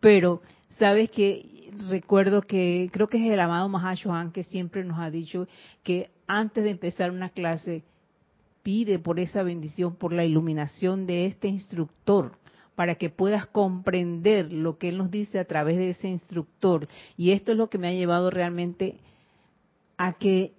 pero 0.00 0.42
sabes 0.78 1.10
que 1.10 1.70
recuerdo 1.88 2.42
que 2.42 2.90
creo 2.92 3.08
que 3.08 3.18
es 3.24 3.32
el 3.32 3.40
amado 3.40 3.68
Mahashohan 3.68 4.32
que 4.32 4.42
siempre 4.42 4.84
nos 4.84 4.98
ha 4.98 5.10
dicho 5.10 5.48
que 5.82 6.10
antes 6.26 6.64
de 6.64 6.70
empezar 6.70 7.10
una 7.10 7.30
clase, 7.30 7.82
pide 8.62 8.98
por 8.98 9.20
esa 9.20 9.42
bendición, 9.42 9.96
por 9.96 10.12
la 10.12 10.24
iluminación 10.24 11.06
de 11.06 11.26
este 11.26 11.48
instructor, 11.48 12.38
para 12.74 12.94
que 12.94 13.10
puedas 13.10 13.46
comprender 13.46 14.52
lo 14.52 14.78
que 14.78 14.88
él 14.88 14.98
nos 14.98 15.10
dice 15.10 15.38
a 15.38 15.44
través 15.44 15.76
de 15.76 15.90
ese 15.90 16.08
instructor. 16.08 16.88
Y 17.16 17.32
esto 17.32 17.52
es 17.52 17.58
lo 17.58 17.68
que 17.68 17.78
me 17.78 17.88
ha 17.88 17.92
llevado 17.92 18.30
realmente 18.30 18.98
a 19.98 20.14
que 20.14 20.54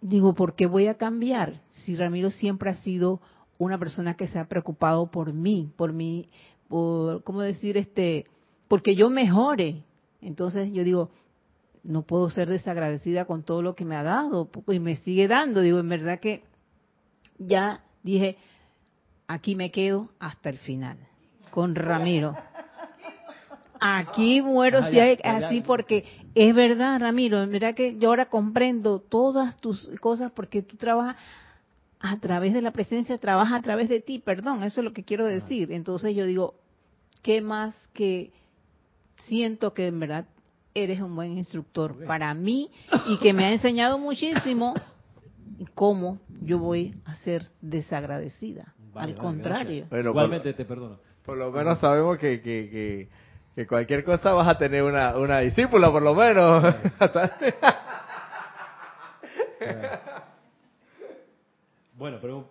digo, 0.00 0.34
¿por 0.34 0.54
qué 0.54 0.66
voy 0.66 0.88
a 0.88 0.96
cambiar? 0.96 1.54
Si 1.70 1.94
Ramiro 1.94 2.30
siempre 2.30 2.70
ha 2.70 2.74
sido 2.74 3.20
una 3.58 3.78
persona 3.78 4.14
que 4.14 4.26
se 4.26 4.38
ha 4.38 4.48
preocupado 4.48 5.10
por 5.10 5.32
mí, 5.32 5.70
por 5.76 5.92
mí, 5.92 6.28
por, 6.68 7.22
¿cómo 7.22 7.42
decir? 7.42 7.76
este 7.76 8.26
Porque 8.68 8.96
yo 8.96 9.08
mejore. 9.08 9.84
Entonces 10.20 10.72
yo 10.72 10.84
digo, 10.84 11.10
no 11.84 12.02
puedo 12.02 12.30
ser 12.30 12.48
desagradecida 12.48 13.24
con 13.24 13.42
todo 13.42 13.62
lo 13.62 13.74
que 13.74 13.84
me 13.84 13.96
ha 13.96 14.02
dado 14.02 14.50
y 14.68 14.78
me 14.78 14.96
sigue 14.96 15.28
dando. 15.28 15.60
Digo, 15.60 15.78
en 15.78 15.88
verdad 15.88 16.20
que 16.20 16.42
ya 17.38 17.80
dije, 18.02 18.36
aquí 19.26 19.54
me 19.56 19.70
quedo 19.70 20.10
hasta 20.18 20.50
el 20.50 20.58
final, 20.58 20.98
con 21.50 21.74
Ramiro. 21.74 22.36
Aquí 23.80 24.40
muero 24.42 24.84
si 24.84 25.00
hay 25.00 25.18
así 25.24 25.60
porque 25.60 26.04
es 26.36 26.54
verdad, 26.54 27.00
Ramiro, 27.00 27.44
verdad 27.48 27.74
que 27.74 27.98
yo 27.98 28.10
ahora 28.10 28.26
comprendo 28.26 29.00
todas 29.00 29.56
tus 29.56 29.90
cosas 30.00 30.30
porque 30.30 30.62
tú 30.62 30.76
trabajas 30.76 31.16
a 31.98 32.16
través 32.18 32.52
de 32.52 32.62
la 32.62 32.70
presencia, 32.70 33.18
trabajas 33.18 33.58
a 33.58 33.62
través 33.62 33.88
de 33.88 34.00
ti, 34.00 34.20
perdón, 34.20 34.62
eso 34.62 34.80
es 34.80 34.84
lo 34.84 34.92
que 34.92 35.02
quiero 35.02 35.26
decir. 35.26 35.72
Entonces 35.72 36.14
yo 36.14 36.26
digo, 36.26 36.54
¿qué 37.22 37.40
más 37.40 37.74
que 37.92 38.32
siento 39.16 39.74
que 39.74 39.86
en 39.88 39.98
verdad 39.98 40.26
eres 40.74 41.00
un 41.00 41.14
buen 41.14 41.36
instructor 41.36 42.04
para 42.06 42.32
mí 42.34 42.70
y 43.08 43.18
que 43.18 43.32
me 43.32 43.44
ha 43.44 43.52
enseñado 43.52 43.98
muchísimo 43.98 44.74
cómo 45.74 46.20
yo 46.40 46.58
voy 46.58 46.94
a 47.04 47.14
ser 47.16 47.42
desagradecida. 47.60 48.74
Al 48.94 49.14
contrario. 49.14 49.86
Igualmente 49.90 50.52
te 50.52 50.64
perdono. 50.64 50.98
Por 51.24 51.38
lo 51.38 51.50
menos 51.52 51.78
sabemos 51.78 52.18
que, 52.18 52.40
que, 52.42 53.08
que, 53.54 53.66
cualquier 53.66 54.04
cosa 54.04 54.32
vas 54.34 54.48
a 54.48 54.58
tener 54.58 54.82
una, 54.82 55.16
una 55.16 55.38
discípula, 55.38 55.90
por 55.90 56.02
lo 56.02 56.14
menos. 56.14 56.62
bueno, 61.96 62.18
pero 62.20 62.48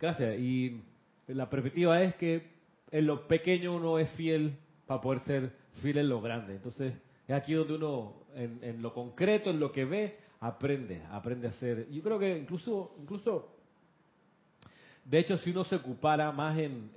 gracias. 0.00 0.38
Y 0.38 0.82
la 1.26 1.48
perspectiva 1.50 2.02
es 2.02 2.14
que 2.14 2.58
en 2.90 3.06
lo 3.06 3.28
pequeño 3.28 3.74
uno 3.74 3.98
es 3.98 4.10
fiel 4.12 4.56
para 4.86 5.00
poder 5.00 5.20
ser 5.20 5.52
fiel 5.82 5.98
en 5.98 6.08
lo 6.08 6.20
grande. 6.20 6.54
Entonces, 6.54 6.94
es 7.26 7.34
aquí 7.34 7.54
donde 7.54 7.74
uno, 7.74 8.14
en, 8.34 8.82
lo 8.82 8.94
concreto, 8.94 9.50
en 9.50 9.60
lo 9.60 9.70
que 9.70 9.84
ve, 9.84 10.16
aprende, 10.40 11.02
aprende 11.10 11.46
a 11.46 11.50
hacer. 11.50 11.88
Yo 11.90 12.02
creo 12.02 12.18
que 12.18 12.36
incluso, 12.38 12.94
incluso, 13.00 13.48
de 15.04 15.18
hecho, 15.18 15.36
si 15.38 15.50
uno 15.50 15.64
se 15.64 15.76
ocupara 15.76 16.30
más 16.32 16.58
en, 16.58 16.90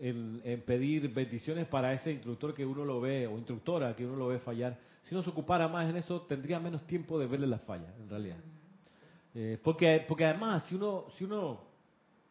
en, 0.44 0.62
pedir 0.62 1.14
bendiciones 1.14 1.68
para 1.68 1.94
ese 1.94 2.12
instructor 2.12 2.54
que 2.54 2.66
uno 2.66 2.86
lo 2.86 3.02
ve, 3.02 3.28
o 3.28 3.38
instructora 3.38 3.96
que 3.96 4.06
uno 4.06 4.16
lo 4.16 4.28
ve 4.28 4.40
fallar, 4.40 4.78
si 5.04 5.16
uno 5.16 5.24
se 5.24 5.30
ocupara 5.30 5.68
más 5.68 5.90
en 5.90 5.98
eso, 5.98 6.22
tendría 6.22 6.60
menos 6.60 6.86
tiempo 6.86 7.20
de 7.20 7.28
verle 7.28 7.48
las 7.48 7.62
fallas, 7.62 7.94
en 8.00 8.10
realidad. 8.10 8.38
Eh, 9.34 9.58
porque, 9.64 10.06
porque 10.08 10.26
además, 10.26 10.64
si 10.64 10.76
uno, 10.76 11.06
si 11.18 11.24
uno 11.24 11.62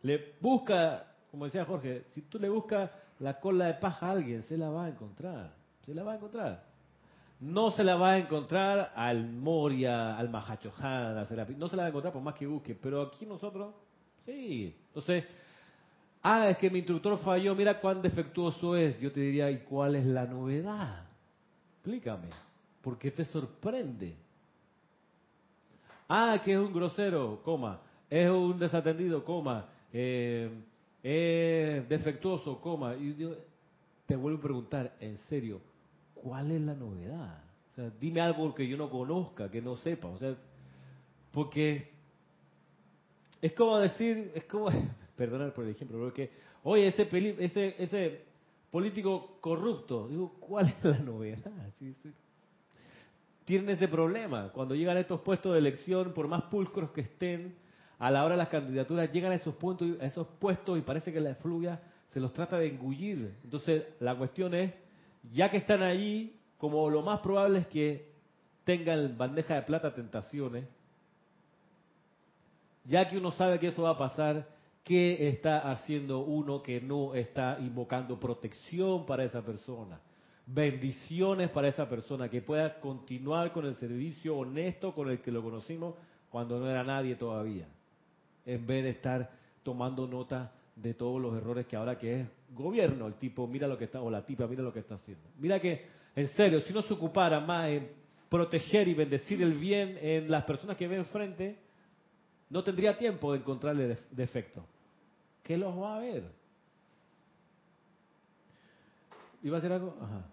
le 0.03 0.35
busca, 0.41 1.07
como 1.31 1.47
decía 1.47 1.65
Jorge, 1.65 2.05
si 2.11 2.23
tú 2.23 2.39
le 2.39 2.49
buscas 2.49 2.91
la 3.19 3.39
cola 3.39 3.67
de 3.67 3.75
paja 3.75 4.07
a 4.07 4.11
alguien, 4.13 4.43
se 4.43 4.57
la 4.57 4.71
va 4.71 4.87
a 4.87 4.89
encontrar 4.89 5.61
se 5.85 5.95
la 5.95 6.05
va 6.05 6.13
a 6.13 6.17
encontrar. 6.17 6.70
No 7.41 7.71
se 7.71 7.83
la 7.83 7.97
va 7.97 8.13
a 8.13 8.19
encontrar 8.19 8.93
al 8.95 9.27
Moria, 9.27 10.19
al 10.19 10.29
Mahachohan. 10.29 11.15
No 11.57 11.69
se 11.69 11.77
la 11.77 11.83
va 11.83 11.87
a 11.87 11.89
encontrar 11.89 12.13
por 12.13 12.21
más 12.21 12.35
que 12.35 12.47
busque. 12.47 12.75
Pero 12.75 13.01
aquí 13.01 13.25
nosotros, 13.25 13.75
sí. 14.27 14.77
Entonces, 14.89 15.25
ah, 16.23 16.51
es 16.51 16.59
que 16.59 16.69
mi 16.69 16.81
instructor 16.81 17.17
falló, 17.19 17.55
mira 17.55 17.81
cuán 17.81 18.03
defectuoso 18.03 18.77
es. 18.77 19.01
Yo 19.01 19.11
te 19.11 19.21
diría, 19.21 19.51
¿y 19.51 19.61
cuál 19.61 19.97
es 19.97 20.05
la 20.05 20.27
novedad? 20.27 21.07
Explícame. 21.77 22.29
¿Por 22.83 22.99
qué 22.99 23.11
te 23.11 23.25
sorprende? 23.25 24.15
Ah, 26.07 26.43
que 26.45 26.53
es 26.53 26.59
un 26.59 26.75
grosero, 26.75 27.41
coma. 27.43 27.81
Es 28.11 28.29
un 28.29 28.59
desatendido, 28.59 29.25
coma. 29.25 29.67
Eh, 29.93 30.51
es 31.03 31.89
defectuoso, 31.89 32.61
coma. 32.61 32.95
Y 32.97 33.17
te 34.05 34.15
vuelvo 34.15 34.41
a 34.41 34.43
preguntar, 34.43 34.93
en 35.01 35.17
serio, 35.17 35.70
¿cuál 36.23 36.51
es 36.51 36.61
la 36.61 36.75
novedad? 36.75 37.43
O 37.73 37.75
sea, 37.75 37.91
dime 38.01 38.21
algo 38.21 38.55
que 38.55 38.67
yo 38.67 38.77
no 38.77 38.91
conozca, 38.91 39.51
que 39.51 39.63
no 39.63 39.77
sepa. 39.77 40.09
O 40.09 40.19
sea, 40.19 40.35
porque 41.31 41.91
es 43.41 43.53
como 43.53 43.79
decir, 43.79 44.33
es 44.35 44.45
como, 44.45 44.69
perdonad 45.17 45.53
por 45.53 45.65
el 45.65 45.71
ejemplo, 45.71 45.99
porque, 45.99 46.31
oye, 46.65 46.87
ese, 46.87 47.09
ese, 47.39 47.75
ese 47.79 48.21
político 48.71 49.39
corrupto, 49.41 50.09
digo, 50.09 50.35
¿cuál 50.41 50.69
es 50.69 50.85
la 50.85 50.99
novedad? 50.99 51.53
Tienen 53.45 53.71
ese 53.71 53.89
problema. 53.89 54.51
Cuando 54.53 54.75
llegan 54.75 54.97
a 54.97 55.01
estos 55.01 55.21
puestos 55.23 55.53
de 55.53 55.59
elección, 55.59 56.13
por 56.13 56.29
más 56.29 56.43
pulcros 56.43 56.91
que 56.91 57.01
estén, 57.01 57.57
a 57.99 58.11
la 58.11 58.25
hora 58.25 58.35
de 58.35 58.39
las 58.39 58.49
candidaturas, 58.49 59.13
llegan 59.13 59.33
a 59.33 59.35
esos, 59.35 59.55
puntos, 59.57 60.01
a 60.01 60.07
esos 60.07 60.27
puestos 60.39 60.79
y 60.79 60.83
parece 60.83 61.13
que 61.13 61.21
la 61.21 61.31
efluvia 61.31 61.81
se 62.09 62.21
los 62.21 62.33
trata 62.33 62.59
de 62.59 62.69
engullir. 62.69 63.35
Entonces, 63.45 63.85
la 64.01 64.17
cuestión 64.17 64.55
es, 64.55 64.73
ya 65.23 65.51
que 65.51 65.59
están 65.59 65.83
allí, 65.83 66.37
como 66.59 66.89
lo 66.91 67.03
más 67.03 67.21
probable 67.21 67.61
es 67.61 67.67
que 67.67 68.11
tengan 68.65 69.17
bandeja 69.17 69.55
de 69.55 69.63
plata 69.63 69.95
tentaciones, 69.95 70.65
ya 72.85 73.09
que 73.09 73.19
uno 73.19 73.31
sabe 73.33 73.59
que 73.59 73.69
eso 73.69 73.83
va 73.83 73.91
a 73.91 73.99
pasar, 73.99 74.49
¿qué 74.85 75.29
está 75.29 75.71
haciendo 75.71 76.21
uno 76.21 76.63
que 76.63 76.81
no 76.81 77.15
está 77.15 77.59
invocando 77.61 78.19
protección 78.19 79.07
para 79.07 79.25
esa 79.25 79.43
persona? 79.43 80.01
Bendiciones 80.47 81.51
para 81.51 81.69
esa 81.69 81.89
persona, 81.89 82.29
que 82.29 82.43
pueda 82.43 82.81
continuar 82.81 83.53
con 83.53 83.67
el 83.67 83.77
servicio 83.77 84.37
honesto 84.37 84.95
con 84.95 85.11
el 85.11 85.21
que 85.21 85.31
lo 85.31 85.43
conocimos 85.43 85.95
cuando 86.29 86.59
no 86.59 86.69
era 86.69 86.83
nadie 86.83 87.15
todavía, 87.15 87.67
en 88.47 88.67
vez 88.67 88.85
de 88.85 88.91
estar 88.91 89.31
tomando 89.63 90.07
nota 90.07 90.53
de 90.75 90.95
todos 90.95 91.21
los 91.21 91.37
errores 91.37 91.67
que 91.67 91.77
ahora 91.77 91.99
que 91.99 92.21
es 92.21 92.29
gobierno, 92.51 93.07
el 93.07 93.15
tipo 93.15 93.47
mira 93.47 93.67
lo 93.67 93.79
que 93.79 93.85
está, 93.85 94.01
o 94.01 94.11
la 94.11 94.25
tipa 94.25 94.47
mira 94.47 94.63
lo 94.63 94.73
que 94.73 94.81
está 94.81 94.97
haciendo. 94.97 95.25
Mira 95.39 95.61
que, 95.61 95.87
en 96.15 96.27
serio, 96.29 96.61
si 96.61 96.73
no 96.73 96.83
se 96.83 96.95
ocupara 96.95 97.41
más 97.41 97.69
en 97.69 97.91
proteger 98.29 98.89
y 98.89 98.95
bendecir 98.95 99.43
el 99.43 99.55
bien 99.55 99.99
en 100.01 100.31
las 100.31 100.45
personas 100.45 100.77
que 100.77 100.87
ve 100.87 100.97
enfrente, 100.97 101.59
no 102.49 102.63
tendría 102.63 102.99
tiempo 102.99 103.33
de 103.33 103.39
encontrarle 103.39 103.97
defecto. 104.11 104.65
¿Qué 105.43 105.57
los 105.57 105.77
va 105.77 105.97
a 105.97 106.01
ver? 106.01 106.25
¿Iba 109.43 109.57
a 109.57 109.59
hacer 109.59 109.73
algo? 109.73 109.97
Ajá. 110.01 110.27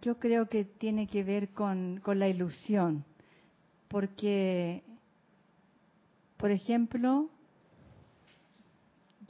Yo 0.00 0.18
creo 0.18 0.48
que 0.48 0.64
tiene 0.64 1.06
que 1.06 1.22
ver 1.22 1.50
con, 1.50 2.00
con 2.02 2.18
la 2.18 2.28
ilusión, 2.28 3.04
porque 3.88 4.82
por 6.36 6.50
ejemplo, 6.50 7.30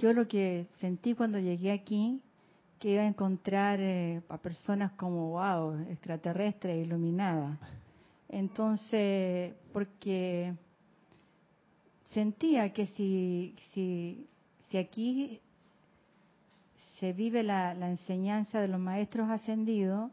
yo 0.04 0.12
lo 0.12 0.28
que 0.28 0.66
sentí 0.72 1.14
cuando 1.14 1.38
llegué 1.38 1.72
aquí, 1.72 2.20
que 2.78 2.90
iba 2.90 3.00
a 3.00 3.06
encontrar 3.06 3.80
eh, 3.80 4.20
a 4.28 4.36
personas 4.36 4.92
como, 4.92 5.30
wow, 5.30 5.80
extraterrestres, 5.88 6.84
iluminadas. 6.84 7.58
Entonces, 8.28 9.54
porque 9.72 10.52
sentía 12.10 12.70
que 12.74 12.86
si, 12.88 13.56
si, 13.72 14.26
si 14.68 14.76
aquí 14.76 15.40
se 17.00 17.14
vive 17.14 17.42
la, 17.42 17.72
la 17.72 17.88
enseñanza 17.88 18.60
de 18.60 18.68
los 18.68 18.80
maestros 18.80 19.30
ascendidos, 19.30 20.10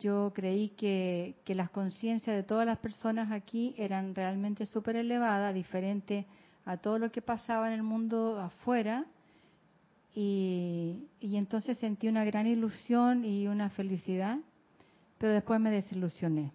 yo 0.00 0.32
creí 0.34 0.70
que, 0.70 1.36
que 1.44 1.54
las 1.54 1.70
conciencias 1.70 2.34
de 2.34 2.42
todas 2.42 2.66
las 2.66 2.78
personas 2.78 3.30
aquí 3.30 3.72
eran 3.78 4.16
realmente 4.16 4.66
súper 4.66 4.96
elevadas, 4.96 5.54
diferente 5.54 6.26
a 6.64 6.76
todo 6.76 6.98
lo 6.98 7.10
que 7.10 7.22
pasaba 7.22 7.68
en 7.68 7.74
el 7.74 7.82
mundo 7.82 8.38
afuera. 8.40 9.04
Y, 10.14 11.08
y 11.20 11.36
entonces 11.36 11.76
sentí 11.78 12.08
una 12.08 12.24
gran 12.24 12.46
ilusión 12.46 13.24
y 13.24 13.48
una 13.48 13.70
felicidad, 13.70 14.38
pero 15.18 15.32
después 15.32 15.58
me 15.60 15.70
desilusioné, 15.70 16.52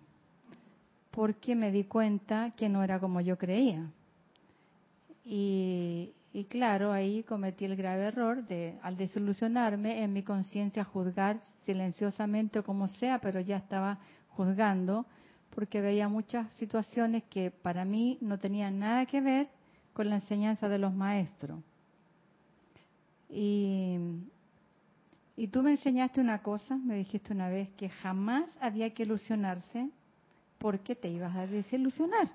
porque 1.12 1.56
me 1.56 1.72
di 1.72 1.84
cuenta 1.84 2.52
que 2.56 2.70
no 2.70 2.84
era 2.84 3.00
como 3.00 3.20
yo 3.20 3.38
creía. 3.38 3.86
Y, 5.26 6.14
y 6.32 6.46
claro, 6.46 6.94
ahí 6.94 7.24
cometí 7.24 7.66
el 7.66 7.76
grave 7.76 8.06
error 8.06 8.48
de, 8.48 8.78
al 8.82 8.96
desilusionarme, 8.96 10.04
en 10.04 10.14
mi 10.14 10.24
conciencia 10.24 10.86
juzgar 10.86 11.42
silenciosamente 11.66 12.60
o 12.60 12.64
como 12.64 12.88
sea, 12.88 13.20
pero 13.20 13.42
ya 13.42 13.58
estaba 13.58 14.00
juzgando, 14.30 15.06
porque 15.54 15.82
veía 15.82 16.08
muchas 16.08 16.50
situaciones 16.54 17.24
que 17.26 17.52
para 17.52 17.84
mí 17.84 18.18
no 18.22 18.40
tenían 18.40 18.80
nada 18.80 19.06
que 19.06 19.20
ver 19.20 19.50
con 20.00 20.10
la 20.10 20.16
enseñanza 20.16 20.70
de 20.70 20.80
los 20.80 20.94
maestros. 20.94 21.60
Y, 23.30 23.98
y 25.36 25.48
tú 25.50 25.62
me 25.62 25.72
enseñaste 25.72 26.22
una 26.22 26.42
cosa, 26.42 26.78
me 26.78 26.96
dijiste 26.96 27.34
una 27.34 27.50
vez, 27.50 27.68
que 27.72 27.90
jamás 27.90 28.50
había 28.62 28.94
que 28.94 29.04
ilusionarse 29.04 29.90
porque 30.58 30.96
te 30.96 31.10
ibas 31.10 31.36
a 31.36 31.48
desilusionar. 31.48 32.30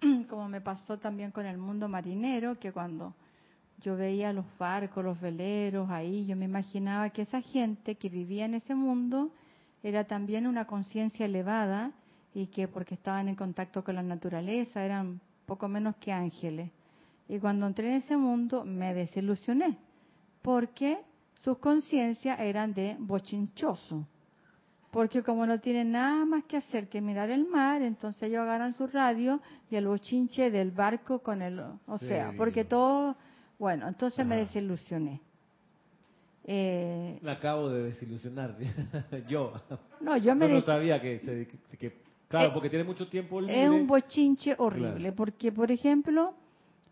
Como 0.28 0.48
me 0.48 0.60
pasó 0.60 0.98
también 0.98 1.30
con 1.30 1.46
el 1.46 1.58
mundo 1.58 1.88
marinero, 1.88 2.58
que 2.58 2.72
cuando 2.72 3.14
yo 3.80 3.94
veía 3.94 4.32
los 4.32 4.46
barcos, 4.58 5.04
los 5.04 5.20
veleros 5.20 5.88
ahí, 5.90 6.26
yo 6.26 6.34
me 6.34 6.46
imaginaba 6.46 7.10
que 7.10 7.22
esa 7.22 7.40
gente 7.40 7.94
que 7.94 8.08
vivía 8.08 8.46
en 8.46 8.54
ese 8.54 8.74
mundo 8.74 9.30
era 9.84 10.08
también 10.08 10.48
una 10.48 10.66
conciencia 10.66 11.26
elevada 11.26 11.92
y 12.34 12.48
que 12.48 12.66
porque 12.66 12.96
estaban 12.96 13.28
en 13.28 13.36
contacto 13.36 13.84
con 13.84 13.94
la 13.94 14.02
naturaleza 14.02 14.84
eran 14.84 15.20
poco 15.46 15.68
menos 15.68 15.96
que 15.96 16.12
ángeles. 16.12 16.70
Y 17.28 17.38
cuando 17.38 17.66
entré 17.66 17.88
en 17.88 17.96
ese 17.96 18.16
mundo 18.16 18.64
me 18.64 18.94
desilusioné, 18.94 19.78
porque 20.42 20.98
sus 21.42 21.58
conciencias 21.58 22.38
eran 22.40 22.74
de 22.74 22.96
bochinchoso. 22.98 24.06
Porque 24.90 25.22
como 25.24 25.44
no 25.44 25.58
tienen 25.58 25.90
nada 25.92 26.24
más 26.24 26.44
que 26.44 26.56
hacer 26.56 26.88
que 26.88 27.00
mirar 27.00 27.28
el 27.30 27.48
mar, 27.48 27.82
entonces 27.82 28.22
ellos 28.24 28.42
agarran 28.42 28.74
su 28.74 28.86
radio 28.86 29.40
y 29.68 29.74
el 29.74 29.88
bochinche 29.88 30.50
del 30.50 30.70
barco 30.70 31.18
con 31.18 31.42
el 31.42 31.58
o 31.58 31.98
sea, 31.98 32.32
porque 32.36 32.64
todo 32.64 33.16
bueno, 33.58 33.88
entonces 33.88 34.24
me 34.26 34.36
desilusioné. 34.36 35.20
Eh, 36.46 37.18
me 37.22 37.30
acabo 37.30 37.70
de 37.70 37.84
desilusionar 37.84 38.56
yo. 39.28 39.54
No, 40.00 40.16
yo 40.16 40.34
me 40.36 40.48
no, 40.48 40.60
sabía 40.60 41.00
que, 41.00 41.18
claro, 42.38 42.50
eh, 42.50 42.52
porque 42.54 42.70
tiene 42.70 42.84
mucho 42.84 43.08
tiempo 43.08 43.40
libre. 43.40 43.64
Es 43.64 43.70
un 43.70 43.86
bochinche 43.86 44.54
horrible, 44.58 45.12
porque 45.12 45.52
por 45.52 45.70
ejemplo, 45.70 46.34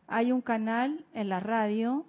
hay 0.07 0.33
un 0.33 0.41
canal 0.41 1.05
en 1.15 1.29
la 1.29 1.41
radio 1.41 2.07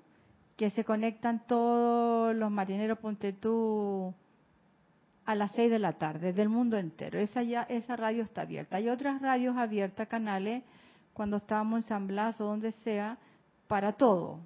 que 0.55 0.69
se 0.69 0.83
conectan 0.83 1.45
todos 1.47 2.35
los 2.35 2.51
marineros 2.51 2.99
Ponte 2.99 3.33
tú 3.33 4.13
a 5.25 5.35
las 5.35 5.51
6 5.53 5.71
de 5.71 5.79
la 5.79 5.93
tarde 5.93 6.33
del 6.33 6.49
mundo 6.49 6.77
entero. 6.77 7.19
Esa 7.19 7.43
ya 7.43 7.63
esa 7.63 7.95
radio 7.95 8.23
está 8.23 8.41
abierta. 8.41 8.77
Hay 8.77 8.89
otras 8.89 9.21
radios 9.21 9.57
abiertas, 9.57 10.07
canales 10.07 10.63
cuando 11.13 11.37
estábamos 11.37 11.83
en 11.83 11.87
San 11.87 12.07
Blas 12.07 12.39
o 12.41 12.45
donde 12.45 12.71
sea, 12.71 13.17
para 13.67 13.93
todo. 13.93 14.39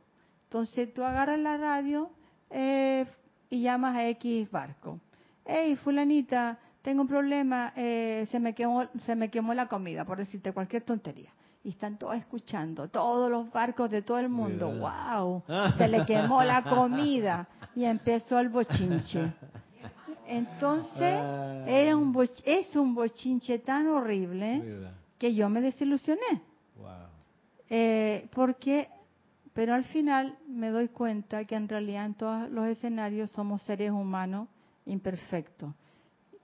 Entonces 0.43 0.93
tú 0.93 1.03
agarras 1.03 1.39
la 1.39 1.57
radio 1.57 2.11
eh, 2.49 3.05
y 3.49 3.61
llamas 3.61 3.95
a 3.95 4.07
X 4.09 4.49
barco. 4.51 4.99
Hey, 5.45 5.75
fulanita, 5.77 6.59
tengo 6.87 7.01
un 7.01 7.07
problema, 7.09 7.73
eh, 7.75 8.25
se, 8.31 8.39
me 8.39 8.55
quemó, 8.55 8.85
se 9.05 9.13
me 9.13 9.29
quemó 9.29 9.53
la 9.53 9.67
comida, 9.67 10.05
por 10.05 10.19
decirte 10.19 10.53
cualquier 10.53 10.83
tontería. 10.83 11.29
Y 11.61 11.71
están 11.71 11.97
todos 11.97 12.15
escuchando, 12.15 12.87
todos 12.87 13.29
los 13.29 13.51
barcos 13.51 13.89
de 13.89 14.03
todo 14.03 14.19
el 14.19 14.29
mundo. 14.29 14.71
¡Wow! 14.71 15.43
Se 15.77 15.89
le 15.89 16.05
quemó 16.05 16.41
la 16.43 16.63
comida 16.75 17.45
y 17.75 17.83
empezó 17.83 18.39
el 18.39 18.47
bochinche. 18.47 19.33
Entonces, 20.29 21.19
ah. 21.21 21.65
era 21.67 21.97
un 21.97 22.17
es 22.45 22.73
un 22.77 22.95
bochinche 22.95 23.59
tan 23.59 23.89
horrible 23.89 24.87
que 25.17 25.35
yo 25.35 25.49
me 25.49 25.59
desilusioné. 25.59 26.41
Eh, 27.69 28.29
porque 28.33 28.87
pero 29.51 29.73
al 29.73 29.83
final 29.83 30.37
me 30.47 30.69
doy 30.69 30.87
cuenta 30.87 31.43
que 31.43 31.55
en 31.55 31.67
realidad 31.67 32.05
en 32.05 32.13
todos 32.13 32.49
los 32.49 32.65
escenarios 32.65 33.29
somos 33.31 33.61
seres 33.63 33.91
humanos 33.91 34.47
imperfectos. 34.85 35.73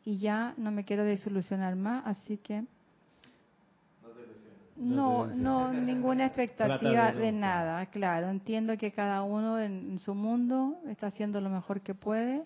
Y 0.06 0.18
ya 0.18 0.54
no 0.58 0.72
me 0.72 0.84
quiero 0.84 1.04
desilusionar 1.04 1.76
más, 1.76 2.06
así 2.06 2.38
que... 2.38 2.64
No, 4.76 5.28
no, 5.28 5.72
ninguna 5.72 6.26
expectativa 6.28 7.12
de, 7.12 7.32
nada, 7.32 7.86
claro. 7.86 8.30
Entiendo 8.30 8.76
que 8.78 8.92
cada 8.92 9.22
uno 9.22 9.60
en, 9.60 10.00
su 10.00 10.16
mundo 10.16 10.78
está 10.88 11.08
haciendo 11.08 11.40
lo 11.40 11.50
mejor 11.50 11.82
que 11.82 11.94
puede 11.94 12.44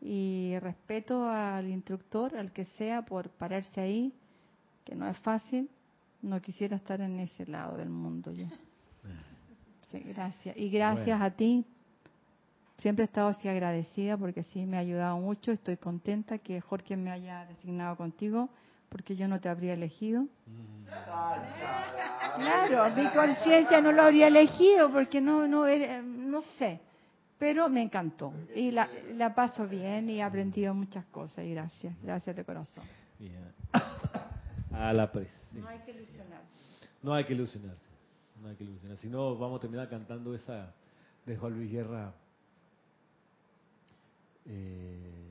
y 0.00 0.54
respeto 0.60 1.28
al 1.28 1.68
instructor, 1.68 2.36
al 2.36 2.52
que 2.52 2.64
sea, 2.64 3.02
por 3.02 3.28
pararse 3.28 3.80
ahí, 3.80 4.12
que 4.84 4.94
no 4.94 5.08
es 5.08 5.18
fácil. 5.18 5.68
No 6.22 6.40
quisiera 6.40 6.76
estar 6.76 7.00
en 7.00 7.18
ese 7.20 7.44
lado 7.46 7.76
del 7.76 7.90
mundo 7.90 8.32
yo 8.32 8.46
gracias. 10.00 10.56
Y 10.56 10.68
gracias 10.70 11.20
a 11.20 11.30
ti. 11.30 11.64
Siempre 12.78 13.04
he 13.04 13.06
estado 13.06 13.28
así 13.28 13.48
agradecida 13.48 14.16
porque 14.16 14.42
sí 14.44 14.66
me 14.66 14.76
ha 14.76 14.80
ayudado 14.80 15.18
mucho. 15.18 15.52
Estoy 15.52 15.76
contenta 15.76 16.38
que 16.38 16.60
Jorge 16.60 16.96
me 16.96 17.10
haya 17.10 17.46
designado 17.46 17.96
contigo 17.96 18.50
porque 18.88 19.16
yo 19.16 19.26
no 19.28 19.40
te 19.40 19.48
habría 19.48 19.74
elegido. 19.74 20.26
Claro, 22.36 22.94
mi 22.94 23.08
conciencia 23.10 23.80
no 23.80 23.92
lo 23.92 24.02
habría 24.02 24.28
elegido 24.28 24.90
porque 24.92 25.20
no, 25.20 25.46
no, 25.46 25.64
no 26.02 26.42
sé. 26.42 26.80
Pero 27.38 27.68
me 27.68 27.82
encantó 27.82 28.32
y 28.54 28.70
la, 28.70 28.88
la 29.14 29.34
paso 29.34 29.66
bien 29.66 30.08
y 30.08 30.18
he 30.18 30.22
aprendido 30.22 30.72
muchas 30.72 31.04
cosas 31.06 31.44
y 31.44 31.50
gracias, 31.50 31.94
gracias 32.02 32.36
de 32.36 32.44
corazón. 32.44 32.84
A 34.72 34.92
la 34.92 35.10
presa. 35.10 35.34
No 35.52 35.68
hay 35.68 35.78
que 35.80 35.92
ilusionarse. 35.92 36.88
No 37.02 37.14
hay 37.14 37.24
que 37.24 37.32
ilusionarse 37.34 37.94
no 38.44 38.50
hay 38.50 38.56
que 38.56 38.64
ilusionar. 38.64 38.98
Si 38.98 39.08
no, 39.08 39.36
vamos 39.36 39.58
a 39.58 39.60
terminar 39.62 39.88
cantando 39.88 40.34
esa 40.34 40.74
de 41.24 41.36
Juan 41.36 41.54
Luis 41.54 41.72
Guerra. 41.72 42.12
Eh, 44.46 45.24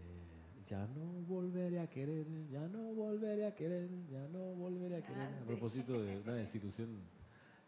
ya 0.68 0.88
no 0.88 1.22
volveré 1.28 1.80
a 1.80 1.88
querer, 1.88 2.26
ya 2.49 2.68
no 2.68 2.93
volveré 2.93 3.45
a 3.45 3.53
querer, 3.53 3.89
ya 4.09 4.28
no 4.30 4.53
volveré 4.55 4.97
a 4.97 5.01
querer. 5.01 5.28
A 5.41 5.45
propósito 5.45 6.01
de 6.01 6.18
una 6.18 6.41
institución 6.41 6.89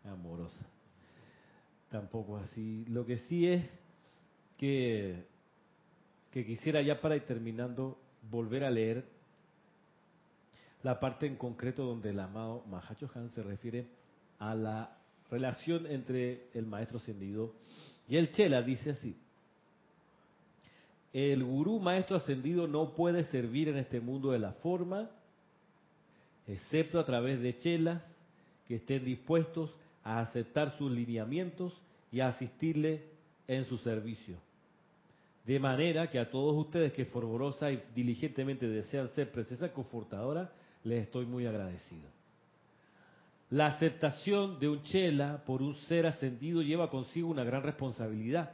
amorosa. 0.03 0.65
Tampoco 1.89 2.37
así. 2.37 2.85
Lo 2.85 3.05
que 3.05 3.19
sí 3.19 3.47
es 3.47 3.63
que, 4.57 5.25
que 6.31 6.45
quisiera 6.45 6.81
ya 6.81 6.99
para 6.99 7.15
ir 7.15 7.25
terminando 7.25 7.99
volver 8.29 8.63
a 8.63 8.71
leer 8.71 9.05
la 10.83 10.99
parte 10.99 11.25
en 11.25 11.35
concreto 11.35 11.83
donde 11.83 12.09
el 12.11 12.19
amado 12.19 12.63
Mahacho 12.67 13.09
Han 13.15 13.29
se 13.31 13.43
refiere 13.43 13.87
a 14.39 14.53
la 14.55 14.97
relación 15.29 15.85
entre 15.87 16.49
el 16.53 16.65
maestro 16.65 16.97
ascendido 16.97 17.55
y 18.07 18.17
el 18.17 18.29
Chela. 18.29 18.61
Dice 18.61 18.91
así, 18.91 19.15
el 21.15 21.45
gurú 21.45 21.79
maestro 21.79 22.17
ascendido 22.17 22.67
no 22.67 22.93
puede 22.93 23.23
servir 23.23 23.69
en 23.69 23.77
este 23.77 24.01
mundo 24.01 24.31
de 24.31 24.39
la 24.39 24.51
forma, 24.51 25.09
excepto 26.45 26.99
a 26.99 27.05
través 27.05 27.41
de 27.41 27.57
chelas 27.57 28.03
que 28.67 28.75
estén 28.75 29.05
dispuestos 29.05 29.73
a 30.03 30.19
aceptar 30.19 30.77
sus 30.77 30.91
lineamientos 30.91 31.71
y 32.11 32.19
a 32.19 32.27
asistirle 32.27 33.05
en 33.47 33.63
su 33.63 33.77
servicio. 33.77 34.35
De 35.45 35.57
manera 35.57 36.09
que 36.09 36.19
a 36.19 36.29
todos 36.29 36.53
ustedes 36.57 36.91
que 36.91 37.05
fervorosa 37.05 37.71
y 37.71 37.81
diligentemente 37.95 38.67
desean 38.67 39.07
ser 39.11 39.31
presencia 39.31 39.71
confortadora, 39.71 40.51
les 40.83 41.03
estoy 41.03 41.25
muy 41.25 41.45
agradecido. 41.45 42.09
La 43.51 43.67
aceptación 43.67 44.59
de 44.59 44.67
un 44.67 44.83
chela 44.83 45.41
por 45.45 45.61
un 45.61 45.75
ser 45.87 46.07
ascendido 46.07 46.61
lleva 46.61 46.89
consigo 46.89 47.29
una 47.29 47.45
gran 47.45 47.63
responsabilidad, 47.63 48.51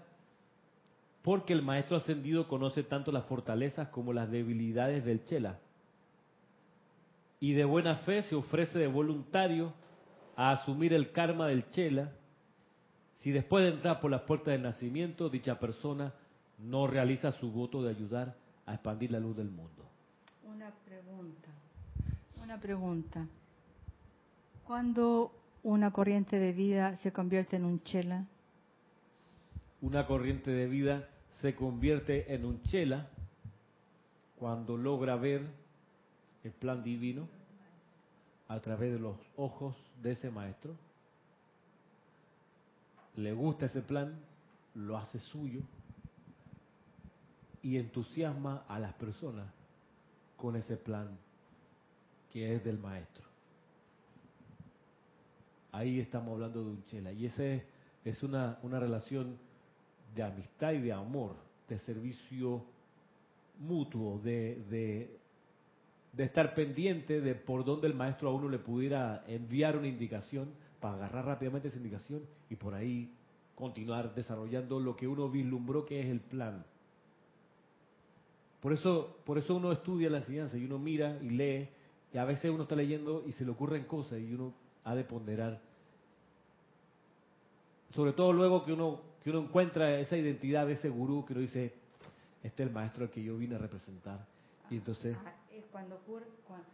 porque 1.22 1.54
el 1.54 1.62
maestro 1.62 1.98
ascendido 1.98 2.48
conoce 2.48 2.84
tanto 2.84 3.12
las 3.12 3.26
fortalezas 3.26 3.90
como 3.90 4.14
las 4.14 4.32
debilidades 4.32 5.06
del 5.06 5.24
chela. 5.26 5.60
Y 7.40 7.54
de 7.54 7.66
buena 7.66 7.98
fe 7.98 8.24
se 8.24 8.36
ofrece 8.36 8.80
de 8.80 8.88
voluntario 8.88 9.74
a 10.36 10.52
asumir 10.52 10.94
el 10.94 11.12
karma 11.12 11.48
del 11.48 11.70
chela 11.70 12.12
si 13.16 13.32
después 13.32 13.64
de 13.64 13.72
entrar 13.76 14.00
por 14.00 14.10
las 14.10 14.22
puertas 14.22 14.54
del 14.54 14.64
nacimiento 14.64 15.30
dicha 15.30 15.60
persona 15.60 16.14
no 16.58 16.88
realiza 16.88 17.32
su 17.32 17.52
voto 17.52 17.84
de 17.84 17.92
ayudar 17.92 18.36
a 18.66 18.74
expandir 18.74 19.12
la 19.12 19.20
luz 19.20 19.38
del 19.38 19.50
mundo. 19.50 19.86
Una 20.44 20.72
pregunta, 20.86 21.50
una 22.44 22.60
pregunta. 22.60 23.28
¿Cuándo 24.66 25.32
una 25.64 25.92
corriente 25.92 26.40
de 26.40 26.52
vida 26.52 26.96
se 26.98 27.12
convierte 27.12 27.58
en 27.58 27.66
un 27.66 27.84
chela? 27.84 28.26
Una 29.82 30.06
corriente 30.06 30.52
de 30.52 30.68
vida 30.68 31.10
se 31.42 31.56
convierte 31.56 32.34
en 32.34 32.46
un 32.46 32.62
chela 32.64 33.10
cuando 34.38 34.78
logra 34.78 35.16
ver 35.16 35.48
el 36.44 36.52
plan 36.52 36.84
divino 36.84 37.28
a 38.48 38.60
través 38.60 38.94
de 38.94 39.00
los 39.00 39.16
ojos 39.38 39.76
de 40.02 40.12
ese 40.12 40.30
maestro. 40.30 40.76
Le 43.16 43.34
gusta 43.34 43.66
ese 43.66 43.82
plan, 43.82 44.20
lo 44.76 44.98
hace 44.98 45.20
suyo 45.20 45.62
y 47.62 47.78
entusiasma 47.78 48.64
a 48.68 48.80
las 48.80 48.94
personas 48.94 49.48
con 50.38 50.56
ese 50.56 50.78
plan 50.78 51.10
que 52.32 52.56
es 52.56 52.64
del 52.64 52.80
maestro 52.80 53.32
ahí 55.72 56.00
estamos 56.00 56.34
hablando 56.34 56.64
de 56.64 56.70
un 56.72 56.84
chela. 56.86 57.12
Y 57.12 57.26
esa 57.26 57.44
es, 58.06 58.24
una, 58.24 58.60
una 58.64 58.80
relación 58.80 59.38
de 60.16 60.24
amistad 60.24 60.74
y 60.74 60.82
de 60.82 60.94
amor, 60.94 61.36
de 61.68 61.80
servicio 61.80 62.64
mutuo, 63.60 64.20
de, 64.20 65.20
de, 66.16 66.24
estar 66.24 66.54
pendiente 66.54 67.22
de 67.22 67.36
por 67.36 67.64
dónde 67.64 67.88
el 67.88 67.94
maestro 67.94 68.30
a 68.30 68.34
uno 68.34 68.50
le 68.50 68.60
pudiera 68.60 69.24
enviar 69.28 69.78
una 69.78 69.88
indicación 69.88 70.50
para 70.80 70.96
agarrar 70.96 71.26
rápidamente 71.26 71.68
esa 71.68 71.78
indicación 71.78 72.22
y 72.50 72.56
por 72.56 72.74
ahí 72.74 73.14
continuar 73.56 74.14
desarrollando 74.16 74.80
lo 74.80 74.96
que 74.96 75.08
uno 75.08 75.30
vislumbró 75.30 75.86
que 75.86 76.02
es 76.02 76.08
el 76.08 76.20
plan. 76.20 76.66
Por 78.62 78.74
eso, 78.74 79.18
por 79.26 79.38
eso 79.38 79.56
uno 79.56 79.72
estudia 79.72 80.10
la 80.10 80.20
enseñanza 80.20 80.58
y 80.58 80.66
uno 80.66 80.78
mira 80.78 81.18
y 81.22 81.30
lee 81.30 81.70
Y 82.14 82.18
a 82.18 82.26
veces 82.26 82.52
uno 82.52 82.64
está 82.64 82.76
leyendo 82.76 83.24
y 83.26 83.32
se 83.32 83.44
le 83.44 83.52
ocurren 83.52 83.86
cosas 83.86 84.20
y 84.20 84.34
uno 84.34 84.54
ha 84.84 84.96
de 84.96 85.04
ponderar. 85.04 85.60
Sobre 87.94 88.14
todo 88.14 88.32
luego 88.32 88.64
que 88.64 88.74
uno, 88.74 89.02
que 89.24 89.30
uno 89.30 89.40
encuentra 89.40 90.00
esa 90.00 90.18
identidad 90.18 90.66
de 90.68 90.74
ese 90.74 90.90
gurú 90.90 91.26
que 91.26 91.34
uno 91.34 91.42
dice, 91.42 91.74
este 92.44 92.64
es 92.64 92.68
el 92.70 92.74
maestro 92.74 93.04
al 93.04 93.10
que 93.12 93.24
yo 93.24 93.38
vine 93.38 93.56
a 93.56 93.58
representar. 93.60 94.26
Y 94.70 94.76
entonces... 94.78 95.16
Ah, 95.26 95.34
es 95.54 95.64
cuando 95.72 95.96
ocurre, 95.96 96.26
cuando, 96.48 96.66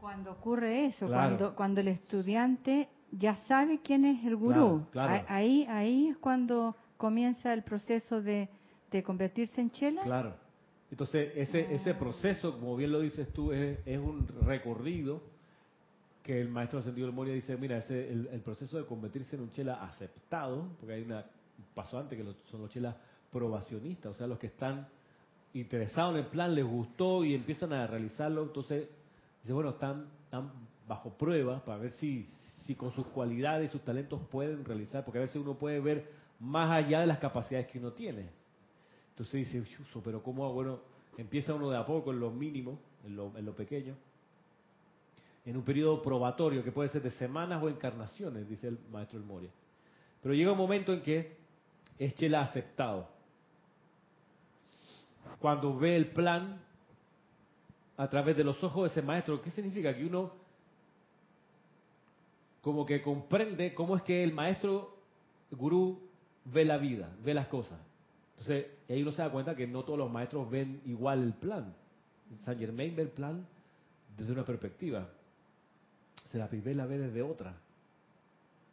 cuando 0.00 0.32
ocurre 0.32 0.86
eso, 0.86 1.06
Claro. 1.06 1.28
cuando, 1.36 1.56
cuando 1.56 1.80
el 1.80 1.88
estudiante 1.88 2.88
ya 3.10 3.36
sabe 3.48 3.80
quién 3.82 4.04
es 4.04 4.24
el 4.24 4.36
gurú. 4.36 4.86
Claro, 4.92 5.24
Ahí, 5.28 5.66
ahí 5.68 6.08
es 6.08 6.16
cuando 6.18 6.76
comienza 6.96 7.52
el 7.52 7.62
proceso 7.62 8.22
de, 8.22 8.48
de 8.90 9.02
convertirse 9.02 9.60
en 9.60 9.70
chela. 9.70 10.02
Claro. 10.02 10.34
Entonces, 10.90 11.32
ese, 11.34 11.74
ese 11.74 11.94
proceso, 11.94 12.52
como 12.52 12.76
bien 12.76 12.92
lo 12.92 13.00
dices 13.00 13.32
tú, 13.32 13.50
es, 13.52 13.78
es 13.86 13.98
un 13.98 14.28
recorrido 14.42 15.22
que 16.22 16.40
el 16.40 16.48
maestro 16.48 16.78
ascendido 16.78 17.06
del 17.08 17.16
Moria 17.16 17.34
dice, 17.34 17.56
mira, 17.56 17.78
ese, 17.78 18.12
el, 18.12 18.28
el 18.30 18.40
proceso 18.40 18.76
de 18.76 18.86
convertirse 18.86 19.34
en 19.34 19.42
un 19.42 19.50
chela 19.50 19.82
aceptado, 19.82 20.68
porque 20.78 20.94
hay 20.94 21.02
una, 21.02 21.24
un 21.62 21.74
paso 21.74 21.98
antes 21.98 22.18
que 22.18 22.24
son 22.50 22.62
los 22.62 22.70
chelas 22.70 22.96
probacionistas, 23.30 24.12
o 24.12 24.14
sea, 24.14 24.26
los 24.26 24.38
que 24.38 24.48
están 24.48 24.88
interesados 25.54 26.14
en 26.14 26.24
el 26.24 26.26
plan, 26.26 26.54
les 26.54 26.64
gustó 26.64 27.24
y 27.24 27.34
empiezan 27.34 27.72
a 27.72 27.86
realizarlo, 27.86 28.42
entonces, 28.42 28.88
dice, 29.42 29.52
bueno, 29.52 29.70
están, 29.70 30.06
están 30.24 30.50
bajo 30.86 31.10
prueba 31.10 31.64
para 31.64 31.78
ver 31.78 31.90
si, 31.92 32.28
si 32.66 32.74
con 32.74 32.92
sus 32.92 33.06
cualidades 33.08 33.70
y 33.70 33.72
sus 33.72 33.82
talentos 33.82 34.20
pueden 34.30 34.64
realizar, 34.64 35.04
porque 35.04 35.18
a 35.18 35.22
veces 35.22 35.36
uno 35.36 35.54
puede 35.54 35.80
ver 35.80 36.10
más 36.40 36.70
allá 36.70 37.00
de 37.00 37.06
las 37.06 37.18
capacidades 37.18 37.68
que 37.68 37.78
uno 37.78 37.92
tiene. 37.92 38.28
Entonces 39.10 39.52
dice, 39.52 39.64
"Chuzo, 39.76 40.02
pero 40.02 40.22
¿cómo 40.22 40.44
hago?". 40.44 40.54
Bueno, 40.54 40.80
empieza 41.18 41.54
uno 41.54 41.70
de 41.70 41.76
a 41.76 41.86
poco 41.86 42.12
en 42.12 42.20
lo 42.20 42.30
mínimo, 42.30 42.78
en 43.04 43.16
lo, 43.16 43.36
en 43.36 43.44
lo 43.44 43.54
pequeño, 43.54 43.94
en 45.44 45.56
un 45.56 45.64
periodo 45.64 46.00
probatorio 46.00 46.62
que 46.62 46.72
puede 46.72 46.88
ser 46.88 47.02
de 47.02 47.10
semanas 47.10 47.62
o 47.62 47.68
encarnaciones, 47.68 48.48
dice 48.48 48.68
el 48.68 48.78
maestro 48.90 49.18
El 49.18 49.24
Moria. 49.24 49.50
Pero 50.22 50.34
llega 50.34 50.52
un 50.52 50.58
momento 50.58 50.92
en 50.92 51.02
que 51.02 51.41
es 51.98 52.14
chela 52.14 52.42
aceptado. 52.42 53.08
Cuando 55.38 55.76
ve 55.76 55.96
el 55.96 56.12
plan 56.12 56.60
a 57.96 58.08
través 58.08 58.36
de 58.36 58.44
los 58.44 58.62
ojos 58.62 58.84
de 58.84 58.88
ese 58.88 59.02
maestro, 59.02 59.40
¿qué 59.40 59.50
significa? 59.50 59.94
Que 59.94 60.04
uno 60.04 60.32
como 62.60 62.86
que 62.86 63.02
comprende 63.02 63.74
cómo 63.74 63.96
es 63.96 64.02
que 64.02 64.22
el 64.22 64.32
maestro 64.32 64.96
gurú 65.50 66.00
ve 66.44 66.64
la 66.64 66.78
vida, 66.78 67.10
ve 67.22 67.34
las 67.34 67.48
cosas. 67.48 67.78
Entonces, 68.38 68.66
ahí 68.88 69.02
uno 69.02 69.12
se 69.12 69.22
da 69.22 69.30
cuenta 69.30 69.54
que 69.54 69.66
no 69.66 69.82
todos 69.84 69.98
los 69.98 70.10
maestros 70.10 70.48
ven 70.48 70.80
igual 70.86 71.22
el 71.22 71.32
plan. 71.34 71.74
San 72.44 72.58
Germain 72.58 72.94
ve 72.96 73.02
el 73.02 73.08
plan 73.08 73.46
desde 74.16 74.32
una 74.32 74.44
perspectiva. 74.44 75.08
Serapis 76.28 76.64
Bey 76.64 76.74
la 76.74 76.86
ve 76.86 76.98
desde 76.98 77.22
otra. 77.22 77.54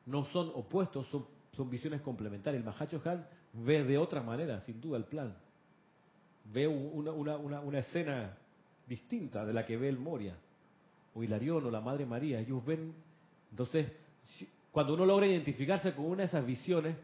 No 0.06 0.26
son 0.26 0.52
opuestos, 0.56 1.08
son, 1.08 1.26
son 1.60 1.70
visiones 1.70 2.00
complementarias. 2.00 2.64
El 2.64 2.66
Mahacho 2.66 3.02
Han 3.04 3.28
ve 3.52 3.84
de 3.84 3.98
otra 3.98 4.24
manera, 4.24 4.62
sin 4.62 4.80
duda, 4.80 4.98
el 4.98 5.04
plan. 5.04 5.36
Ve 6.46 6.66
una, 6.66 7.12
una, 7.12 7.36
una, 7.36 7.60
una 7.60 7.80
escena 7.80 8.38
distinta 8.88 9.46
de 9.46 9.52
la 9.52 9.66
que 9.66 9.76
ve 9.76 9.90
el 9.90 10.00
Moria, 10.00 10.38
o 11.14 11.22
Hilarión, 11.22 11.66
o 11.66 11.70
la 11.70 11.82
Madre 11.82 12.06
María. 12.06 12.40
Ellos 12.40 12.66
ven, 12.66 12.94
entonces, 13.52 13.92
cuando 14.72 14.94
uno 14.94 15.06
logra 15.06 15.28
identificarse 15.28 15.94
con 15.94 16.06
una 16.06 16.20
de 16.20 16.28
esas 16.28 16.46
visiones, 16.46 16.96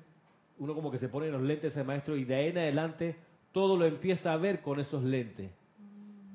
uno 0.57 0.73
como 0.73 0.89
que 0.89 0.99
se 0.99 1.09
pone 1.09 1.29
los 1.29 1.41
lentes 1.41 1.73
de 1.73 1.81
ese 1.81 1.83
maestro 1.83 2.15
y 2.15 2.23
de 2.23 2.35
ahí 2.35 2.47
en 2.47 2.57
adelante 2.57 3.17
todo 3.51 3.75
lo 3.75 3.85
empieza 3.85 4.31
a 4.31 4.37
ver 4.37 4.61
con 4.61 4.79
esos 4.79 5.03
lentes. 5.03 5.51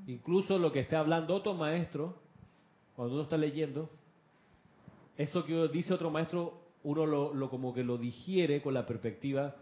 Incluso 0.07 0.59
lo 0.59 0.73
que 0.73 0.81
esté 0.81 0.95
hablando 0.95 1.35
otro 1.35 1.55
maestro, 1.55 2.19
cuando 2.95 3.15
uno 3.15 3.23
está 3.23 3.39
leyendo, 3.39 3.89
eso 5.17 5.43
que 5.47 5.69
dice 5.69 5.95
otro 5.95 6.11
maestro, 6.11 6.60
uno 6.85 7.07
lo, 7.07 7.35
lo 7.35 7.51
como 7.51 7.73
que 7.75 7.85
lo 7.85 7.99
digiere 7.99 8.63
con 8.63 8.75
la 8.75 8.87
perspectiva 8.87 9.55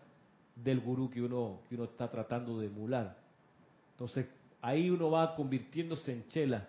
del 0.57 0.81
gurú 0.81 1.11
que 1.11 1.23
uno, 1.23 1.61
que 1.69 1.75
uno 1.75 1.85
está 1.85 2.11
tratando 2.11 2.59
de 2.59 2.67
emular. 2.67 3.17
Entonces, 3.93 4.27
ahí 4.63 4.91
uno 4.91 5.11
va 5.11 5.35
convirtiéndose 5.35 6.13
en 6.13 6.27
chela. 6.29 6.67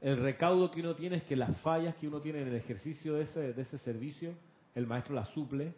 El 0.00 0.16
recaudo 0.18 0.70
que 0.70 0.80
uno 0.80 0.94
tiene 0.94 1.16
es 1.16 1.22
que 1.24 1.34
las 1.36 1.56
fallas 1.60 1.96
que 1.96 2.06
uno 2.06 2.20
tiene 2.20 2.40
en 2.42 2.48
el 2.48 2.54
ejercicio 2.54 3.14
de 3.14 3.22
ese, 3.24 3.52
de 3.52 3.62
ese 3.62 3.78
servicio, 3.78 4.32
el 4.74 4.86
maestro 4.86 5.14
las 5.14 5.28
suple 5.30 5.74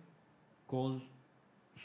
con 0.67 1.03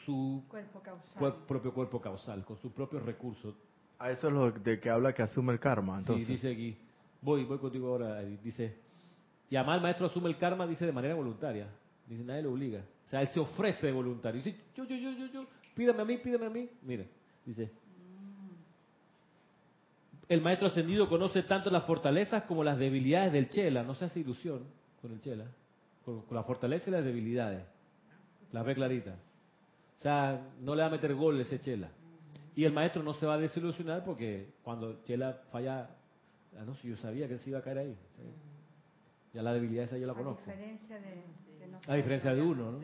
su 0.06 0.43
Cuerpo 0.49 0.82
causal. 0.82 1.18
cuer- 1.18 1.45
propio 1.47 1.74
cuerpo 1.74 2.01
causal, 2.01 2.43
con 2.43 2.58
sus 2.58 2.72
propios 2.74 3.03
recursos. 3.03 3.56
A 3.99 4.12
eso 4.12 4.28
es 4.28 4.34
lo 4.34 4.51
de 4.51 4.80
que 4.80 4.89
habla 4.89 5.14
que 5.14 5.24
asume 5.24 5.53
el 5.53 5.60
karma. 5.60 5.97
Entonces, 5.99 6.28
Sí, 6.28 6.34
dice 6.34 6.51
aquí, 6.51 6.78
voy, 7.22 7.45
voy 7.45 7.58
contigo 7.58 7.88
ahora, 7.88 8.20
dice, 8.22 8.76
y 9.50 9.56
además 9.56 9.78
el 9.78 9.84
maestro 9.84 10.08
asume 10.08 10.30
el 10.30 10.38
karma, 10.38 10.66
dice 10.68 10.86
de 10.86 10.91
manera 10.91 11.16
voluntaria, 11.16 11.68
dice, 12.08 12.24
nadie 12.24 12.41
lo 12.41 12.52
obliga, 12.52 12.84
o 13.06 13.10
sea, 13.10 13.22
él 13.22 13.28
se 13.30 13.39
ofrece 13.39 13.88
de 13.88 13.93
voluntario, 13.93 14.41
dice, 14.41 14.58
yo, 14.76 14.86
yo, 14.86 14.96
yo, 14.96 15.12
yo, 15.12 15.28
yo, 15.28 15.48
pídame 15.76 16.02
a 16.02 16.06
mí, 16.06 16.18
pídame 16.18 16.46
a 16.46 16.50
mí, 16.50 16.70
mira, 16.82 17.06
dice, 17.46 17.72
el 20.28 20.41
maestro 20.41 20.68
ascendido 20.68 21.08
conoce 21.08 21.43
tanto 21.43 21.70
las 21.70 21.84
fortalezas 21.86 22.43
como 22.43 22.64
las 22.64 22.78
debilidades 22.78 23.32
del 23.32 23.50
chela, 23.50 23.84
no 23.84 23.96
se 23.96 24.06
hace 24.06 24.20
ilusión 24.20 24.64
con 25.02 25.12
el 25.12 25.22
chela, 25.22 25.46
con, 26.04 26.22
con 26.22 26.36
la 26.36 26.43
fortaleza 26.43 26.89
y 26.89 26.93
las 26.93 27.06
debilidades, 27.06 27.64
las 28.52 28.66
ve 28.66 28.74
clarita, 28.74 29.16
o 30.00 30.02
sea, 30.02 30.50
no 30.62 30.76
le 30.76 30.82
va 30.82 30.88
a 30.88 30.91
meter 30.91 31.14
gol 31.14 31.39
ese 31.39 31.60
chela. 31.60 31.89
Y 32.56 32.64
el 32.64 32.72
maestro 32.72 33.04
no 33.04 33.14
se 33.14 33.26
va 33.26 33.34
a 33.34 33.38
desilusionar 33.38 34.04
porque 34.06 34.54
cuando 34.64 35.04
Chela 35.04 35.41
falla, 35.52 35.89
ah, 36.58 36.64
no, 36.66 36.74
si 36.76 36.88
yo 36.88 36.98
sabía 36.98 37.28
que 37.28 37.38
se 37.38 37.50
iba 37.50 37.60
a 37.60 37.62
caer 37.62 37.80
ahí. 37.80 37.98
Ya 39.36 39.42
la 39.42 39.54
debilidad 39.54 39.84
esa 39.84 39.98
yo 39.98 40.08
la 40.08 40.14
A 40.14 40.16
conozco. 40.16 40.40
diferencia 40.46 40.98
de, 40.98 41.24
A 41.88 41.96
diferencia 41.96 42.34
de 42.34 42.42
uno, 42.42 42.72
¿no? 42.72 42.80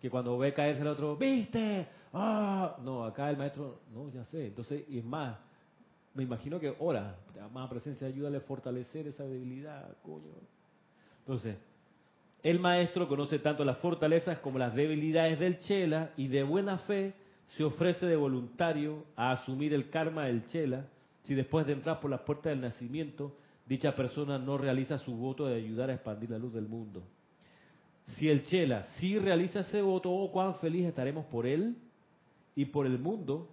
Que 0.00 0.08
cuando 0.08 0.38
ve 0.38 0.54
caerse 0.54 0.82
el 0.82 0.86
otro, 0.86 1.16
¿viste? 1.16 1.88
Ah, 2.12 2.76
no, 2.84 3.04
acá 3.04 3.28
el 3.30 3.36
maestro, 3.36 3.80
no, 3.92 4.08
ya 4.10 4.22
sé. 4.26 4.46
Entonces, 4.46 4.84
y 4.88 4.98
es 4.98 5.04
más, 5.04 5.36
me 6.14 6.22
imagino 6.22 6.60
que 6.60 6.72
ora, 6.78 7.16
más 7.52 7.68
presencia, 7.68 8.06
ayúdale 8.06 8.36
a 8.36 8.42
fortalecer 8.42 9.08
esa 9.08 9.24
debilidad, 9.24 9.96
coño. 10.04 10.30
Entonces, 11.18 11.56
el 12.44 12.60
maestro 12.60 13.08
conoce 13.08 13.40
tanto 13.40 13.64
las 13.64 13.78
fortalezas 13.78 14.38
como 14.38 14.56
las 14.56 14.74
debilidades 14.76 15.40
del 15.40 15.58
Chela 15.58 16.12
y 16.16 16.28
de 16.28 16.44
buena 16.44 16.78
fe 16.78 17.12
se 17.56 17.64
ofrece 17.64 18.06
de 18.06 18.14
voluntario 18.14 19.04
a 19.16 19.32
asumir 19.32 19.74
el 19.74 19.90
karma 19.90 20.26
del 20.26 20.46
Chela 20.46 20.86
si 21.24 21.34
después 21.34 21.66
de 21.66 21.72
entrar 21.72 21.98
por 21.98 22.08
las 22.08 22.20
puertas 22.20 22.52
del 22.52 22.60
nacimiento 22.60 23.34
dicha 23.68 23.94
persona 23.94 24.38
no 24.38 24.56
realiza 24.56 24.98
su 24.98 25.14
voto 25.14 25.46
de 25.46 25.56
ayudar 25.56 25.90
a 25.90 25.94
expandir 25.94 26.30
la 26.30 26.38
luz 26.38 26.54
del 26.54 26.66
mundo. 26.66 27.02
Si 28.16 28.28
el 28.28 28.44
Chela 28.44 28.84
sí 28.98 29.18
realiza 29.18 29.60
ese 29.60 29.82
voto, 29.82 30.10
oh, 30.10 30.32
cuán 30.32 30.54
feliz 30.56 30.86
estaremos 30.86 31.26
por 31.26 31.46
él 31.46 31.76
y 32.54 32.64
por 32.64 32.86
el 32.86 32.98
mundo 32.98 33.50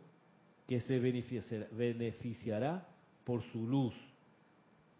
que 0.67 0.79
se 0.79 0.99
beneficiará, 0.99 2.87
por 3.25 3.43
su 3.51 3.67
luz. 3.67 3.93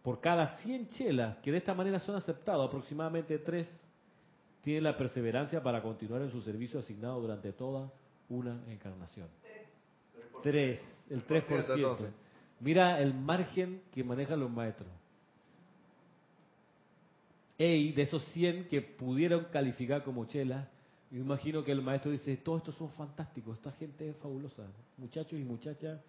Por 0.03 0.19
cada 0.19 0.57
100 0.57 0.87
chelas 0.89 1.37
que 1.37 1.51
de 1.51 1.59
esta 1.59 1.73
manera 1.73 1.99
son 1.99 2.15
aceptados, 2.15 2.67
aproximadamente 2.67 3.39
3 3.39 3.67
tienen 4.61 4.83
la 4.83 4.97
perseverancia 4.97 5.63
para 5.63 5.81
continuar 5.81 6.23
en 6.23 6.31
su 6.31 6.41
servicio 6.41 6.79
asignado 6.79 7.21
durante 7.21 7.53
toda 7.53 7.91
una 8.29 8.63
encarnación. 8.67 9.27
3, 10.43 10.81
el 11.11 11.25
3%. 11.25 11.75
entonces. 11.75 12.11
Mira 12.59 12.99
el 12.99 13.13
margen 13.13 13.81
que 13.91 14.03
manejan 14.03 14.39
los 14.39 14.49
maestros. 14.49 14.89
Y 17.57 17.93
de 17.93 18.01
esos 18.01 18.23
100 18.33 18.67
que 18.67 18.81
pudieron 18.81 19.45
calificar 19.45 20.03
como 20.03 20.25
chela, 20.25 20.67
yo 21.09 21.21
imagino 21.21 21.63
que 21.63 21.71
el 21.71 21.81
maestro 21.81 22.11
dice, 22.11 22.35
todos 22.37 22.59
estos 22.59 22.75
son 22.75 22.89
fantásticos, 22.91 23.57
esta 23.57 23.71
gente 23.73 24.09
es 24.09 24.17
fabulosa, 24.17 24.63
muchachos 24.97 25.39
y 25.39 25.43
muchachas, 25.43 26.01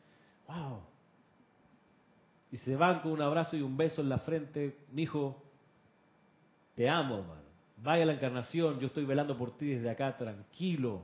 wow. 0.49 0.80
Y 2.51 2.57
se 2.59 2.74
van 2.74 3.01
con 3.01 3.12
un 3.12 3.22
abrazo 3.22 3.57
y 3.57 3.62
un 3.62 3.76
beso 3.76 4.01
en 4.01 4.09
la 4.09 4.18
frente, 4.18 4.76
mi 4.92 5.03
hijo, 5.03 5.40
te 6.74 6.88
amo. 6.88 7.24
Vaya 7.82 8.07
la 8.07 8.14
encarnación, 8.14 8.80
yo 8.80 8.88
estoy 8.88 9.05
velando 9.05 9.36
por 9.36 9.57
ti 9.57 9.66
desde 9.66 9.90
acá, 9.90 10.16
tranquilo. 10.16 11.03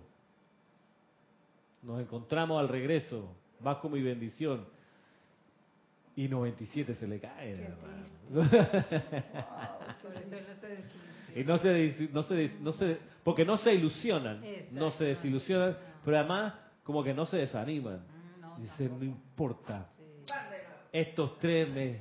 Nos 1.82 2.01
encontramos 2.01 2.59
al 2.61 2.68
regreso, 2.68 3.34
vas 3.61 3.78
con 3.78 3.93
mi 3.93 4.03
bendición. 4.03 4.66
Y 6.14 6.28
97 6.28 6.94
se 6.94 7.06
le 7.06 7.20
cae, 7.20 7.52
hermano. 7.52 8.06
Y 11.34 11.44
no 11.44 11.56
se, 11.56 12.10
no 12.12 12.22
se, 12.22 12.50
no 12.60 12.72
se, 12.74 12.98
porque 13.24 13.44
no 13.44 13.56
se 13.56 13.72
ilusionan, 13.72 14.42
no 14.70 14.90
se 14.90 15.06
desilusionan, 15.06 15.76
pero 16.04 16.18
además 16.18 16.54
como 16.82 17.02
que 17.02 17.14
no 17.14 17.24
se 17.26 17.38
desaniman. 17.38 18.04
Dicen, 18.58 18.98
no 18.98 19.04
importa, 19.04 19.88
estos 20.92 21.38
tres 21.38 21.68
me, 21.70 22.00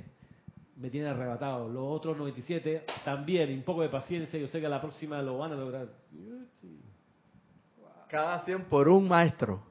me 0.76 0.90
tienen 0.90 1.12
arrebatado, 1.12 1.70
los 1.70 1.84
otros 1.86 2.18
97 2.18 2.86
también, 3.06 3.52
y 3.52 3.54
un 3.54 3.64
poco 3.64 3.84
de 3.84 3.90
paciencia, 3.90 4.38
yo 4.38 4.48
sé 4.48 4.60
que 4.60 4.66
a 4.66 4.70
la 4.70 4.82
próxima 4.82 5.22
lo 5.22 5.38
van 5.38 5.54
a 5.54 5.56
lograr. 5.56 5.88
cada 8.10 8.42
100 8.44 8.66
por 8.66 8.90
un 8.90 9.08
maestro. 9.08 9.71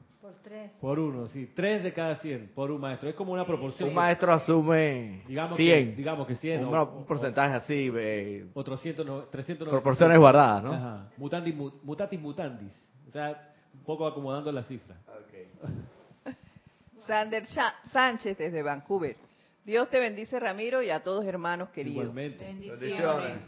Por 0.51 0.59
Tres. 0.59 0.71
Por 0.81 0.99
uno, 0.99 1.27
sí. 1.29 1.49
Tres 1.55 1.81
de 1.81 1.93
cada 1.93 2.17
cien, 2.17 2.51
por 2.53 2.71
un 2.71 2.81
maestro. 2.81 3.07
Es 3.07 3.15
como 3.15 3.31
una 3.31 3.45
proporción. 3.45 3.87
Un 3.89 3.95
maestro 3.95 4.33
asume 4.33 5.23
digamos 5.27 5.55
100. 5.55 5.89
Que, 5.91 5.95
digamos 5.95 6.27
que 6.27 6.35
100. 6.35 6.65
un, 6.65 6.75
o- 6.75 6.97
un 6.97 7.05
porcentaje 7.05 7.55
así, 7.55 7.89
eh, 7.95 8.45
O, 8.53 8.59
o 8.59 8.63
300, 8.63 9.05
no- 9.05 9.23
390. 9.25 9.71
proporciones 9.71 10.19
guardadas, 10.19 10.63
¿no? 10.63 10.73
Ajá. 10.73 11.09
Mutandis, 11.17 11.55
mu- 11.55 11.71
mutatis 11.83 12.19
mutandis. 12.19 12.71
O 13.07 13.11
sea, 13.11 13.53
un 13.73 13.83
poco 13.83 14.05
acomodando 14.05 14.51
la 14.51 14.63
cifra. 14.63 14.97
Sander 17.07 17.47
Cha- 17.47 17.75
Sánchez 17.85 18.37
desde 18.37 18.61
Vancouver. 18.61 19.15
Dios 19.63 19.89
te 19.89 19.99
bendice, 19.99 20.39
Ramiro, 20.39 20.81
y 20.81 20.89
a 20.89 21.01
todos 21.01 21.25
hermanos 21.25 21.69
queridos. 21.69 22.03
Igualmente. 22.03 22.45
Bendiciones. 22.45 23.41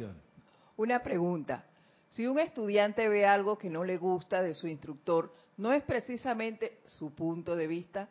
Una 0.78 1.00
pregunta. 1.04 1.66
Si 2.14 2.28
un 2.28 2.40
estudiante 2.40 3.08
ve 3.10 3.26
algo 3.26 3.58
que 3.58 3.70
no 3.70 3.84
le 3.84 3.98
gusta 3.98 4.42
de 4.44 4.54
su 4.54 4.68
instructor, 4.68 5.34
no 5.58 5.74
es 5.74 5.84
precisamente 5.84 6.78
su 6.86 7.14
punto 7.14 7.56
de 7.56 7.66
vista, 7.68 8.08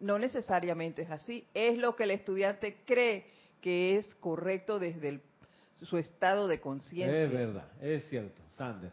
no 0.00 0.18
necesariamente 0.18 1.02
es 1.02 1.10
así, 1.10 1.46
es 1.54 1.78
lo 1.78 1.94
que 1.94 2.04
el 2.04 2.10
estudiante 2.10 2.78
cree 2.84 3.26
que 3.60 3.96
es 3.96 4.14
correcto 4.16 4.78
desde 4.78 5.08
el- 5.10 5.20
su 5.82 5.96
estado 5.96 6.48
de 6.48 6.60
conciencia. 6.60 7.22
Es 7.24 7.30
verdad, 7.32 7.68
es 7.80 8.08
cierto, 8.08 8.40
Sander. 8.58 8.90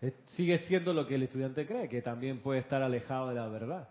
Es- 0.00 0.14
sigue 0.30 0.58
siendo 0.58 0.92
lo 0.92 1.06
que 1.06 1.14
el 1.14 1.22
estudiante 1.22 1.64
cree, 1.66 1.88
que 1.88 2.02
también 2.02 2.40
puede 2.40 2.60
estar 2.60 2.82
alejado 2.82 3.28
de 3.28 3.34
la 3.36 3.46
verdad. 3.48 3.88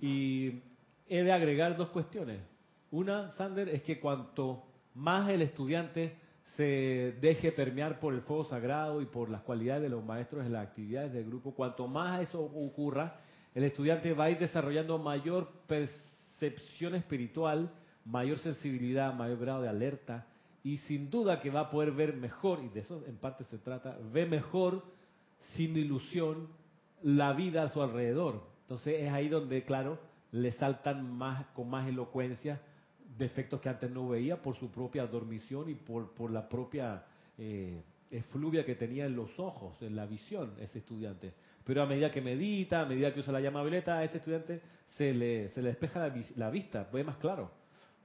Y 0.00 0.60
he 1.08 1.22
de 1.22 1.32
agregar 1.32 1.76
dos 1.76 1.90
cuestiones. 1.90 2.40
Una, 2.90 3.30
Sander, 3.32 3.68
es 3.68 3.82
que 3.82 4.00
cuanto 4.00 4.64
más 4.94 5.28
el 5.28 5.42
estudiante 5.42 6.16
se 6.56 7.16
deje 7.20 7.52
permear 7.52 8.00
por 8.00 8.14
el 8.14 8.22
fuego 8.22 8.44
sagrado 8.44 9.00
y 9.00 9.06
por 9.06 9.30
las 9.30 9.42
cualidades 9.42 9.82
de 9.82 9.88
los 9.88 10.04
maestros 10.04 10.44
en 10.44 10.52
las 10.52 10.66
actividades 10.66 11.12
del 11.12 11.26
grupo, 11.26 11.54
cuanto 11.54 11.86
más 11.86 12.20
eso 12.20 12.40
ocurra, 12.40 13.20
el 13.54 13.64
estudiante 13.64 14.12
va 14.12 14.24
a 14.24 14.30
ir 14.30 14.38
desarrollando 14.38 14.98
mayor 14.98 15.48
percepción 15.66 16.94
espiritual, 16.94 17.70
mayor 18.04 18.38
sensibilidad, 18.38 19.14
mayor 19.14 19.38
grado 19.38 19.62
de 19.62 19.68
alerta 19.68 20.26
y 20.62 20.78
sin 20.78 21.10
duda 21.10 21.40
que 21.40 21.50
va 21.50 21.60
a 21.60 21.70
poder 21.70 21.92
ver 21.92 22.16
mejor, 22.16 22.60
y 22.62 22.68
de 22.68 22.80
eso 22.80 23.02
en 23.06 23.16
parte 23.16 23.44
se 23.44 23.58
trata, 23.58 23.96
ve 24.12 24.26
mejor 24.26 24.82
sin 25.54 25.76
ilusión 25.76 26.48
la 27.02 27.32
vida 27.32 27.62
a 27.62 27.68
su 27.68 27.82
alrededor. 27.82 28.42
Entonces 28.62 28.96
es 29.00 29.12
ahí 29.12 29.28
donde, 29.28 29.62
claro, 29.62 29.98
le 30.32 30.52
saltan 30.52 31.10
más 31.10 31.46
con 31.54 31.70
más 31.70 31.88
elocuencia 31.88 32.60
defectos 33.18 33.60
que 33.60 33.68
antes 33.68 33.90
no 33.90 34.08
veía 34.08 34.40
por 34.40 34.56
su 34.56 34.70
propia 34.70 35.06
dormición 35.06 35.68
y 35.68 35.74
por, 35.74 36.12
por 36.12 36.30
la 36.30 36.48
propia 36.48 37.02
eh, 37.36 37.82
efluvia 38.10 38.64
que 38.64 38.74
tenía 38.74 39.06
en 39.06 39.16
los 39.16 39.38
ojos, 39.38 39.80
en 39.82 39.96
la 39.96 40.06
visión, 40.06 40.52
ese 40.60 40.78
estudiante. 40.78 41.32
Pero 41.64 41.82
a 41.82 41.86
medida 41.86 42.10
que 42.10 42.20
medita, 42.22 42.80
a 42.82 42.86
medida 42.86 43.12
que 43.12 43.20
usa 43.20 43.32
la 43.32 43.40
llama 43.40 43.62
violeta, 43.62 43.98
a 43.98 44.04
ese 44.04 44.18
estudiante 44.18 44.60
se 44.96 45.12
le, 45.12 45.48
se 45.50 45.60
le 45.62 45.68
despeja 45.70 46.00
la, 46.00 46.08
vis- 46.08 46.36
la 46.36 46.50
vista, 46.50 46.88
ve 46.92 47.04
más 47.04 47.16
claro. 47.16 47.50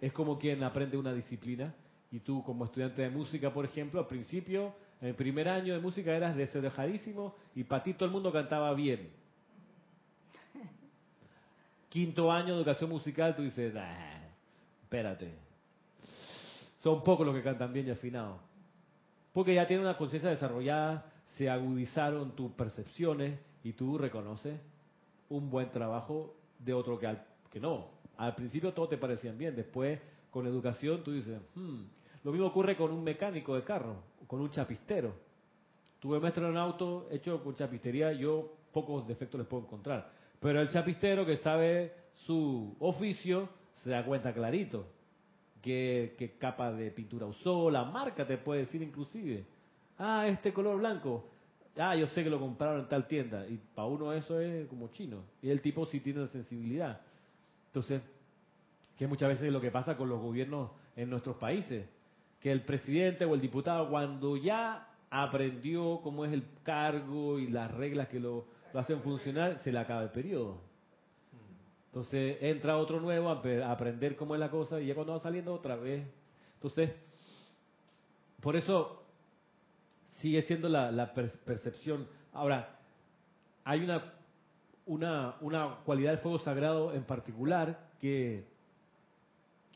Es 0.02 0.12
como 0.12 0.38
quien 0.38 0.64
aprende 0.64 0.98
una 0.98 1.14
disciplina 1.14 1.74
y 2.12 2.20
tú 2.20 2.44
como 2.44 2.66
estudiante 2.66 3.02
de 3.04 3.10
música, 3.10 3.54
por 3.54 3.64
ejemplo, 3.66 4.00
al 4.02 4.08
principio, 4.08 4.74
en 5.02 5.10
el 5.10 5.16
primer 5.16 5.48
año 5.48 5.74
de 5.74 5.80
música 5.80 6.12
eras 6.16 6.36
desenojadísimo 6.36 7.36
y 7.56 7.64
para 7.64 7.84
ti 7.84 7.94
todo 7.94 8.06
el 8.06 8.12
mundo 8.12 8.32
cantaba 8.32 8.74
bien. 8.74 9.10
Quinto 11.90 12.32
año 12.32 12.54
de 12.54 12.60
educación 12.62 12.90
musical, 12.90 13.36
tú 13.36 13.44
dices, 13.44 13.74
"Nah, 13.74 14.23
espérate. 14.94 15.34
Son 16.84 17.04
pocos 17.04 17.26
los 17.26 17.36
que 17.36 17.42
cantan 17.42 17.74
bien 17.74 17.88
y 17.88 17.92
afinados. 17.92 18.40
Porque 19.34 19.56
ya 19.56 19.66
tienen 19.66 19.86
una 19.88 19.98
conciencia 19.98 20.30
desarrollada, 20.30 21.12
se 21.38 21.50
agudizaron 21.50 22.36
tus 22.36 22.52
percepciones 22.52 23.40
y 23.64 23.74
tú 23.74 23.98
reconoces 23.98 24.60
un 25.30 25.50
buen 25.50 25.72
trabajo 25.72 26.36
de 26.60 26.74
otro 26.76 27.00
que, 27.00 27.08
al- 27.08 27.26
que 27.52 27.60
no. 27.60 27.88
Al 28.18 28.36
principio 28.36 28.72
todo 28.74 28.88
te 28.88 28.98
parecían 28.98 29.36
bien, 29.38 29.56
después 29.56 30.00
con 30.30 30.46
educación 30.46 31.04
tú 31.04 31.12
dices, 31.12 31.42
"Hmm". 31.56 31.86
lo 32.24 32.32
mismo 32.32 32.48
ocurre 32.48 32.78
con 32.78 32.92
un 32.92 33.04
mecánico 33.04 33.56
de 33.56 33.64
carro, 33.64 33.96
con 34.28 34.42
un 34.42 34.52
chapistero. 34.52 35.14
Tuve 36.00 36.20
maestro 36.20 36.48
en 36.50 36.58
auto 36.58 37.08
hecho 37.12 37.44
con 37.44 37.56
chapistería, 37.56 38.14
yo 38.14 38.54
pocos 38.72 39.08
defectos 39.08 39.40
les 39.40 39.48
puedo 39.48 39.64
encontrar. 39.64 40.12
Pero 40.40 40.62
el 40.62 40.70
chapistero 40.70 41.26
que 41.26 41.38
sabe 41.38 41.94
su 42.26 42.76
oficio 42.80 43.50
se 43.84 43.90
da 43.90 44.06
cuenta 44.06 44.34
clarito 44.34 44.88
qué, 45.64 46.14
qué 46.18 46.38
capa 46.38 46.72
de 46.72 46.92
pintura 46.92 47.26
usó, 47.26 47.72
la 47.72 47.86
marca 47.86 48.28
te 48.28 48.38
puede 48.38 48.62
decir 48.62 48.82
inclusive. 48.84 49.46
Ah, 49.98 50.28
este 50.28 50.54
color 50.54 50.78
blanco. 50.78 51.26
Ah, 51.78 51.96
yo 51.96 52.06
sé 52.08 52.24
que 52.24 52.30
lo 52.30 52.40
compraron 52.40 52.82
en 52.82 52.90
tal 52.90 53.08
tienda. 53.08 53.48
Y 53.48 53.60
para 53.74 53.88
uno 53.88 54.14
eso 54.14 54.40
es 54.40 54.68
como 54.68 54.90
chino. 54.90 55.24
Y 55.42 55.50
el 55.50 55.62
tipo 55.62 55.86
sí 55.88 56.02
tiene 56.02 56.28
sensibilidad. 56.28 57.02
Entonces, 57.68 58.02
que 58.98 59.08
muchas 59.08 59.30
veces 59.30 59.46
es 59.46 59.54
lo 59.54 59.62
que 59.62 59.72
pasa 59.72 59.98
con 59.98 60.10
los 60.10 60.22
gobiernos 60.22 60.70
en 60.96 61.10
nuestros 61.10 61.38
países, 61.38 61.88
que 62.40 62.52
el 62.52 62.62
presidente 62.62 63.26
o 63.26 63.34
el 63.34 63.42
diputado 63.42 63.90
cuando 63.90 64.38
ya 64.38 64.88
aprendió 65.10 66.02
cómo 66.04 66.26
es 66.26 66.34
el 66.34 66.44
cargo 66.64 67.40
y 67.40 67.48
las 67.48 67.72
reglas 67.72 68.10
que 68.10 68.20
lo, 68.20 68.46
lo 68.74 68.80
hacen 68.80 69.02
funcionar, 69.02 69.60
se 69.60 69.72
le 69.72 69.80
acaba 69.80 70.04
el 70.04 70.10
periodo. 70.10 70.62
Entonces 71.94 72.38
entra 72.42 72.78
otro 72.78 73.00
nuevo 73.00 73.30
a, 73.30 73.72
aprender 73.72 74.16
cómo 74.16 74.34
es 74.34 74.40
la 74.40 74.50
cosa 74.50 74.82
y 74.82 74.88
ya 74.88 74.96
cuando 74.96 75.14
va 75.14 75.20
saliendo 75.20 75.54
otra 75.54 75.76
vez. 75.76 76.04
Entonces, 76.56 76.90
por 78.42 78.56
eso 78.56 79.04
sigue 80.18 80.42
siendo 80.42 80.68
la, 80.70 80.92
la 80.92 81.14
per- 81.14 81.38
percepción. 81.46 82.08
Ahora, 82.32 82.80
hay 83.64 83.84
una, 83.84 84.12
una, 84.88 85.36
una 85.42 85.76
cualidad 85.86 86.14
del 86.14 86.20
fuego 86.22 86.40
sagrado 86.40 86.96
en 86.96 87.04
particular 87.04 87.92
que, 88.02 88.44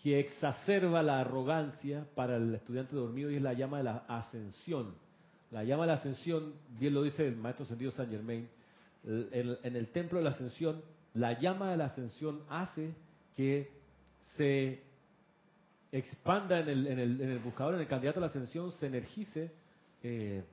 que 0.01 0.20
exacerba 0.20 1.03
la 1.03 1.20
arrogancia 1.20 2.07
para 2.15 2.38
el 2.38 2.55
estudiante 2.55 2.95
dormido 2.95 3.30
y 3.30 3.36
es 3.36 3.43
la 3.43 3.53
llama 3.53 3.78
de 3.78 3.84
la 3.84 4.05
ascensión. 4.07 4.95
La 5.51 5.63
llama 5.63 5.84
de 5.84 5.88
la 5.89 5.93
ascensión, 5.93 6.55
bien 6.80 6.95
lo 6.95 7.03
dice 7.03 7.28
el 7.28 7.36
maestro 7.36 7.68
sentido 7.68 7.91
Saint 7.91 8.11
Germain, 8.11 8.49
en 9.05 9.76
el 9.76 9.88
templo 9.89 10.18
de 10.18 10.24
la 10.24 10.32
ascensión, 10.32 10.82
la 11.18 11.39
llama 11.39 11.72
de 11.72 11.78
la 11.78 11.86
ascensión 11.86 12.41
hace 12.49 12.93
que 13.36 13.70
se 14.36 14.82
expanda 15.91 16.59
en 16.59 16.68
el, 16.70 17.39
buscador, 17.39 17.76
en 17.76 17.82
el 17.82 17.88
candidato 17.88 18.20
a 18.20 18.22
la 18.22 18.28
ascensión, 18.28 18.72
se 18.74 18.88
energice 18.88 19.51
eh, 20.03 20.43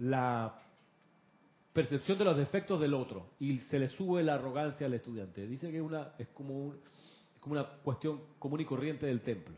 la 0.00 0.54
percepción 1.72 2.18
de 2.18 2.24
los 2.24 2.36
defectos 2.36 2.80
del 2.80 2.94
otro 2.94 3.26
y 3.38 3.58
se 3.70 3.78
le 3.78 3.88
sube 3.88 4.22
la 4.22 4.34
arrogancia 4.34 4.86
al 4.86 4.94
estudiante. 4.94 5.46
Dice 5.46 5.70
que 5.70 5.80
una, 5.80 6.12
es, 6.18 6.28
como 6.28 6.54
un- 6.54 6.74
es 6.74 7.40
como 7.40 7.54
una 7.54 7.64
cuestión 7.82 8.20
común 8.38 8.60
y 8.60 8.64
corriente 8.64 9.06
del 9.06 9.20
templo, 9.22 9.54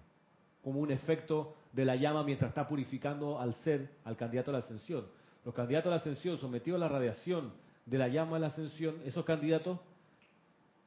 como 0.62 0.81
un 0.81 0.91
efecto 0.91 1.55
de 1.72 1.85
la 1.85 1.97
llama 1.97 2.22
mientras 2.22 2.51
está 2.51 2.68
purificando 2.68 3.41
al 3.41 3.55
ser, 3.64 3.89
al 4.05 4.16
candidato 4.16 4.51
a 4.51 4.55
la 4.55 4.59
ascensión. 4.59 5.07
Los 5.45 5.55
candidatos 5.55 5.87
a 5.87 5.91
la 5.91 5.97
ascensión 5.97 6.39
sometidos 6.39 6.76
a 6.76 6.81
la 6.85 6.89
radiación 6.89 7.53
de 7.87 7.99
la 7.99 8.09
llama 8.09 8.35
de 8.37 8.41
la 8.41 8.47
ascensión, 8.49 8.97
esos 9.07 9.24
candidatos, 9.24 9.78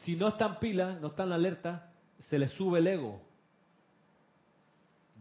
si 0.03 0.15
no 0.15 0.29
están 0.29 0.59
pilas, 0.59 0.99
no 1.01 1.07
están 1.07 1.31
alerta, 1.31 1.91
se 2.29 2.37
les 2.39 2.51
sube 2.51 2.79
el 2.79 2.87
ego. 2.87 3.21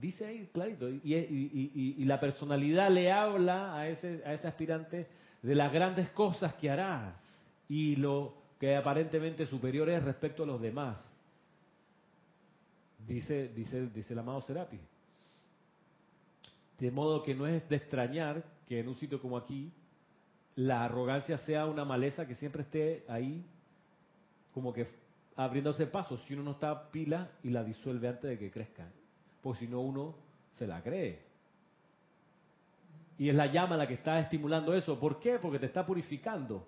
Dice 0.00 0.26
ahí 0.26 0.48
clarito, 0.52 0.88
y, 0.88 1.00
y- 1.04 1.14
y- 1.14 1.94
y- 1.98 2.04
la 2.04 2.18
personalidad 2.18 2.90
le 2.90 3.12
habla 3.12 3.76
a 3.76 3.88
ese, 3.88 4.22
a 4.26 4.34
ese 4.34 4.48
aspirante 4.48 5.06
de 5.42 5.54
las 5.54 5.72
grandes 5.72 6.10
cosas 6.10 6.54
que 6.54 6.70
hará 6.70 7.14
y 7.68 7.96
lo 7.96 8.34
que 8.58 8.74
aparentemente 8.76 9.46
superior 9.46 9.88
es 9.90 10.02
respecto 10.02 10.42
a 10.42 10.46
los 10.46 10.60
demás. 10.60 11.02
Dice, 13.06 13.48
dice, 13.54 13.88
dice 13.88 14.12
el 14.12 14.18
amado 14.18 14.40
Serapi. 14.42 14.78
De 16.78 16.90
modo 16.90 17.22
que 17.22 17.34
no 17.34 17.46
es 17.46 17.68
de 17.68 17.76
extrañar 17.76 18.42
que 18.68 18.80
en 18.80 18.88
un 18.88 18.96
sitio 18.96 19.20
como 19.20 19.36
aquí 19.36 19.70
la 20.56 20.84
arrogancia 20.84 21.38
sea 21.38 21.66
una 21.66 21.84
maleza 21.84 22.26
que 22.26 22.34
siempre 22.34 22.62
esté 22.62 23.04
ahí 23.08 23.44
como 24.52 24.72
que 24.72 24.86
abriéndose 25.36 25.86
paso 25.86 26.18
si 26.18 26.34
uno 26.34 26.42
no 26.42 26.50
está 26.52 26.90
pila 26.90 27.30
y 27.42 27.50
la 27.50 27.64
disuelve 27.64 28.08
antes 28.08 28.30
de 28.30 28.38
que 28.38 28.50
crezca. 28.50 28.86
Porque 29.40 29.60
si 29.60 29.68
no 29.68 29.80
uno 29.80 30.14
se 30.58 30.66
la 30.66 30.82
cree. 30.82 31.20
Y 33.18 33.28
es 33.28 33.34
la 33.34 33.46
llama 33.46 33.76
la 33.76 33.86
que 33.86 33.94
está 33.94 34.18
estimulando 34.20 34.74
eso. 34.74 34.98
¿Por 34.98 35.18
qué? 35.20 35.38
Porque 35.38 35.58
te 35.58 35.66
está 35.66 35.84
purificando. 35.86 36.66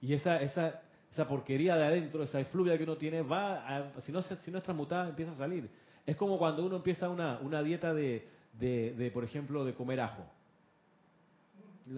Y 0.00 0.12
esa, 0.12 0.40
esa, 0.40 0.82
esa 1.10 1.26
porquería 1.26 1.76
de 1.76 1.84
adentro, 1.84 2.22
esa 2.22 2.40
efluvia 2.40 2.76
que 2.76 2.84
uno 2.84 2.96
tiene, 2.96 3.22
va 3.22 3.66
a- 3.66 4.00
si, 4.02 4.12
no, 4.12 4.22
si 4.22 4.50
no 4.50 4.58
es 4.58 4.64
transmutada, 4.64 5.08
empieza 5.08 5.32
a 5.32 5.36
salir. 5.36 5.68
Es 6.06 6.16
como 6.16 6.38
cuando 6.38 6.64
uno 6.64 6.76
empieza 6.76 7.08
una, 7.08 7.38
una 7.40 7.62
dieta 7.62 7.92
de, 7.94 8.28
de, 8.54 8.94
de, 8.94 9.10
por 9.10 9.24
ejemplo, 9.24 9.64
de 9.64 9.74
comer 9.74 10.00
ajo. 10.00 10.24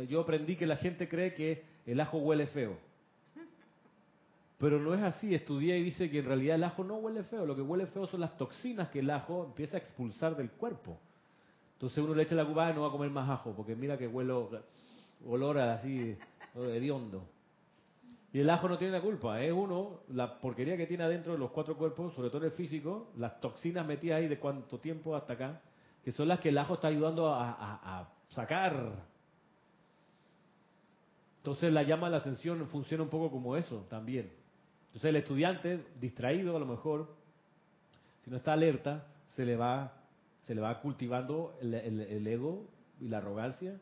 Yo 0.08 0.20
aprendí 0.20 0.56
que 0.56 0.66
la 0.66 0.76
gente 0.76 1.08
cree 1.08 1.34
que 1.34 1.64
el 1.86 2.00
ajo 2.00 2.18
huele 2.18 2.46
feo. 2.46 2.76
Pero 4.60 4.78
no 4.78 4.94
es 4.94 5.02
así. 5.02 5.34
Estudié 5.34 5.78
y 5.78 5.82
dice 5.82 6.10
que 6.10 6.18
en 6.18 6.26
realidad 6.26 6.56
el 6.56 6.64
ajo 6.64 6.84
no 6.84 6.96
huele 6.96 7.24
feo. 7.24 7.46
Lo 7.46 7.56
que 7.56 7.62
huele 7.62 7.86
feo 7.86 8.06
son 8.06 8.20
las 8.20 8.36
toxinas 8.36 8.90
que 8.90 8.98
el 9.00 9.10
ajo 9.10 9.44
empieza 9.46 9.76
a 9.76 9.80
expulsar 9.80 10.36
del 10.36 10.50
cuerpo. 10.50 10.98
Entonces 11.74 11.98
uno 12.04 12.14
le 12.14 12.24
echa 12.24 12.34
la 12.34 12.44
culpa, 12.44 12.68
"Ah, 12.68 12.72
no 12.74 12.82
va 12.82 12.88
a 12.88 12.92
comer 12.92 13.10
más 13.10 13.28
ajo, 13.28 13.54
porque 13.56 13.74
mira 13.74 13.96
que 13.96 14.06
huelo 14.06 14.50
olor 15.26 15.58
a 15.58 15.74
así, 15.74 16.14
hediondo. 16.54 17.24
Y 18.34 18.40
el 18.40 18.50
ajo 18.50 18.68
no 18.68 18.76
tiene 18.78 18.92
la 18.92 19.00
culpa, 19.00 19.42
es 19.42 19.50
uno, 19.52 20.00
la 20.10 20.38
porquería 20.40 20.76
que 20.76 20.86
tiene 20.86 21.02
adentro 21.04 21.32
de 21.32 21.38
los 21.38 21.50
cuatro 21.50 21.76
cuerpos, 21.76 22.14
sobre 22.14 22.28
todo 22.30 22.44
el 22.44 22.52
físico, 22.52 23.08
las 23.16 23.40
toxinas 23.40 23.84
metidas 23.86 24.18
ahí 24.18 24.28
de 24.28 24.38
cuánto 24.38 24.78
tiempo 24.78 25.16
hasta 25.16 25.32
acá, 25.32 25.60
que 26.04 26.12
son 26.12 26.28
las 26.28 26.38
que 26.38 26.50
el 26.50 26.58
ajo 26.58 26.74
está 26.74 26.88
ayudando 26.88 27.26
a, 27.34 27.50
a- 27.50 28.08
sacar. 28.28 28.92
Entonces 31.38 31.72
la 31.72 31.82
llama 31.82 32.06
a 32.06 32.10
la 32.10 32.16
ascensión 32.18 32.64
funciona 32.68 33.02
un 33.02 33.08
poco 33.10 33.30
como 33.30 33.56
eso 33.56 33.86
también. 33.88 34.30
Entonces 34.90 35.08
el 35.10 35.16
estudiante, 35.16 35.84
distraído 36.00 36.56
a 36.56 36.60
lo 36.60 36.66
mejor, 36.66 37.08
si 38.24 38.30
no 38.30 38.36
está 38.36 38.52
alerta, 38.52 39.06
se 39.36 39.44
le 39.44 39.56
va, 39.56 39.92
se 40.46 40.54
le 40.54 40.60
va 40.60 40.80
cultivando 40.80 41.54
el, 41.60 41.74
el- 41.74 42.26
ego 42.26 42.66
y 43.00 43.08
la 43.08 43.18
arrogancia 43.18 43.78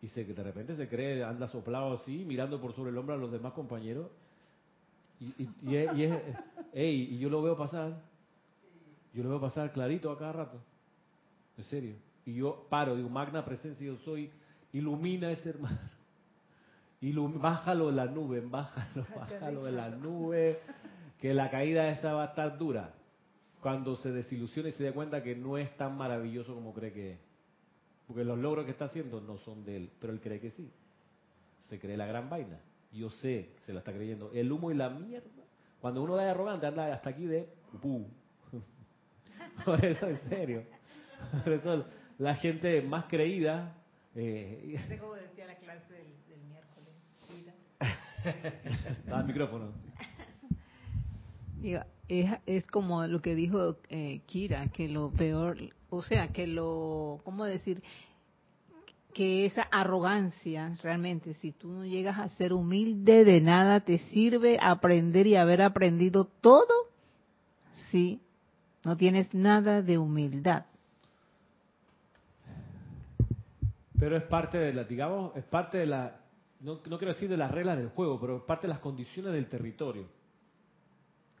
y 0.00 0.08
se, 0.08 0.24
de 0.24 0.42
repente 0.42 0.76
se 0.76 0.88
cree, 0.88 1.22
anda 1.24 1.48
soplado 1.48 1.92
así, 1.94 2.24
mirando 2.24 2.60
por 2.60 2.74
sobre 2.74 2.90
el 2.90 2.98
hombro 2.98 3.14
a 3.14 3.18
los 3.18 3.30
demás 3.32 3.52
compañeros. 3.54 4.08
Y, 5.20 5.26
y, 5.42 5.50
y 5.62 5.76
es, 5.76 5.96
y 5.96 6.02
es- 6.04 6.22
ey, 6.72 7.14
y 7.14 7.18
yo 7.18 7.28
lo 7.28 7.42
veo 7.42 7.56
pasar, 7.56 8.00
yo 9.14 9.22
lo 9.24 9.30
veo 9.30 9.40
pasar 9.40 9.72
clarito 9.72 10.10
a 10.10 10.18
cada 10.18 10.32
rato, 10.32 10.60
en 11.58 11.64
serio. 11.64 11.94
Y 12.24 12.34
yo 12.34 12.66
paro, 12.70 12.94
digo, 12.96 13.08
magna 13.08 13.44
presencia 13.44 13.84
yo 13.84 13.96
soy, 13.98 14.30
ilumina 14.72 15.30
ese 15.32 15.50
hermano. 15.50 15.78
Ilum- 17.02 17.40
bájalo 17.40 17.88
de 17.88 17.92
la 17.92 18.06
nube, 18.06 18.40
bájalo, 18.44 19.06
bájalo 19.16 19.64
de 19.64 19.72
la 19.72 19.88
nube, 19.90 20.60
que 21.20 21.34
la 21.34 21.50
caída 21.50 21.88
esa 21.88 22.12
va 22.14 22.22
a 22.24 22.26
estar 22.28 22.56
dura. 22.58 22.94
Cuando 23.60 23.96
se 23.96 24.10
desilusione 24.10 24.70
y 24.70 24.72
se 24.72 24.84
dé 24.84 24.92
cuenta 24.92 25.22
que 25.22 25.36
no 25.36 25.56
es 25.58 25.76
tan 25.76 25.96
maravilloso 25.96 26.54
como 26.54 26.72
cree 26.74 26.92
que 26.92 27.12
es. 27.12 27.18
Porque 28.08 28.24
los 28.24 28.38
logros 28.38 28.64
que 28.64 28.72
está 28.72 28.86
haciendo 28.86 29.20
no 29.20 29.38
son 29.38 29.64
de 29.64 29.76
él, 29.76 29.90
pero 30.00 30.12
él 30.12 30.20
cree 30.20 30.40
que 30.40 30.50
sí. 30.50 30.68
Se 31.68 31.78
cree 31.78 31.96
la 31.96 32.06
gran 32.06 32.28
vaina. 32.28 32.58
Yo 32.92 33.08
sé 33.10 33.50
que 33.54 33.60
se 33.66 33.72
la 33.72 33.78
está 33.78 33.92
creyendo. 33.92 34.30
El 34.34 34.50
humo 34.50 34.70
y 34.70 34.74
la 34.74 34.90
mierda. 34.90 35.28
Cuando 35.80 36.02
uno 36.02 36.16
da 36.16 36.24
de 36.24 36.30
arrogante, 36.30 36.66
anda 36.66 36.92
hasta 36.92 37.10
aquí 37.10 37.24
de 37.24 37.48
pupú. 37.70 38.06
Por 39.64 39.84
eso, 39.84 40.06
en 40.08 40.16
serio. 40.28 40.64
Por 41.44 41.52
eso 41.52 41.84
la 42.18 42.34
gente 42.34 42.82
más 42.82 43.04
creída. 43.06 43.74
Eh, 44.14 44.76
como 45.00 45.14
decía 45.14 45.46
la 45.46 45.56
clase 45.56 45.92
del. 45.94 46.12
da 49.06 49.20
el 49.20 49.26
micrófono. 49.26 49.72
Es, 52.08 52.30
es 52.46 52.66
como 52.66 53.06
lo 53.06 53.22
que 53.22 53.34
dijo 53.34 53.76
eh, 53.88 54.20
Kira, 54.26 54.68
que 54.68 54.88
lo 54.88 55.10
peor, 55.10 55.58
o 55.90 56.02
sea, 56.02 56.28
que 56.28 56.46
lo, 56.46 57.20
¿cómo 57.24 57.44
decir? 57.44 57.82
Que 59.14 59.46
esa 59.46 59.62
arrogancia, 59.62 60.72
realmente, 60.82 61.34
si 61.34 61.52
tú 61.52 61.68
no 61.68 61.84
llegas 61.84 62.18
a 62.18 62.28
ser 62.30 62.52
humilde, 62.52 63.24
de 63.24 63.40
nada 63.40 63.80
te 63.80 63.98
sirve 63.98 64.58
aprender 64.60 65.26
y 65.26 65.36
haber 65.36 65.62
aprendido 65.62 66.24
todo 66.40 66.72
si 67.90 68.20
no 68.84 68.96
tienes 68.96 69.32
nada 69.32 69.82
de 69.82 69.98
humildad. 69.98 70.66
Pero 73.98 74.16
es 74.16 74.24
parte 74.24 74.58
de 74.58 74.72
la, 74.72 74.82
digamos, 74.82 75.36
es 75.36 75.44
parte 75.44 75.78
de 75.78 75.86
la, 75.86 76.21
no, 76.62 76.80
no 76.88 76.98
quiero 76.98 77.12
decir 77.12 77.28
de 77.28 77.36
las 77.36 77.50
reglas 77.50 77.76
del 77.76 77.88
juego, 77.88 78.20
pero 78.20 78.46
parte 78.46 78.66
de 78.66 78.72
las 78.72 78.80
condiciones 78.80 79.32
del 79.32 79.48
territorio. 79.48 80.06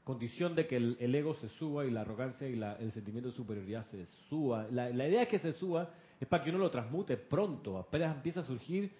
Condición 0.04 0.56
de 0.56 0.66
que 0.66 0.76
el, 0.76 1.14
ego 1.14 1.34
se 1.36 1.48
suba 1.50 1.86
y 1.86 1.90
la 1.90 2.00
arrogancia 2.00 2.48
y 2.48 2.56
la- 2.56 2.74
el 2.76 2.90
sentimiento 2.90 3.30
de 3.30 3.36
superioridad 3.36 3.84
se 3.84 4.04
suba. 4.28 4.66
La, 4.72 4.90
idea 4.90 5.22
es 5.22 5.28
que 5.28 5.38
se 5.38 5.52
suba 5.52 5.90
es 6.20 6.26
para 6.26 6.42
que 6.42 6.50
uno 6.50 6.58
lo 6.58 6.70
transmute 6.70 7.16
pronto, 7.16 7.78
apenas 7.78 8.16
empieza 8.16 8.40
a 8.40 8.44
surgir 8.44 8.90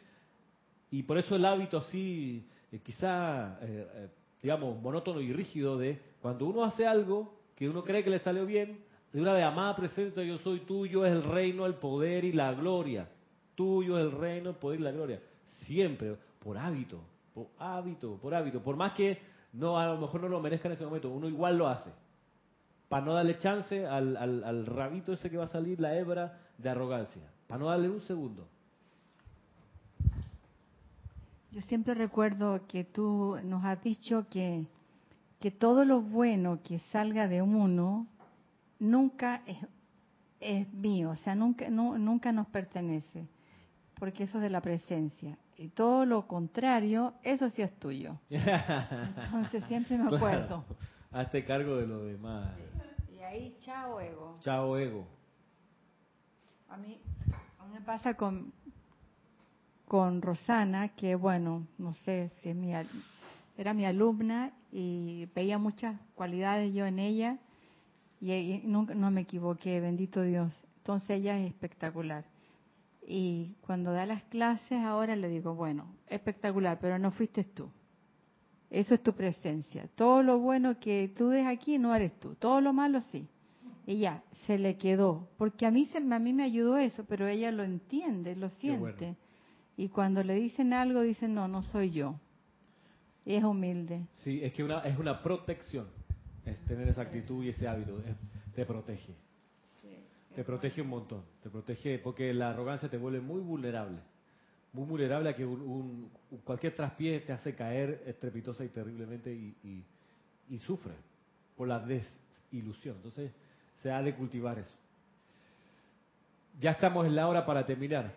y 0.91 1.03
por 1.03 1.19
eso 1.19 1.35
el 1.35 1.45
hábito 1.45 1.79
así, 1.79 2.47
eh, 2.71 2.79
quizá, 2.85 3.59
eh, 3.63 3.87
eh, 3.95 4.09
digamos, 4.43 4.81
monótono 4.81 5.21
y 5.21 5.33
rígido 5.33 5.77
de 5.77 6.01
cuando 6.21 6.47
uno 6.47 6.65
hace 6.65 6.87
algo 6.87 7.35
que 7.57 7.69
uno 7.69 7.83
cree 7.83 8.05
que 8.05 8.11
le 8.11 8.19
salió 8.21 8.47
bien, 8.47 8.79
de 9.13 9.21
una 9.21 9.33
vez, 9.33 9.45
amada 9.45 9.75
presencia, 9.75 10.23
yo 10.23 10.39
soy 10.39 10.61
tuyo, 10.61 11.05
es 11.05 11.13
el 11.13 11.23
reino, 11.25 11.67
el 11.67 11.75
poder 11.75 12.25
y 12.25 12.33
la 12.33 12.53
gloria. 12.55 13.09
Tuyo 13.55 13.99
es 13.99 14.05
el 14.07 14.13
reino, 14.13 14.51
el 14.51 14.57
poder 14.57 14.81
y 14.81 14.83
la 14.83 14.93
gloria. 14.93 15.21
Siempre, 15.67 16.17
por 16.43 16.57
hábito, 16.59 17.01
por 17.35 17.49
hábito, 17.59 18.19
por 18.21 18.35
hábito. 18.35 18.63
Por 18.63 18.77
más 18.77 18.93
que 18.93 19.19
no 19.53 19.79
a 19.79 19.87
lo 19.87 19.99
mejor 19.99 20.21
no 20.23 20.29
lo 20.29 20.41
merezca 20.41 20.69
en 20.69 20.75
ese 20.75 20.85
momento, 20.85 21.11
uno 21.11 21.29
igual 21.29 21.59
lo 21.59 21.69
hace. 21.69 21.91
Para 22.89 23.05
no 23.07 23.15
darle 23.15 23.39
chance 23.39 23.87
al, 23.87 24.17
al, 24.17 24.45
al 24.45 24.67
rabito 24.67 25.13
ese 25.13 25.31
que 25.31 25.37
va 25.37 25.45
a 25.45 25.49
salir, 25.49 25.81
la 25.81 25.97
hebra 25.97 26.39
de 26.59 26.69
arrogancia. 26.69 27.23
Para 27.47 27.61
no 27.61 27.69
darle 27.69 27.89
un 27.89 28.01
segundo. 28.03 28.47
Yo 31.53 31.61
siempre 31.63 31.95
recuerdo 31.95 32.67
que 32.67 32.85
tú 32.85 33.37
nos 33.45 33.65
has 33.65 33.83
dicho 33.83 34.27
que, 34.31 34.65
que 35.41 35.51
todo 35.51 35.85
lo 35.85 36.01
bueno 36.01 36.61
que 36.65 36.79
salga 36.91 37.29
de 37.29 37.43
uno 37.43 38.07
nunca 38.79 39.43
es, 39.47 39.59
es 40.41 40.73
mío, 40.73 41.11
o 41.11 41.17
sea, 41.17 41.35
nunca, 41.35 41.69
nu- 41.69 41.99
nunca 41.99 42.33
nos 42.33 42.47
pertenece, 42.49 43.27
porque 43.99 44.25
eso 44.25 44.39
es 44.39 44.43
de 44.45 44.51
la 44.51 44.63
presencia. 44.63 45.37
Y 45.63 45.69
todo 45.69 46.05
lo 46.05 46.27
contrario, 46.27 47.15
eso 47.23 47.49
sí 47.51 47.63
es 47.63 47.73
tuyo. 47.79 48.17
Entonces 48.31 49.63
siempre 49.65 49.97
me 49.97 50.15
acuerdo. 50.17 50.65
Claro. 50.65 50.65
Hazte 51.13 51.45
cargo 51.45 51.77
de 51.77 51.87
lo 51.87 52.05
demás. 52.05 52.51
Y 53.17 53.21
ahí, 53.23 53.57
chao, 53.61 54.01
ego. 54.01 54.39
Chao, 54.41 54.77
ego. 54.77 55.07
A 56.69 56.77
mí, 56.77 56.99
a 57.61 57.65
mí 57.67 57.75
me 57.75 57.81
pasa 57.83 58.15
con, 58.15 58.53
con 59.87 60.21
Rosana, 60.21 60.89
que 60.89 61.15
bueno, 61.15 61.67
no 61.79 61.95
sé 61.95 62.31
si 62.41 62.49
es 62.49 62.57
mi, 62.57 62.75
al- 62.75 62.89
era 63.57 63.73
mi 63.75 63.85
alumna 63.85 64.51
y 64.73 65.27
veía 65.35 65.59
muchas 65.59 66.01
cualidades 66.15 66.75
yo 66.75 66.87
en 66.87 66.99
ella 66.99 67.37
y, 68.21 68.33
y 68.33 68.63
nunca 68.65 68.95
no 68.95 69.11
me 69.13 69.21
equivoqué, 69.21 69.81
bendito 69.81 70.23
Dios. 70.23 70.61
Entonces 70.79 71.11
ella 71.11 71.39
es 71.39 71.47
espectacular. 71.47 72.25
Y 73.15 73.57
cuando 73.61 73.93
da 73.93 74.07
las 74.07 74.23
clases 74.25 74.79
ahora 74.83 75.15
le 75.17 75.29
digo, 75.29 75.55
bueno, 75.55 75.85
espectacular, 76.09 76.79
pero 76.81 76.99
no 76.99 77.11
fuiste 77.11 77.45
tú. 77.45 77.69
Eso 78.71 78.95
es 78.95 79.03
tu 79.03 79.13
presencia. 79.13 79.87
Todo 79.97 80.23
lo 80.23 80.39
bueno 80.39 80.81
que 80.81 81.13
tú 81.15 81.29
des 81.29 81.47
aquí 81.47 81.77
no 81.79 81.95
eres 81.95 82.19
tú. 82.21 82.35
Todo 82.37 82.63
lo 82.63 82.73
malo 82.73 83.03
sí. 83.03 83.29
Y 83.87 83.99
ya, 83.99 84.23
se 84.47 84.57
le 84.59 84.79
quedó. 84.79 85.29
Porque 85.37 85.67
a 85.67 85.71
mí, 85.71 85.85
se, 85.93 85.99
a 85.99 86.19
mí 86.19 86.33
me 86.33 86.43
ayudó 86.43 86.79
eso, 86.79 87.05
pero 87.05 87.27
ella 87.29 87.51
lo 87.53 87.65
entiende, 87.65 88.35
lo 88.35 88.49
siente. 88.49 88.79
bueno. 88.79 89.17
Y 89.77 89.89
cuando 89.91 90.23
le 90.23 90.35
dicen 90.37 90.73
algo, 90.73 91.03
dicen, 91.03 91.35
no, 91.35 91.49
no 91.49 91.65
soy 91.65 91.91
yo. 91.91 92.15
Y 93.27 93.35
es 93.35 93.45
humilde. 93.45 94.07
Sí, 94.25 94.41
es 94.43 94.55
que 94.55 94.65
una, 94.65 94.79
es 94.81 94.99
una 94.99 95.23
protección. 95.23 95.87
Es 96.47 96.59
tener 96.65 96.89
esa 96.89 97.03
actitud 97.03 97.45
y 97.45 97.51
ese 97.51 97.69
hábito. 97.69 97.99
es- 97.99 98.17
te 98.55 98.65
protege. 98.65 99.15
Te 100.35 100.45
protege 100.45 100.81
un 100.83 100.89
montón. 100.89 101.23
Te 101.43 101.51
protege 101.51 101.99
porque 101.99 102.33
la 102.33 102.51
arrogancia 102.51 102.89
te 102.89 102.97
vuelve 102.97 103.21
muy 103.21 103.41
vulnerable. 103.41 103.99
Muy 104.73 104.87
vulnerable 104.87 105.29
a 105.31 105.37
que 105.37 105.45
un, 105.45 105.61
un- 105.61 106.11
cualquier 106.45 106.75
traspié 106.75 107.21
te 107.21 107.33
hace 107.33 107.55
caer 107.55 108.03
estrepitosa 108.07 108.65
y 108.65 108.69
terriblemente 108.69 109.31
y, 109.33 109.85
sufre 110.67 110.93
por 111.57 111.69
la 111.69 111.79
desilusión. 111.81 112.97
Entonces, 112.97 113.33
se 113.83 113.91
ha 113.91 114.03
de 114.03 114.15
cultivar 114.15 114.59
eso. 114.59 114.75
Ya 116.61 116.73
estamos 116.73 117.07
en 117.07 117.17
la 117.17 117.29
hora 117.29 117.45
para 117.47 117.65
terminar. 117.67 118.13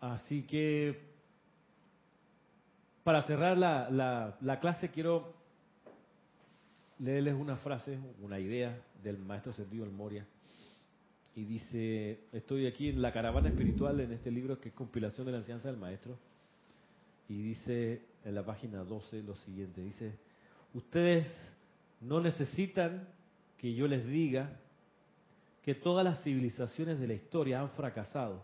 Así 0.00 0.42
que, 0.42 1.00
para 3.04 3.22
cerrar 3.22 3.56
la, 3.56 3.88
la, 3.90 4.36
la 4.40 4.60
clase, 4.60 4.90
quiero 4.90 5.32
leerles 6.98 7.34
una 7.34 7.56
frase, 7.56 7.98
una 8.20 8.38
idea 8.38 8.76
del 9.02 9.18
maestro 9.18 9.52
Sentido 9.52 9.84
del 9.84 9.94
Moria. 9.94 10.26
Y 11.36 11.44
dice, 11.44 12.20
estoy 12.32 12.66
aquí 12.66 12.88
en 12.88 13.02
la 13.02 13.12
caravana 13.12 13.48
espiritual 13.48 14.00
en 14.00 14.10
este 14.10 14.30
libro 14.30 14.58
que 14.58 14.70
es 14.70 14.74
compilación 14.74 15.26
de 15.26 15.32
la 15.32 15.38
enseñanza 15.38 15.68
del 15.68 15.76
maestro. 15.76 16.18
Y 17.28 17.42
dice 17.42 18.00
en 18.24 18.34
la 18.34 18.42
página 18.44 18.82
12 18.84 19.22
lo 19.22 19.36
siguiente, 19.36 19.82
dice, 19.82 20.14
ustedes 20.72 21.26
no 22.00 22.22
necesitan 22.22 23.06
que 23.58 23.74
yo 23.74 23.86
les 23.86 24.06
diga 24.06 24.58
que 25.62 25.74
todas 25.74 26.04
las 26.04 26.22
civilizaciones 26.22 26.98
de 26.98 27.06
la 27.06 27.14
historia 27.14 27.60
han 27.60 27.70
fracasado, 27.72 28.42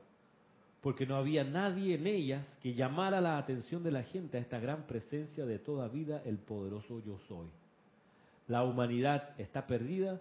porque 0.83 1.07
no 1.07 1.17
había 1.17 1.45
nadie 1.45 1.95
en 1.95 2.07
ellas 2.07 2.45
que 2.61 2.75
llamara 2.75 3.23
la 3.23 3.39
atención 3.39 3.83
de 3.83 3.93
la 3.93 4.03
gente 4.03 4.37
a 4.37 4.41
esta 4.41 4.61
gran 4.61 4.87
presencia 4.87 5.47
de 5.47 5.59
toda 5.59 5.89
vida, 5.89 6.21
el 6.27 6.37
poderoso 6.37 7.03
yo 7.03 7.19
soy. 7.27 7.47
La 8.49 8.65
humanidad 8.65 9.31
está 9.41 9.67
perdida 9.67 10.21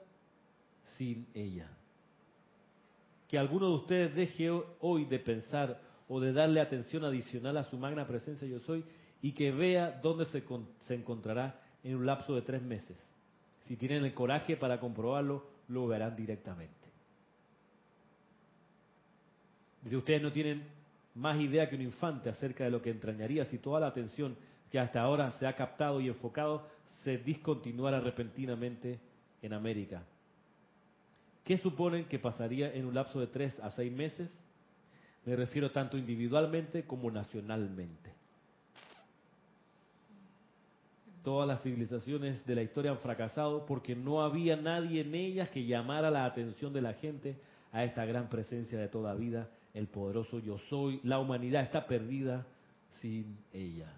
sin 0.95 1.27
ella. 1.33 1.69
Que 3.31 3.39
alguno 3.39 3.69
de 3.69 3.75
ustedes 3.75 4.13
deje 4.13 4.51
hoy 4.81 5.05
de 5.05 5.17
pensar 5.17 5.79
o 6.09 6.19
de 6.19 6.33
darle 6.33 6.59
atención 6.59 7.05
adicional 7.05 7.55
a 7.55 7.63
su 7.63 7.77
magna 7.77 8.05
presencia 8.05 8.45
yo 8.45 8.59
soy 8.59 8.83
y 9.21 9.31
que 9.31 9.51
vea 9.51 10.01
dónde 10.03 10.25
se, 10.25 10.43
con- 10.43 10.67
se 10.81 10.95
encontrará 10.95 11.57
en 11.81 11.95
un 11.95 12.05
lapso 12.05 12.35
de 12.35 12.41
tres 12.41 12.61
meses. 12.61 12.97
Si 13.61 13.77
tienen 13.77 14.03
el 14.03 14.13
coraje 14.13 14.57
para 14.57 14.81
comprobarlo, 14.81 15.45
lo 15.69 15.87
verán 15.87 16.13
directamente. 16.17 16.75
Dice, 19.81 19.95
ustedes 19.95 20.21
no 20.21 20.33
tienen 20.33 20.67
más 21.15 21.39
idea 21.39 21.69
que 21.69 21.77
un 21.77 21.83
infante 21.83 22.29
acerca 22.29 22.65
de 22.65 22.71
lo 22.71 22.81
que 22.81 22.89
entrañaría 22.89 23.45
si 23.45 23.59
toda 23.59 23.79
la 23.79 23.87
atención 23.87 24.35
que 24.69 24.77
hasta 24.77 24.99
ahora 25.01 25.31
se 25.31 25.47
ha 25.47 25.55
captado 25.55 26.01
y 26.01 26.09
enfocado 26.09 26.67
se 27.05 27.17
discontinuara 27.19 28.01
repentinamente 28.01 28.99
en 29.41 29.53
América. 29.53 30.03
¿Qué 31.43 31.57
suponen 31.57 32.05
que 32.05 32.19
pasaría 32.19 32.73
en 32.73 32.85
un 32.85 32.93
lapso 32.93 33.19
de 33.19 33.27
tres 33.27 33.59
a 33.59 33.69
seis 33.71 33.91
meses? 33.91 34.29
Me 35.25 35.35
refiero 35.35 35.71
tanto 35.71 35.97
individualmente 35.97 36.85
como 36.85 37.09
nacionalmente. 37.11 38.11
Todas 41.23 41.47
las 41.47 41.61
civilizaciones 41.61 42.43
de 42.45 42.55
la 42.55 42.63
historia 42.63 42.91
han 42.91 42.97
fracasado 42.97 43.65
porque 43.67 43.95
no 43.95 44.23
había 44.23 44.55
nadie 44.55 45.01
en 45.01 45.13
ellas 45.13 45.49
que 45.49 45.65
llamara 45.65 46.09
la 46.09 46.25
atención 46.25 46.73
de 46.73 46.81
la 46.81 46.93
gente 46.93 47.39
a 47.71 47.83
esta 47.83 48.05
gran 48.05 48.27
presencia 48.27 48.79
de 48.79 48.87
toda 48.87 49.13
vida, 49.13 49.47
el 49.73 49.87
poderoso 49.87 50.39
yo 50.39 50.57
soy. 50.69 50.99
La 51.03 51.19
humanidad 51.19 51.63
está 51.63 51.85
perdida 51.85 52.45
sin 52.99 53.37
ella. 53.53 53.93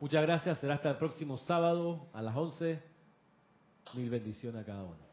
Muchas 0.00 0.22
gracias, 0.22 0.58
será 0.58 0.74
hasta 0.74 0.90
el 0.90 0.96
próximo 0.96 1.38
sábado 1.38 2.06
a 2.12 2.22
las 2.22 2.36
11. 2.36 2.95
Mil 3.96 4.10
bendiciones 4.10 4.60
a 4.60 4.64
cada 4.64 4.84
uno. 4.84 5.05